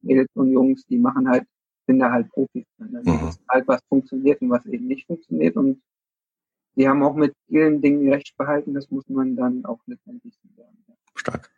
Mädels 0.02 0.30
und 0.34 0.52
Jungs, 0.52 0.86
die 0.88 0.98
machen 0.98 1.30
halt, 1.30 1.46
sind 1.88 2.00
da 2.00 2.12
halt 2.12 2.30
Profis. 2.30 2.66
Ne? 2.78 3.02
Mhm. 3.04 3.30
ist 3.30 3.42
halt, 3.50 3.68
was 3.68 3.82
funktioniert 3.90 4.42
und 4.42 4.50
was 4.50 4.66
eben 4.66 4.88
nicht 4.88 5.08
funktioniert. 5.08 5.56
Und 5.56 5.82
die 6.76 6.88
haben 6.88 7.04
auch 7.04 7.16
mit 7.16 7.34
vielen 7.48 7.82
Dingen 7.82 8.12
recht 8.12 8.36
behalten, 8.38 8.74
das 8.74 8.90
muss 8.90 9.08
man 9.10 9.36
dann 9.36 9.66
auch 9.66 9.80
letztendlich 9.88 10.34
sagen. 10.56 10.78
Stark. 11.16 11.52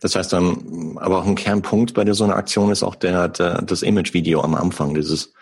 Das 0.00 0.16
heißt, 0.16 0.32
ähm, 0.32 0.98
aber 0.98 1.18
auch 1.18 1.26
ein 1.26 1.34
Kernpunkt 1.34 1.94
bei 1.94 2.04
der 2.04 2.14
so 2.14 2.24
einer 2.24 2.36
Aktion 2.36 2.70
ist 2.70 2.82
auch 2.82 2.94
der, 2.94 3.28
der 3.28 3.62
das 3.62 3.82
Image-Video 3.82 4.40
am 4.40 4.54
Anfang, 4.54 4.94
dieses 4.94 5.32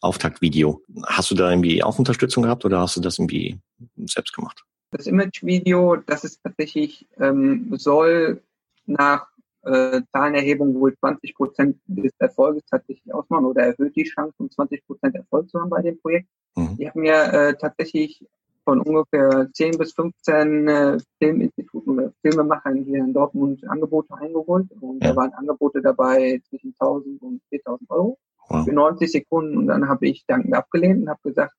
Auftaktvideo. 0.00 0.82
Hast 1.06 1.30
du 1.30 1.34
da 1.34 1.50
irgendwie 1.50 1.82
auch 1.82 1.98
Unterstützung 1.98 2.44
gehabt 2.44 2.64
oder 2.64 2.80
hast 2.80 2.96
du 2.96 3.00
das 3.00 3.18
irgendwie 3.18 3.58
selbst 4.04 4.34
gemacht? 4.34 4.64
Das 4.92 5.06
Image-Video, 5.06 5.96
das 5.96 6.24
ist 6.24 6.42
tatsächlich, 6.42 7.08
ähm, 7.18 7.72
soll 7.76 8.42
nach 8.86 9.28
äh, 9.62 10.02
Zahlenerhebung 10.12 10.74
wohl 10.74 10.96
20 10.96 11.34
Prozent 11.34 11.78
des 11.86 12.12
Erfolges 12.18 12.64
tatsächlich 12.70 13.12
ausmachen 13.12 13.46
oder 13.46 13.62
erhöht 13.62 13.96
die 13.96 14.04
Chance, 14.04 14.34
um 14.38 14.50
20 14.50 14.86
Prozent 14.86 15.16
Erfolg 15.16 15.50
zu 15.50 15.60
haben 15.60 15.70
bei 15.70 15.82
dem 15.82 15.98
Projekt. 16.00 16.28
Mhm. 16.54 16.76
Ich 16.78 16.88
habe 16.88 17.00
mir 17.00 17.32
äh, 17.32 17.54
tatsächlich 17.56 18.24
von 18.64 18.80
ungefähr 18.80 19.48
10 19.52 19.78
bis 19.78 19.92
15 19.94 20.68
äh, 20.68 20.98
Filminstituten 21.18 21.98
oder 21.98 22.12
Filmemachern 22.20 22.84
hier 22.84 22.98
in 22.98 23.12
Dortmund 23.12 23.66
Angebote 23.68 24.12
eingeholt. 24.14 24.66
Und 24.80 25.02
ja. 25.02 25.10
da 25.10 25.16
waren 25.16 25.32
Angebote 25.34 25.80
dabei 25.80 26.42
zwischen 26.48 26.74
1000 26.78 27.22
und 27.22 27.42
4000 27.48 27.90
Euro 27.90 28.18
wow. 28.48 28.64
für 28.64 28.72
90 28.72 29.10
Sekunden. 29.10 29.56
Und 29.56 29.68
dann 29.68 29.88
habe 29.88 30.08
ich 30.08 30.26
dankend 30.26 30.54
abgelehnt 30.54 31.02
und 31.02 31.08
habe 31.08 31.20
gesagt, 31.22 31.54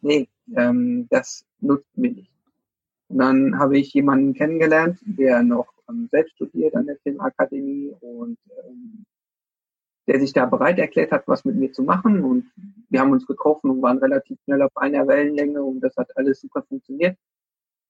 nee, 0.00 0.28
ähm, 0.56 1.06
das 1.10 1.44
nutzt 1.60 1.96
mir 1.96 2.12
nicht. 2.12 2.30
Und 3.08 3.18
dann 3.18 3.58
habe 3.58 3.78
ich 3.78 3.92
jemanden 3.92 4.32
kennengelernt, 4.32 4.98
der 5.02 5.42
noch 5.42 5.66
ähm, 5.88 6.08
selbst 6.10 6.34
studiert 6.34 6.74
an 6.74 6.86
der 6.86 6.98
Filmakademie 6.98 7.94
und 8.00 8.38
ähm, 8.64 9.04
der 10.06 10.20
sich 10.20 10.32
da 10.32 10.46
bereit 10.46 10.78
erklärt 10.78 11.12
hat, 11.12 11.28
was 11.28 11.44
mit 11.44 11.56
mir 11.56 11.70
zu 11.72 11.82
machen. 11.82 12.24
Und 12.24 12.50
wir 12.88 13.00
haben 13.00 13.12
uns 13.12 13.26
getroffen 13.26 13.70
und 13.70 13.82
waren 13.82 13.98
relativ 13.98 14.38
schnell 14.44 14.62
auf 14.62 14.76
einer 14.76 15.06
Wellenlänge 15.06 15.62
und 15.62 15.80
das 15.80 15.96
hat 15.96 16.16
alles 16.16 16.40
super 16.40 16.62
funktioniert. 16.62 17.16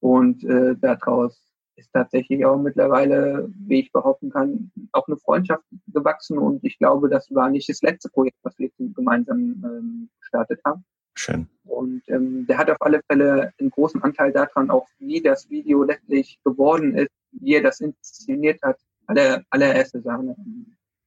Und 0.00 0.44
äh, 0.44 0.74
daraus 0.76 1.40
ist 1.76 1.92
tatsächlich 1.92 2.44
auch 2.44 2.58
mittlerweile, 2.58 3.48
wie 3.66 3.80
ich 3.80 3.92
behaupten 3.92 4.30
kann, 4.30 4.72
auch 4.92 5.06
eine 5.06 5.16
Freundschaft 5.16 5.64
gewachsen. 5.86 6.38
Und 6.38 6.64
ich 6.64 6.78
glaube, 6.78 7.08
das 7.08 7.32
war 7.32 7.48
nicht 7.50 7.68
das 7.68 7.82
letzte 7.82 8.08
Projekt, 8.08 8.38
was 8.42 8.58
wir 8.58 8.70
gemeinsam 8.78 9.38
ähm, 9.64 10.10
gestartet 10.20 10.60
haben. 10.64 10.84
Schön. 11.14 11.48
Und 11.64 12.02
ähm, 12.08 12.46
der 12.46 12.58
hat 12.58 12.70
auf 12.70 12.80
alle 12.80 13.00
Fälle 13.08 13.52
einen 13.58 13.70
großen 13.70 14.02
Anteil 14.02 14.32
daran, 14.32 14.70
auch 14.70 14.88
wie 14.98 15.20
das 15.20 15.48
Video 15.50 15.82
letztlich 15.84 16.38
geworden 16.44 16.96
ist, 16.96 17.10
wie 17.32 17.54
er 17.54 17.62
das 17.62 17.80
inszeniert 17.80 18.60
hat. 18.62 18.78
Alle, 19.06 19.44
allererste 19.50 20.00
Sache. 20.00 20.36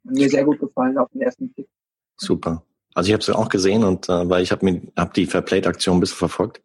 Mir 0.03 0.29
sehr 0.29 0.43
gut 0.43 0.59
gefallen 0.59 0.97
auf 0.97 1.09
den 1.11 1.21
ersten 1.21 1.49
Blick. 1.53 1.67
Super. 2.17 2.63
Also 2.93 3.07
ich 3.07 3.13
habe 3.13 3.21
es 3.21 3.29
auch 3.29 3.49
gesehen 3.49 3.83
und 3.83 4.09
äh, 4.09 4.29
weil 4.29 4.43
ich 4.43 4.51
habe 4.51 4.65
mir 4.65 4.81
hab 4.97 5.13
die 5.13 5.25
Fairplay-Aktion 5.25 5.97
ein 5.97 5.99
bisschen 6.01 6.17
verfolgt 6.17 6.61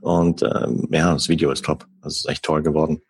und 0.00 0.42
ähm, 0.42 0.88
ja, 0.90 1.12
das 1.12 1.28
Video 1.28 1.50
ist 1.50 1.64
top. 1.64 1.86
Das 2.02 2.16
ist 2.16 2.28
echt 2.28 2.44
toll 2.44 2.62
geworden. 2.62 3.02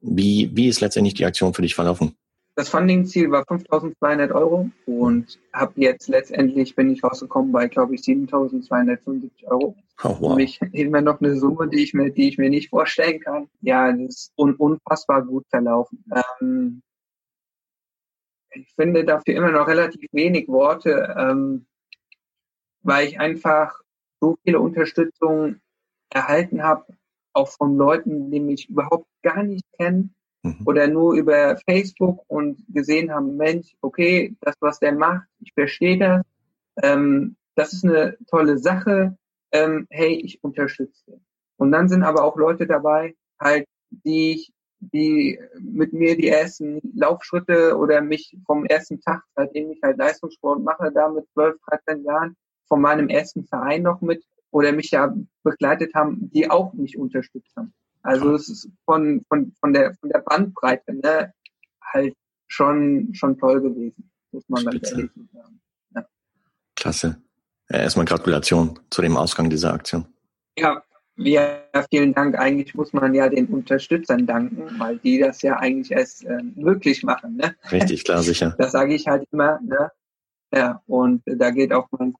Wie 0.00 0.50
wie 0.54 0.68
ist 0.68 0.80
letztendlich 0.80 1.14
die 1.14 1.26
Aktion 1.26 1.52
für 1.52 1.62
dich 1.62 1.74
verlaufen? 1.74 2.16
Das 2.60 2.68
Funding-Ziel 2.68 3.30
war 3.30 3.44
5.200 3.44 4.34
Euro 4.34 4.68
und 4.84 5.40
habe 5.50 5.72
jetzt 5.76 6.08
letztendlich 6.08 6.74
bin 6.76 6.92
ich 6.92 7.02
rausgekommen 7.02 7.52
bei 7.52 7.68
glaube 7.68 7.94
ich 7.94 8.02
7.275 8.02 9.46
Euro. 9.46 9.74
Oh, 10.04 10.16
wow. 10.20 10.32
Für 10.32 10.36
mich 10.36 10.60
immer 10.72 11.00
noch 11.00 11.22
eine 11.22 11.38
Summe, 11.38 11.68
die 11.68 11.82
ich 11.82 11.94
mir 11.94 12.10
die 12.10 12.28
ich 12.28 12.36
mir 12.36 12.50
nicht 12.50 12.68
vorstellen 12.68 13.18
kann. 13.20 13.48
Ja, 13.62 13.90
das 13.90 14.08
ist 14.08 14.32
un 14.36 14.56
unfassbar 14.56 15.24
gut 15.24 15.46
verlaufen. 15.48 16.04
Ähm, 16.42 16.82
ich 18.50 18.70
finde 18.74 19.06
dafür 19.06 19.36
immer 19.36 19.52
noch 19.52 19.66
relativ 19.66 20.12
wenig 20.12 20.46
Worte. 20.46 21.14
Ähm, 21.18 21.64
weil 22.82 23.08
ich 23.08 23.18
einfach 23.18 23.80
so 24.20 24.36
viele 24.44 24.60
Unterstützung 24.60 25.62
erhalten 26.10 26.62
habe, 26.62 26.84
auch 27.32 27.48
von 27.48 27.78
Leuten, 27.78 28.30
die 28.30 28.40
mich 28.40 28.68
überhaupt 28.68 29.06
gar 29.22 29.44
nicht 29.44 29.64
kennen 29.78 30.14
mhm. 30.42 30.62
oder 30.64 30.88
nur 30.88 31.14
über 31.14 31.56
Facebook 31.68 32.24
und 32.28 32.62
gesehen 32.68 33.12
haben, 33.12 33.36
Mensch, 33.36 33.74
okay, 33.80 34.36
das, 34.40 34.54
was 34.60 34.78
der 34.78 34.92
macht, 34.92 35.26
ich 35.40 35.52
verstehe 35.52 35.98
das, 35.98 36.22
ähm, 36.82 37.36
das 37.54 37.72
ist 37.72 37.84
eine 37.84 38.16
tolle 38.28 38.58
Sache, 38.58 39.16
ähm, 39.52 39.86
hey, 39.90 40.14
ich 40.14 40.42
unterstütze. 40.42 41.20
Und 41.56 41.72
dann 41.72 41.88
sind 41.88 42.02
aber 42.02 42.24
auch 42.24 42.36
Leute 42.36 42.66
dabei, 42.66 43.14
halt, 43.38 43.66
die 43.90 44.32
ich, 44.32 44.52
die 44.80 45.38
mit 45.58 45.92
mir 45.92 46.16
die 46.16 46.28
ersten 46.28 46.80
Laufschritte 46.94 47.76
oder 47.76 48.00
mich 48.00 48.34
vom 48.46 48.64
ersten 48.64 49.00
Tag, 49.00 49.22
seitdem 49.34 49.70
ich 49.70 49.82
halt 49.82 49.98
Leistungssport 49.98 50.62
mache, 50.62 50.90
da 50.90 51.08
mit 51.08 51.28
12, 51.32 51.56
13 51.86 52.04
Jahren, 52.04 52.36
von 52.66 52.80
meinem 52.80 53.08
ersten 53.08 53.44
Verein 53.44 53.82
noch 53.82 54.00
mit 54.00 54.24
oder 54.52 54.72
mich 54.72 54.90
ja 54.92 55.14
begleitet 55.42 55.94
haben, 55.94 56.30
die 56.32 56.50
auch 56.50 56.72
mich 56.72 56.96
unterstützt 56.96 57.54
haben. 57.56 57.74
Also 58.02 58.34
es 58.34 58.48
ist 58.48 58.68
von, 58.84 59.24
von, 59.28 59.52
von 59.60 59.72
der 59.72 59.94
von 59.94 60.08
der 60.10 60.20
Bandbreite 60.20 60.94
ne, 60.94 61.32
halt 61.82 62.14
schon 62.48 63.10
schon 63.12 63.38
toll 63.38 63.60
gewesen, 63.60 64.10
muss 64.32 64.48
man 64.48 64.62
Spitze. 64.62 64.78
ganz 64.78 64.92
ehrlich 64.92 65.30
sagen. 65.32 65.60
Ja. 65.94 66.06
Klasse. 66.76 67.22
Ja, 67.68 67.78
erstmal 67.78 68.06
Gratulation 68.06 68.78
zu 68.90 69.02
dem 69.02 69.16
Ausgang 69.16 69.50
dieser 69.50 69.72
Aktion. 69.72 70.06
Ja, 70.58 70.82
ja, 71.16 71.60
vielen 71.90 72.14
Dank. 72.14 72.38
Eigentlich 72.38 72.74
muss 72.74 72.92
man 72.92 73.14
ja 73.14 73.28
den 73.28 73.46
Unterstützern 73.46 74.26
danken, 74.26 74.78
weil 74.78 74.98
die 74.98 75.18
das 75.18 75.42
ja 75.42 75.58
eigentlich 75.58 75.92
erst 75.92 76.24
äh, 76.24 76.42
möglich 76.56 77.02
machen. 77.02 77.36
Ne? 77.36 77.54
Richtig, 77.70 78.04
klar, 78.04 78.22
sicher. 78.22 78.54
Das 78.58 78.72
sage 78.72 78.94
ich 78.94 79.06
halt 79.06 79.28
immer. 79.30 79.60
Ne? 79.60 79.90
Ja, 80.52 80.82
und 80.86 81.22
da 81.26 81.50
geht 81.50 81.72
auch 81.72 81.88
mein 81.92 82.14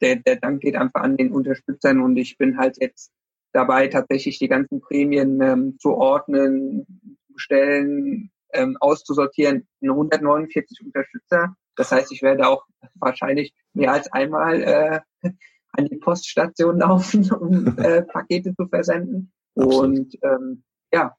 der, 0.00 0.16
der 0.16 0.36
Dank 0.36 0.60
geht 0.60 0.76
einfach 0.76 1.02
an 1.02 1.16
den 1.16 1.32
Unterstützern 1.32 2.00
und 2.00 2.16
ich 2.16 2.36
bin 2.36 2.58
halt 2.58 2.76
jetzt 2.80 3.12
dabei, 3.54 3.88
tatsächlich 3.88 4.38
die 4.38 4.48
ganzen 4.48 4.80
Prämien 4.80 5.40
ähm, 5.40 5.78
zu 5.78 5.94
ordnen, 5.94 6.84
zu 7.26 7.32
bestellen, 7.34 8.30
ähm, 8.52 8.76
auszusortieren. 8.80 9.66
149 9.82 10.84
Unterstützer. 10.84 11.56
Das 11.76 11.90
heißt, 11.90 12.12
ich 12.12 12.22
werde 12.22 12.48
auch 12.48 12.64
wahrscheinlich 12.94 13.54
mehr 13.72 13.92
als 13.92 14.12
einmal 14.12 14.62
äh, 14.62 15.00
an 15.72 15.86
die 15.86 15.96
Poststation 15.96 16.78
laufen, 16.78 17.30
um 17.40 17.78
äh, 17.78 18.02
Pakete 18.02 18.54
zu 18.54 18.66
versenden. 18.66 19.32
Und 19.54 20.18
ähm, 20.22 20.64
ja, 20.92 21.16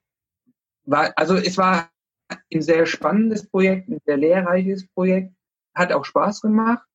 war, 0.83 1.13
also 1.15 1.35
es 1.35 1.57
war 1.57 1.89
ein 2.53 2.61
sehr 2.61 2.85
spannendes 2.85 3.47
Projekt, 3.49 3.89
ein 3.89 3.99
sehr 4.05 4.17
lehrreiches 4.17 4.87
Projekt, 4.87 5.33
hat 5.73 5.93
auch 5.93 6.05
Spaß 6.05 6.41
gemacht. 6.41 6.85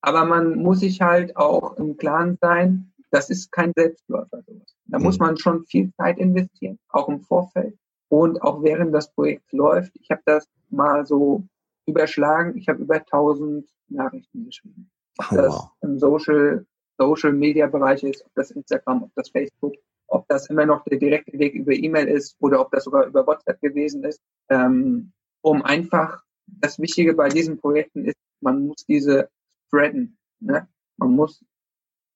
Aber 0.00 0.24
man 0.24 0.56
muss 0.56 0.80
sich 0.80 1.00
halt 1.00 1.36
auch 1.36 1.76
im 1.76 1.96
Klaren 1.96 2.38
sein, 2.40 2.87
das 3.10 3.30
ist 3.30 3.50
kein 3.52 3.72
Selbstläufer. 3.74 4.42
Sowas. 4.46 4.76
Da 4.86 4.98
mhm. 4.98 5.04
muss 5.04 5.18
man 5.18 5.36
schon 5.36 5.64
viel 5.64 5.92
Zeit 5.94 6.18
investieren, 6.18 6.78
auch 6.88 7.08
im 7.08 7.20
Vorfeld 7.20 7.76
und 8.08 8.42
auch 8.42 8.62
während 8.62 8.94
das 8.94 9.12
Projekt 9.12 9.52
läuft. 9.52 9.92
Ich 10.00 10.10
habe 10.10 10.22
das 10.24 10.46
mal 10.70 11.06
so 11.06 11.44
überschlagen. 11.86 12.56
Ich 12.56 12.68
habe 12.68 12.82
über 12.82 12.96
1000 12.96 13.68
Nachrichten 13.88 14.44
geschrieben. 14.44 14.90
Ob 15.18 15.26
oh, 15.32 15.36
das 15.36 15.54
wow. 15.54 15.70
im 15.80 15.98
Social, 15.98 16.66
Social 16.98 17.32
Media 17.32 17.66
Bereich 17.66 18.02
ist, 18.02 18.24
ob 18.24 18.32
das 18.34 18.50
Instagram, 18.50 19.04
ob 19.04 19.10
das 19.14 19.30
Facebook, 19.30 19.74
ob 20.06 20.26
das 20.28 20.48
immer 20.48 20.66
noch 20.66 20.84
der 20.84 20.98
direkte 20.98 21.38
Weg 21.38 21.54
über 21.54 21.72
E-Mail 21.72 22.08
ist 22.08 22.36
oder 22.40 22.60
ob 22.60 22.70
das 22.70 22.84
sogar 22.84 23.06
über 23.06 23.26
WhatsApp 23.26 23.60
gewesen 23.60 24.04
ist, 24.04 24.20
ähm, 24.48 25.12
um 25.42 25.62
einfach 25.62 26.22
das 26.46 26.78
Wichtige 26.78 27.14
bei 27.14 27.28
diesen 27.28 27.58
Projekten 27.58 28.04
ist, 28.04 28.16
man 28.40 28.66
muss 28.66 28.84
diese 28.86 29.28
spreaden. 29.66 30.16
Ne? 30.40 30.68
Man 30.96 31.12
muss 31.12 31.44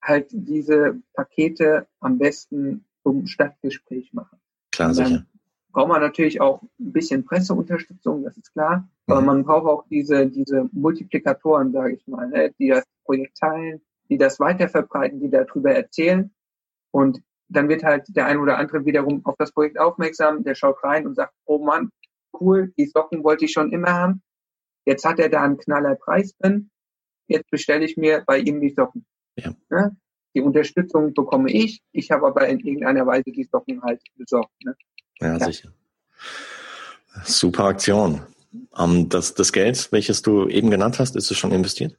halt 0.03 0.28
diese 0.30 1.00
Pakete 1.14 1.86
am 2.00 2.18
besten 2.18 2.84
zum 3.03 3.26
Stadtgespräch 3.26 4.12
machen. 4.12 4.38
Klar, 4.72 4.94
sicher. 4.94 5.26
Braucht 5.72 5.88
man 5.88 6.00
natürlich 6.00 6.40
auch 6.40 6.62
ein 6.62 6.92
bisschen 6.92 7.24
Presseunterstützung, 7.24 8.24
das 8.24 8.36
ist 8.36 8.53
klar. 8.53 8.88
Mhm. 9.07 9.12
Aber 9.12 9.20
man 9.22 9.44
braucht 9.44 9.66
auch 9.66 9.84
diese, 9.88 10.26
diese 10.26 10.68
Multiplikatoren, 10.72 11.72
sage 11.72 11.94
ich 11.94 12.07
mal, 12.07 12.28
ne? 12.28 12.53
die 12.59 12.68
das 12.68 12.84
Projekt 13.05 13.38
teilen, 13.38 13.80
die 14.11 14.18
das 14.18 14.38
weiterverbreiten, 14.38 15.20
die 15.20 15.30
darüber 15.30 15.72
erzählen. 15.72 16.30
Und 16.90 17.22
dann 17.48 17.68
wird 17.68 17.84
halt 17.84 18.05
der 18.14 18.26
ein 18.26 18.38
oder 18.38 18.59
andere 18.59 18.84
wiederum 18.84 19.24
auf 19.24 19.36
das 19.38 19.53
Projekt 19.53 19.78
aufmerksam, 19.78 20.42
der 20.44 20.55
schaut 20.55 20.82
rein 20.84 21.07
und 21.07 21.14
sagt, 21.14 21.32
oh 21.46 21.59
Mann, 21.59 21.90
cool, 22.38 22.72
die 22.76 22.86
Socken 22.86 23.24
wollte 23.24 23.46
ich 23.46 23.53
schon 23.53 23.72
immer 23.72 23.92
haben. 23.92 24.22
Jetzt 24.84 25.05
hat 25.05 25.18
er 25.18 25.28
da 25.28 25.42
einen 25.42 25.59
knaller 25.59 25.94
Preis 25.94 26.34
drin 26.38 26.70
jetzt 27.32 27.50
bestelle 27.50 27.84
ich 27.84 27.96
mir 27.96 28.22
bei 28.26 28.38
ihm 28.38 28.61
die 28.61 28.70
Socken. 28.70 29.05
Ja. 29.37 29.55
ja? 29.70 29.91
Die 30.35 30.41
Unterstützung 30.41 31.12
bekomme 31.12 31.51
ich, 31.51 31.83
ich 31.93 32.11
habe 32.11 32.26
aber 32.26 32.49
in 32.49 32.61
irgendeiner 32.61 33.07
Weise 33.07 33.30
die 33.30 33.45
Socken 33.45 33.83
halt 33.83 34.01
besorgt. 34.16 34.53
Ne? 34.64 34.74
Ja, 35.20 35.37
ja, 35.37 35.45
sicher. 35.45 35.72
Super 37.24 37.64
Aktion. 37.64 38.22
Um, 38.70 38.97
ähm, 38.97 39.09
das, 39.09 39.35
das 39.35 39.53
Geld, 39.53 39.91
welches 39.93 40.22
du 40.22 40.49
eben 40.49 40.70
genannt 40.70 40.99
hast, 40.99 41.16
ist 41.16 41.30
es 41.30 41.39
schon 41.39 41.53
investiert? 41.53 41.97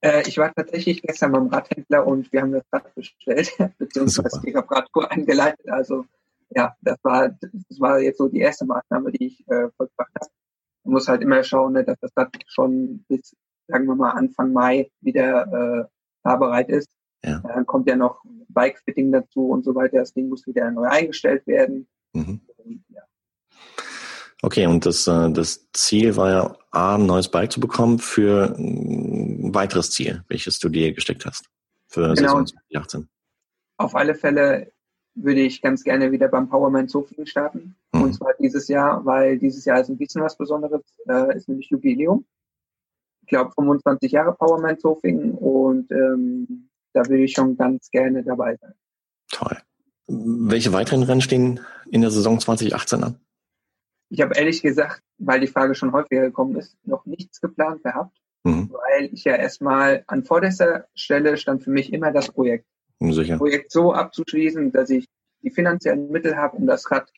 Äh, 0.00 0.28
ich 0.28 0.38
war 0.38 0.52
tatsächlich 0.54 1.02
gestern 1.02 1.32
beim 1.32 1.46
Radhändler 1.48 2.06
und 2.06 2.32
wir 2.32 2.42
haben 2.42 2.52
das 2.52 2.64
Rad 2.72 2.94
bestellt, 2.94 3.50
beziehungsweise 3.78 4.40
ich 4.44 4.54
habe 4.54 4.70
Radtour 4.70 5.10
eingeleitet. 5.10 5.68
Also 5.68 6.04
ja, 6.50 6.76
das 6.82 6.98
war 7.02 7.28
das 7.28 7.80
war 7.80 8.00
jetzt 8.00 8.18
so 8.18 8.28
die 8.28 8.40
erste 8.40 8.64
Maßnahme, 8.66 9.12
die 9.12 9.26
ich 9.26 9.40
äh, 9.48 9.68
vollbracht 9.76 10.12
habe. 10.20 10.30
Man 10.84 10.94
muss 10.94 11.08
halt 11.08 11.22
immer 11.22 11.42
schauen, 11.42 11.72
ne, 11.72 11.84
dass 11.84 11.98
das 12.00 12.12
Rad 12.16 12.36
schon 12.46 13.04
bis 13.08 13.34
sagen 13.68 13.86
wir 13.86 13.96
mal 13.96 14.10
Anfang 14.10 14.52
Mai 14.52 14.90
wieder 15.00 15.46
äh, 15.82 15.95
fahrbereit 16.26 16.68
ist. 16.68 16.88
Ja. 17.24 17.40
Dann 17.40 17.66
kommt 17.66 17.88
ja 17.88 17.96
noch 17.96 18.22
Bike-Fitting 18.48 19.12
dazu 19.12 19.48
und 19.48 19.64
so 19.64 19.74
weiter. 19.74 19.98
Das 19.98 20.12
Ding 20.12 20.28
muss 20.28 20.46
wieder 20.46 20.70
neu 20.70 20.86
eingestellt 20.86 21.46
werden. 21.46 21.86
Mhm. 22.12 22.40
ja. 22.88 23.02
Okay, 24.42 24.66
und 24.66 24.84
das, 24.84 25.06
äh, 25.06 25.30
das 25.30 25.68
Ziel 25.72 26.16
war 26.16 26.30
ja, 26.30 26.56
A, 26.70 26.96
ein 26.96 27.06
neues 27.06 27.28
Bike 27.28 27.50
zu 27.50 27.60
bekommen 27.60 27.98
für 27.98 28.54
ein 28.58 29.54
weiteres 29.54 29.90
Ziel, 29.90 30.24
welches 30.28 30.58
du 30.58 30.68
dir 30.68 30.92
gesteckt 30.92 31.24
hast 31.24 31.46
für 31.88 32.14
genau. 32.14 32.14
Saison 32.14 32.46
2018. 32.46 33.08
Auf 33.78 33.94
alle 33.94 34.14
Fälle 34.14 34.72
würde 35.14 35.40
ich 35.40 35.62
ganz 35.62 35.82
gerne 35.82 36.12
wieder 36.12 36.28
beim 36.28 36.48
Powerman 36.48 36.88
Zofingen 36.88 37.26
starten. 37.26 37.76
Mhm. 37.92 38.02
Und 38.02 38.14
zwar 38.14 38.34
dieses 38.38 38.68
Jahr, 38.68 39.04
weil 39.04 39.38
dieses 39.38 39.64
Jahr 39.64 39.80
ist 39.80 39.88
ein 39.88 39.96
bisschen 39.96 40.22
was 40.22 40.36
Besonderes, 40.36 40.82
äh, 41.08 41.34
ist 41.36 41.48
nämlich 41.48 41.70
Jubiläum. 41.70 42.26
Ich 43.26 43.30
glaube 43.30 43.50
25 43.56 44.12
Jahre 44.12 44.36
Powerman 44.36 44.78
Zofingen 44.78 45.32
und 45.32 45.90
ähm, 45.90 46.68
da 46.92 47.00
würde 47.08 47.24
ich 47.24 47.32
schon 47.32 47.56
ganz 47.56 47.90
gerne 47.90 48.22
dabei 48.22 48.56
sein. 48.60 48.72
Toll. 49.32 49.56
Welche 50.06 50.72
weiteren 50.72 51.02
Rennen 51.02 51.20
stehen 51.20 51.58
in 51.90 52.02
der 52.02 52.12
Saison 52.12 52.38
2018 52.38 53.02
an? 53.02 53.18
Ich 54.10 54.20
habe 54.20 54.36
ehrlich 54.36 54.62
gesagt, 54.62 55.02
weil 55.18 55.40
die 55.40 55.48
Frage 55.48 55.74
schon 55.74 55.92
häufiger 55.92 56.20
gekommen 56.20 56.54
ist, 56.54 56.76
noch 56.84 57.04
nichts 57.04 57.40
geplant 57.40 57.82
gehabt, 57.82 58.16
mhm. 58.44 58.70
weil 58.72 59.06
ich 59.12 59.24
ja 59.24 59.34
erstmal 59.34 60.04
an 60.06 60.22
vorderster 60.22 60.86
Stelle 60.94 61.36
stand 61.36 61.64
für 61.64 61.72
mich 61.72 61.92
immer 61.92 62.12
das 62.12 62.30
Projekt. 62.30 62.64
Sicher. 63.00 63.32
Das 63.32 63.38
Projekt 63.38 63.72
so 63.72 63.92
abzuschließen, 63.92 64.70
dass 64.70 64.88
ich 64.90 65.08
die 65.42 65.50
finanziellen 65.50 66.12
Mittel 66.12 66.36
habe, 66.36 66.56
um 66.58 66.68
das 66.68 66.88
Rad 66.92 67.12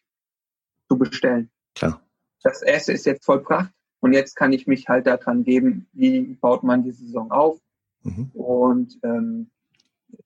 zu 0.89 0.97
bestellen. 0.97 1.51
Klar. 1.75 2.01
Das 2.43 2.63
erste 2.63 2.95
ist 2.95 3.05
jetzt 3.05 3.27
vollbracht 3.27 3.71
und 4.01 4.13
jetzt 4.13 4.37
kann 4.37 4.53
ich 4.53 4.67
mich 4.67 4.89
halt 4.89 5.07
daran 5.07 5.45
geben, 5.45 5.89
wie 5.93 6.21
baut 6.41 6.63
man 6.63 6.85
die 6.85 6.93
Saison 6.93 7.31
auf. 7.31 7.59
Mhm. 8.03 8.31
Und 8.33 8.99
ähm, 9.03 9.51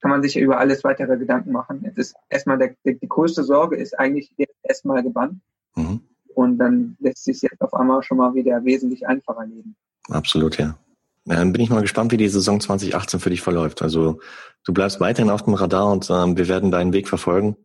kann 0.00 0.10
man 0.10 0.22
sich 0.22 0.36
über 0.36 0.58
alles 0.58 0.84
weitere 0.84 1.16
Gedanken 1.16 1.52
machen. 1.52 1.82
Jetzt 1.84 1.98
ist 1.98 2.14
erstmal 2.28 2.58
der, 2.58 2.74
die 2.84 3.08
größte 3.08 3.42
Sorge 3.44 3.76
ist 3.76 3.98
eigentlich 3.98 4.32
jetzt 4.36 4.56
erstmal 4.62 5.02
gebannt. 5.02 5.40
Mhm. 5.74 6.00
Und 6.34 6.58
dann 6.58 6.96
lässt 7.00 7.24
sich 7.24 7.42
jetzt 7.42 7.60
auf 7.60 7.74
einmal 7.74 8.02
schon 8.02 8.18
mal 8.18 8.34
wieder 8.34 8.64
wesentlich 8.64 9.06
einfacher 9.06 9.46
leben. 9.46 9.76
Absolut, 10.08 10.58
ja. 10.58 10.78
ja. 11.26 11.36
Dann 11.36 11.52
bin 11.52 11.62
ich 11.62 11.70
mal 11.70 11.82
gespannt, 11.82 12.12
wie 12.12 12.16
die 12.16 12.28
Saison 12.28 12.60
2018 12.60 13.20
für 13.20 13.30
dich 13.30 13.42
verläuft. 13.42 13.82
Also 13.82 14.20
du 14.64 14.72
bleibst 14.72 15.00
weiterhin 15.00 15.30
auf 15.30 15.42
dem 15.42 15.54
Radar 15.54 15.90
und 15.90 16.08
ähm, 16.10 16.36
wir 16.36 16.48
werden 16.48 16.70
deinen 16.70 16.92
Weg 16.92 17.08
verfolgen. 17.08 17.56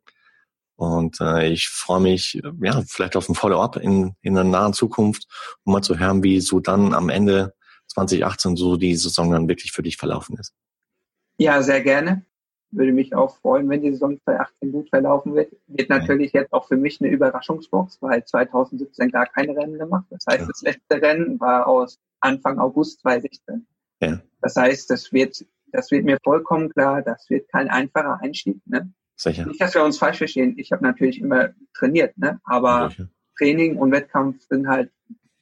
Und 0.77 1.19
äh, 1.21 1.49
ich 1.49 1.67
freue 1.69 1.99
mich, 1.99 2.39
ja, 2.61 2.83
vielleicht 2.87 3.15
auf 3.15 3.27
ein 3.27 3.35
Follow-up 3.35 3.77
in, 3.77 4.13
in 4.21 4.35
der 4.35 4.43
nahen 4.43 4.73
Zukunft, 4.73 5.27
um 5.63 5.73
mal 5.73 5.81
zu 5.81 5.97
hören, 5.97 6.23
wie 6.23 6.39
so 6.39 6.59
dann 6.59 6.93
am 6.93 7.09
Ende 7.09 7.55
2018 7.87 8.55
so 8.55 8.77
die 8.77 8.95
Saison 8.95 9.31
dann 9.31 9.49
wirklich 9.49 9.71
für 9.71 9.81
dich 9.81 9.97
verlaufen 9.97 10.37
ist. 10.37 10.53
Ja, 11.39 11.63
sehr 11.63 11.81
gerne. 11.81 12.25
Würde 12.69 12.91
mich 12.91 13.15
auch 13.15 13.37
freuen, 13.37 13.67
wenn 13.69 13.81
die 13.81 13.91
Saison 13.91 14.19
2018 14.23 14.71
gut 14.71 14.89
verlaufen 14.89 15.33
wird. 15.33 15.51
Wird 15.65 15.89
natürlich 15.89 16.33
jetzt 16.33 16.53
auch 16.53 16.67
für 16.67 16.77
mich 16.77 17.01
eine 17.01 17.09
Überraschungsbox, 17.09 17.99
weil 18.01 18.23
2017 18.23 19.09
gar 19.09 19.25
keine 19.25 19.55
Rennen 19.55 19.79
gemacht. 19.79 20.05
Das 20.11 20.25
heißt, 20.29 20.41
ja. 20.41 20.47
das 20.47 20.61
letzte 20.61 21.01
Rennen 21.01 21.39
war 21.39 21.65
aus 21.65 21.97
Anfang 22.19 22.59
August 22.59 23.01
2016. 23.01 23.65
Ja. 24.01 24.21
Das 24.41 24.55
heißt, 24.55 24.91
das 24.91 25.11
wird, 25.11 25.43
das 25.71 25.89
wird 25.89 26.05
mir 26.05 26.19
vollkommen 26.23 26.69
klar, 26.69 27.01
das 27.01 27.27
wird 27.29 27.49
kein 27.49 27.67
einfacher 27.69 28.19
Einstieg. 28.21 28.61
Ne? 28.65 28.91
Sicher. 29.17 29.47
Nicht, 29.47 29.59
dass 29.59 29.73
wir 29.73 29.83
uns 29.83 29.97
falsch 29.97 30.19
verstehen. 30.19 30.53
Ich 30.57 30.71
habe 30.71 30.83
natürlich 30.83 31.19
immer 31.19 31.49
trainiert, 31.73 32.17
ne? 32.17 32.39
aber 32.43 32.89
Sicher. 32.89 33.09
Training 33.37 33.77
und 33.77 33.91
Wettkampf 33.91 34.41
sind 34.47 34.67
halt 34.67 34.91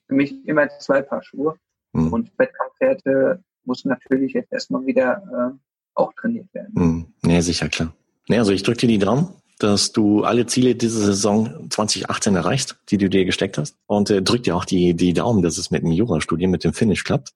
für 0.08 0.16
mich 0.16 0.34
immer 0.48 0.70
zwei 0.80 1.02
Paar 1.02 1.24
Schuhe. 1.24 1.56
Mhm. 1.94 2.14
Und 2.14 2.32
Wettkampfwerte 2.38 3.44
muss 3.66 3.86
natürlich 3.86 4.34
jetzt 4.34 4.52
erstmal 4.52 4.86
wieder 4.86 5.54
äh, 5.54 5.58
auch 5.96 6.14
trainiert 6.14 6.54
werden. 6.54 6.74
Hm. 6.76 7.32
Ja, 7.32 7.42
sicher, 7.42 7.70
klar. 7.70 7.94
Ja, 8.28 8.40
also 8.40 8.52
ich 8.52 8.64
drücke 8.64 8.80
dir 8.80 8.88
die 8.88 8.98
Daumen, 9.00 9.30
dass 9.60 9.92
du 9.92 10.24
alle 10.24 10.46
Ziele 10.46 10.76
dieser 10.76 11.00
Saison 11.00 11.70
2018 11.70 12.36
erreichst, 12.36 12.78
die 12.90 12.98
du 12.98 13.10
dir 13.10 13.26
gesteckt 13.26 13.58
hast. 13.58 13.78
Und 13.88 14.10
äh, 14.10 14.22
drück 14.22 14.44
dir 14.44 14.56
auch 14.56 14.66
die, 14.66 14.94
die 14.94 15.14
Daumen, 15.14 15.42
dass 15.42 15.58
es 15.58 15.72
mit 15.72 15.84
dem 15.84 15.92
Jurastudium, 15.92 16.52
mit 16.52 16.64
dem 16.64 16.74
Finish 16.74 17.04
klappt. 17.04 17.34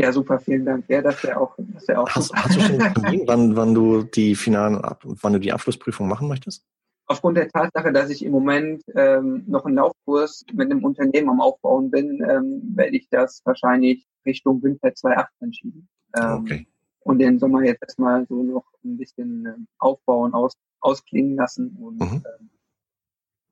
Ja, 0.00 0.12
super, 0.12 0.38
vielen 0.40 0.64
Dank. 0.64 0.84
Ja, 0.88 1.02
das 1.02 1.22
wäre 1.22 1.40
auch, 1.40 1.54
das 1.58 1.86
wäre 1.88 2.00
auch 2.00 2.08
hast, 2.08 2.32
hast 2.34 2.56
du 2.56 2.60
schon 2.60 2.80
einen 2.80 3.22
wann, 3.26 3.56
wann 3.56 3.74
du 3.74 4.02
die 4.02 4.34
finalen, 4.34 4.80
wann 5.02 5.32
du 5.32 5.38
die 5.38 5.52
Abschlussprüfung 5.52 6.08
machen 6.08 6.28
möchtest? 6.28 6.64
Aufgrund 7.06 7.36
der 7.36 7.48
Tatsache, 7.48 7.92
dass 7.92 8.08
ich 8.08 8.24
im 8.24 8.32
Moment 8.32 8.82
ähm, 8.94 9.42
noch 9.46 9.66
einen 9.66 9.76
Laufkurs 9.76 10.44
mit 10.52 10.70
einem 10.70 10.84
Unternehmen 10.84 11.28
am 11.28 11.40
Aufbauen 11.40 11.90
bin, 11.90 12.24
ähm, 12.28 12.62
werde 12.76 12.96
ich 12.96 13.08
das 13.10 13.42
wahrscheinlich 13.44 14.06
Richtung 14.24 14.62
Winter 14.62 14.94
2018 14.94 15.52
schieben. 15.52 15.88
Ähm, 16.16 16.32
okay 16.40 16.66
und 17.02 17.18
den 17.18 17.38
Sommer 17.38 17.62
jetzt 17.64 17.82
erstmal 17.82 18.26
so 18.26 18.42
noch 18.42 18.64
ein 18.84 18.96
bisschen 18.96 19.46
ähm, 19.46 19.66
aufbauen, 19.78 20.34
aus, 20.34 20.52
ausklingen 20.80 21.36
lassen. 21.36 21.76
Und 21.80 22.00
mhm. 22.00 22.22
ähm, 22.40 22.50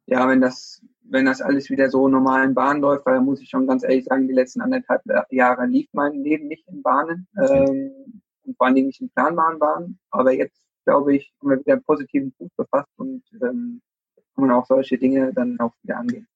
ja, 0.08 0.26
wenn 0.28 0.40
das, 0.40 0.80
wenn 1.02 1.26
das 1.26 1.42
alles 1.42 1.68
wieder 1.70 1.90
so 1.90 2.08
normalen 2.08 2.54
Bahnen 2.54 2.80
läuft, 2.80 3.04
weil 3.06 3.16
da 3.16 3.20
muss 3.20 3.42
ich 3.42 3.50
schon 3.50 3.66
ganz 3.66 3.82
ehrlich 3.84 4.04
sagen, 4.04 4.26
die 4.26 4.34
letzten 4.34 4.62
anderthalb 4.62 5.02
Jahre 5.30 5.66
lief 5.66 5.88
mein 5.92 6.14
Leben 6.14 6.48
nicht 6.48 6.66
in 6.68 6.82
Bahnen 6.82 7.28
ähm, 7.38 8.22
und 8.44 8.56
vor 8.56 8.66
allen 8.66 8.74
Dingen 8.74 8.88
nicht 8.88 9.02
in 9.02 9.10
planbaren 9.10 9.58
Bahnen. 9.58 9.98
Aber 10.10 10.32
jetzt, 10.32 10.60
glaube 10.86 11.14
ich, 11.14 11.32
haben 11.40 11.50
wir 11.50 11.60
wieder 11.60 11.74
einen 11.74 11.82
positiven 11.82 12.32
Fuß 12.38 12.48
befasst 12.56 12.90
und 12.96 13.22
ähm, 13.42 13.82
kann 14.34 14.46
man 14.46 14.50
auch 14.50 14.66
solche 14.66 14.96
Dinge 14.96 15.32
dann 15.34 15.60
auch 15.60 15.72
wieder 15.82 15.98
angehen. 15.98 16.26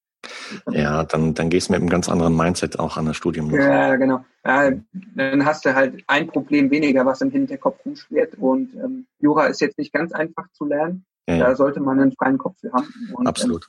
Ja, 0.71 1.05
dann, 1.05 1.33
dann 1.33 1.49
gehst 1.49 1.69
du 1.69 1.73
mit 1.73 1.81
einem 1.81 1.89
ganz 1.89 2.11
anderen 2.11 2.37
Mindset 2.37 2.79
auch 2.79 2.99
an 2.99 3.07
das 3.07 3.17
Studium. 3.17 3.49
Noch. 3.49 3.57
Ja, 3.57 3.97
genau. 3.97 4.23
Ja, 4.45 4.71
dann 5.15 5.47
hast 5.47 5.65
du 5.65 5.75
halt 5.75 6.05
ein 6.07 6.27
Problem 6.27 6.71
weniger, 6.71 7.07
was 7.07 7.23
im 7.23 7.31
Hinterkopf 7.31 7.85
rumschwirrt. 7.87 8.35
Und 8.35 8.75
ähm, 8.75 9.07
Jura 9.19 9.47
ist 9.47 9.61
jetzt 9.61 9.79
nicht 9.79 9.95
ganz 9.95 10.13
einfach 10.13 10.51
zu 10.53 10.67
lernen. 10.67 11.07
Da 11.27 11.55
sollte 11.55 11.81
man 11.81 12.01
einen 12.01 12.13
freien 12.13 12.39
Kopf 12.39 12.59
für 12.61 12.73
haben. 12.73 12.89
Und, 13.15 13.27
Absolut. 13.27 13.69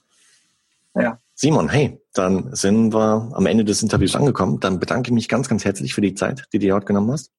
Ähm, 0.95 1.01
ja. 1.01 1.20
Simon, 1.36 1.70
hey, 1.70 1.99
dann 2.14 2.56
sind 2.56 2.93
wir 2.93 3.32
am 3.34 3.45
Ende 3.45 3.66
des 3.66 3.82
Interviews 3.82 4.16
angekommen. 4.16 4.60
Dann 4.60 4.80
bedanke 4.80 5.10
ich 5.10 5.14
mich 5.14 5.30
ganz, 5.30 5.49
ganz 5.49 5.66
herzlich 5.66 5.93
für 5.93 6.01
die 6.01 6.14
Zeit, 6.14 6.45
die 6.54 6.60
du 6.60 6.66
dir 6.66 6.76
heute 6.76 6.86
genommen 6.86 7.12
hast. 7.12 7.32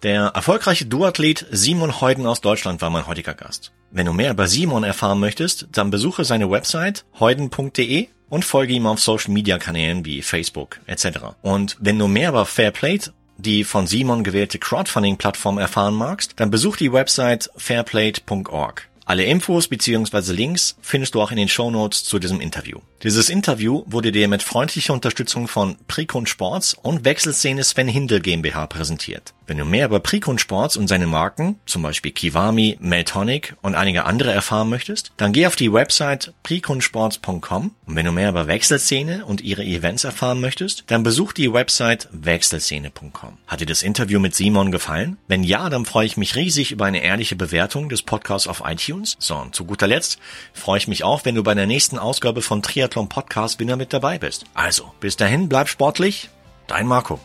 Der 0.06 0.26
erfolgreiche 0.36 0.86
Duathlet 0.86 1.48
Simon 1.50 2.00
Heuden 2.00 2.28
aus 2.28 2.40
Deutschland 2.40 2.80
war 2.80 2.92
mein 2.92 3.08
heutiger 3.08 3.34
Gast. 3.34 3.72
Wenn 3.90 4.06
du 4.06 4.14
mehr 4.14 4.30
über 4.30 4.46
Simon 4.46 4.84
erfahren 4.84 5.20
möchtest, 5.20 5.68
dann 5.72 5.90
besuche 5.90 6.26
seine 6.26 6.52
Website 6.52 7.06
heuden.de 7.20 8.10
und 8.30 8.46
folge 8.46 8.74
ihm 8.74 8.86
auf 8.86 9.00
Social 9.00 9.34
Media 9.34 9.58
Kanälen 9.58 10.06
wie 10.06 10.22
Facebook 10.22 10.80
etc. 10.86 11.08
Und 11.42 11.78
wenn 11.80 11.98
du 11.98 12.08
mehr 12.08 12.30
über 12.30 12.46
Fairplay, 12.46 13.00
die 13.38 13.64
von 13.64 13.88
Simon 13.88 14.24
gewählte 14.24 14.60
Crowdfunding-Plattform 14.60 15.58
erfahren 15.58 15.96
magst, 15.96 16.34
dann 16.36 16.52
besuch 16.52 16.78
die 16.78 16.94
Website 16.94 17.50
fairplate.org. 17.58 18.88
Alle 19.08 19.24
Infos 19.24 19.68
bzw. 19.68 20.32
Links 20.32 20.78
findest 20.82 21.14
du 21.14 21.22
auch 21.22 21.30
in 21.30 21.38
den 21.38 21.48
Show 21.48 21.70
Notes 21.70 22.04
zu 22.04 22.18
diesem 22.18 22.42
Interview. 22.42 22.80
Dieses 23.04 23.30
Interview 23.30 23.84
wurde 23.86 24.12
dir 24.12 24.28
mit 24.28 24.42
freundlicher 24.42 24.94
Unterstützung 24.94 25.48
von 25.48 25.78
Precon 25.88 26.26
Sports 26.26 26.74
und 26.74 27.06
Wechselszene 27.06 27.64
Sven 27.64 27.88
Hindel 27.88 28.20
GmbH 28.20 28.66
präsentiert. 28.66 29.36
Wenn 29.48 29.58
du 29.58 29.66
mehr 29.66 29.86
über 29.86 30.00
Precon 30.00 30.40
Sports 30.40 30.76
und 30.76 30.88
seine 30.88 31.08
Marken, 31.08 31.60
zum 31.66 31.84
Beispiel 31.84 32.12
Kiwami, 32.12 32.78
Meltonic 32.80 33.56
und 33.62 33.76
einige 33.76 34.06
andere 34.06 34.32
erfahren 34.32 34.70
möchtest, 34.70 35.12
dann 35.18 35.34
geh 35.34 35.46
auf 35.46 35.56
die 35.56 35.72
Website 35.72 36.34
preconsports.com 36.44 37.72
und 37.86 37.96
wenn 37.96 38.06
du 38.06 38.12
mehr 38.12 38.30
über 38.30 38.48
Wechselszene 38.48 39.26
und 39.26 39.42
ihre 39.42 39.64
Events 39.64 40.04
erfahren 40.04 40.42
möchtest, 40.42 40.86
dann 40.88 41.04
besuch 41.04 41.34
die 41.34 41.54
Website 41.54 42.08
wechselszene.com. 42.12 43.38
Hat 43.48 43.62
dir 43.62 43.66
das 43.66 43.84
Interview 43.84 44.20
mit 44.20 44.36
Simon 44.36 44.72
gefallen? 44.72 45.18
Wenn 45.28 45.44
ja, 45.44 45.70
dann 45.70 45.86
freue 45.86 46.08
ich 46.08 46.18
mich 46.18 46.36
riesig 46.36 46.72
über 46.72 46.86
eine 46.86 47.04
ehrliche 47.04 47.36
Bewertung 47.36 47.90
des 47.90 48.02
Podcasts 48.02 48.48
auf 48.48 48.64
iTunes. 48.66 49.16
So, 49.20 49.36
und 49.36 49.56
zu 49.56 49.66
guter 49.66 49.88
Letzt 49.88 50.20
freue 50.54 50.80
ich 50.80 50.88
mich 50.88 51.04
auch, 51.04 51.26
wenn 51.26 51.36
du 51.36 51.44
bei 51.44 51.54
der 51.54 51.68
nächsten 51.68 52.00
Ausgabe 52.00 52.42
von 52.42 52.62
Triathlon 52.62 53.10
Podcast 53.10 53.60
wieder 53.60 53.76
mit 53.76 53.94
dabei 53.94 54.18
bist. 54.18 54.46
Also, 54.54 54.92
bis 55.00 55.18
dahin, 55.18 55.50
bleib 55.50 55.70
sportlich. 55.70 56.30
Dein 56.68 56.88
Marco. 56.88 57.20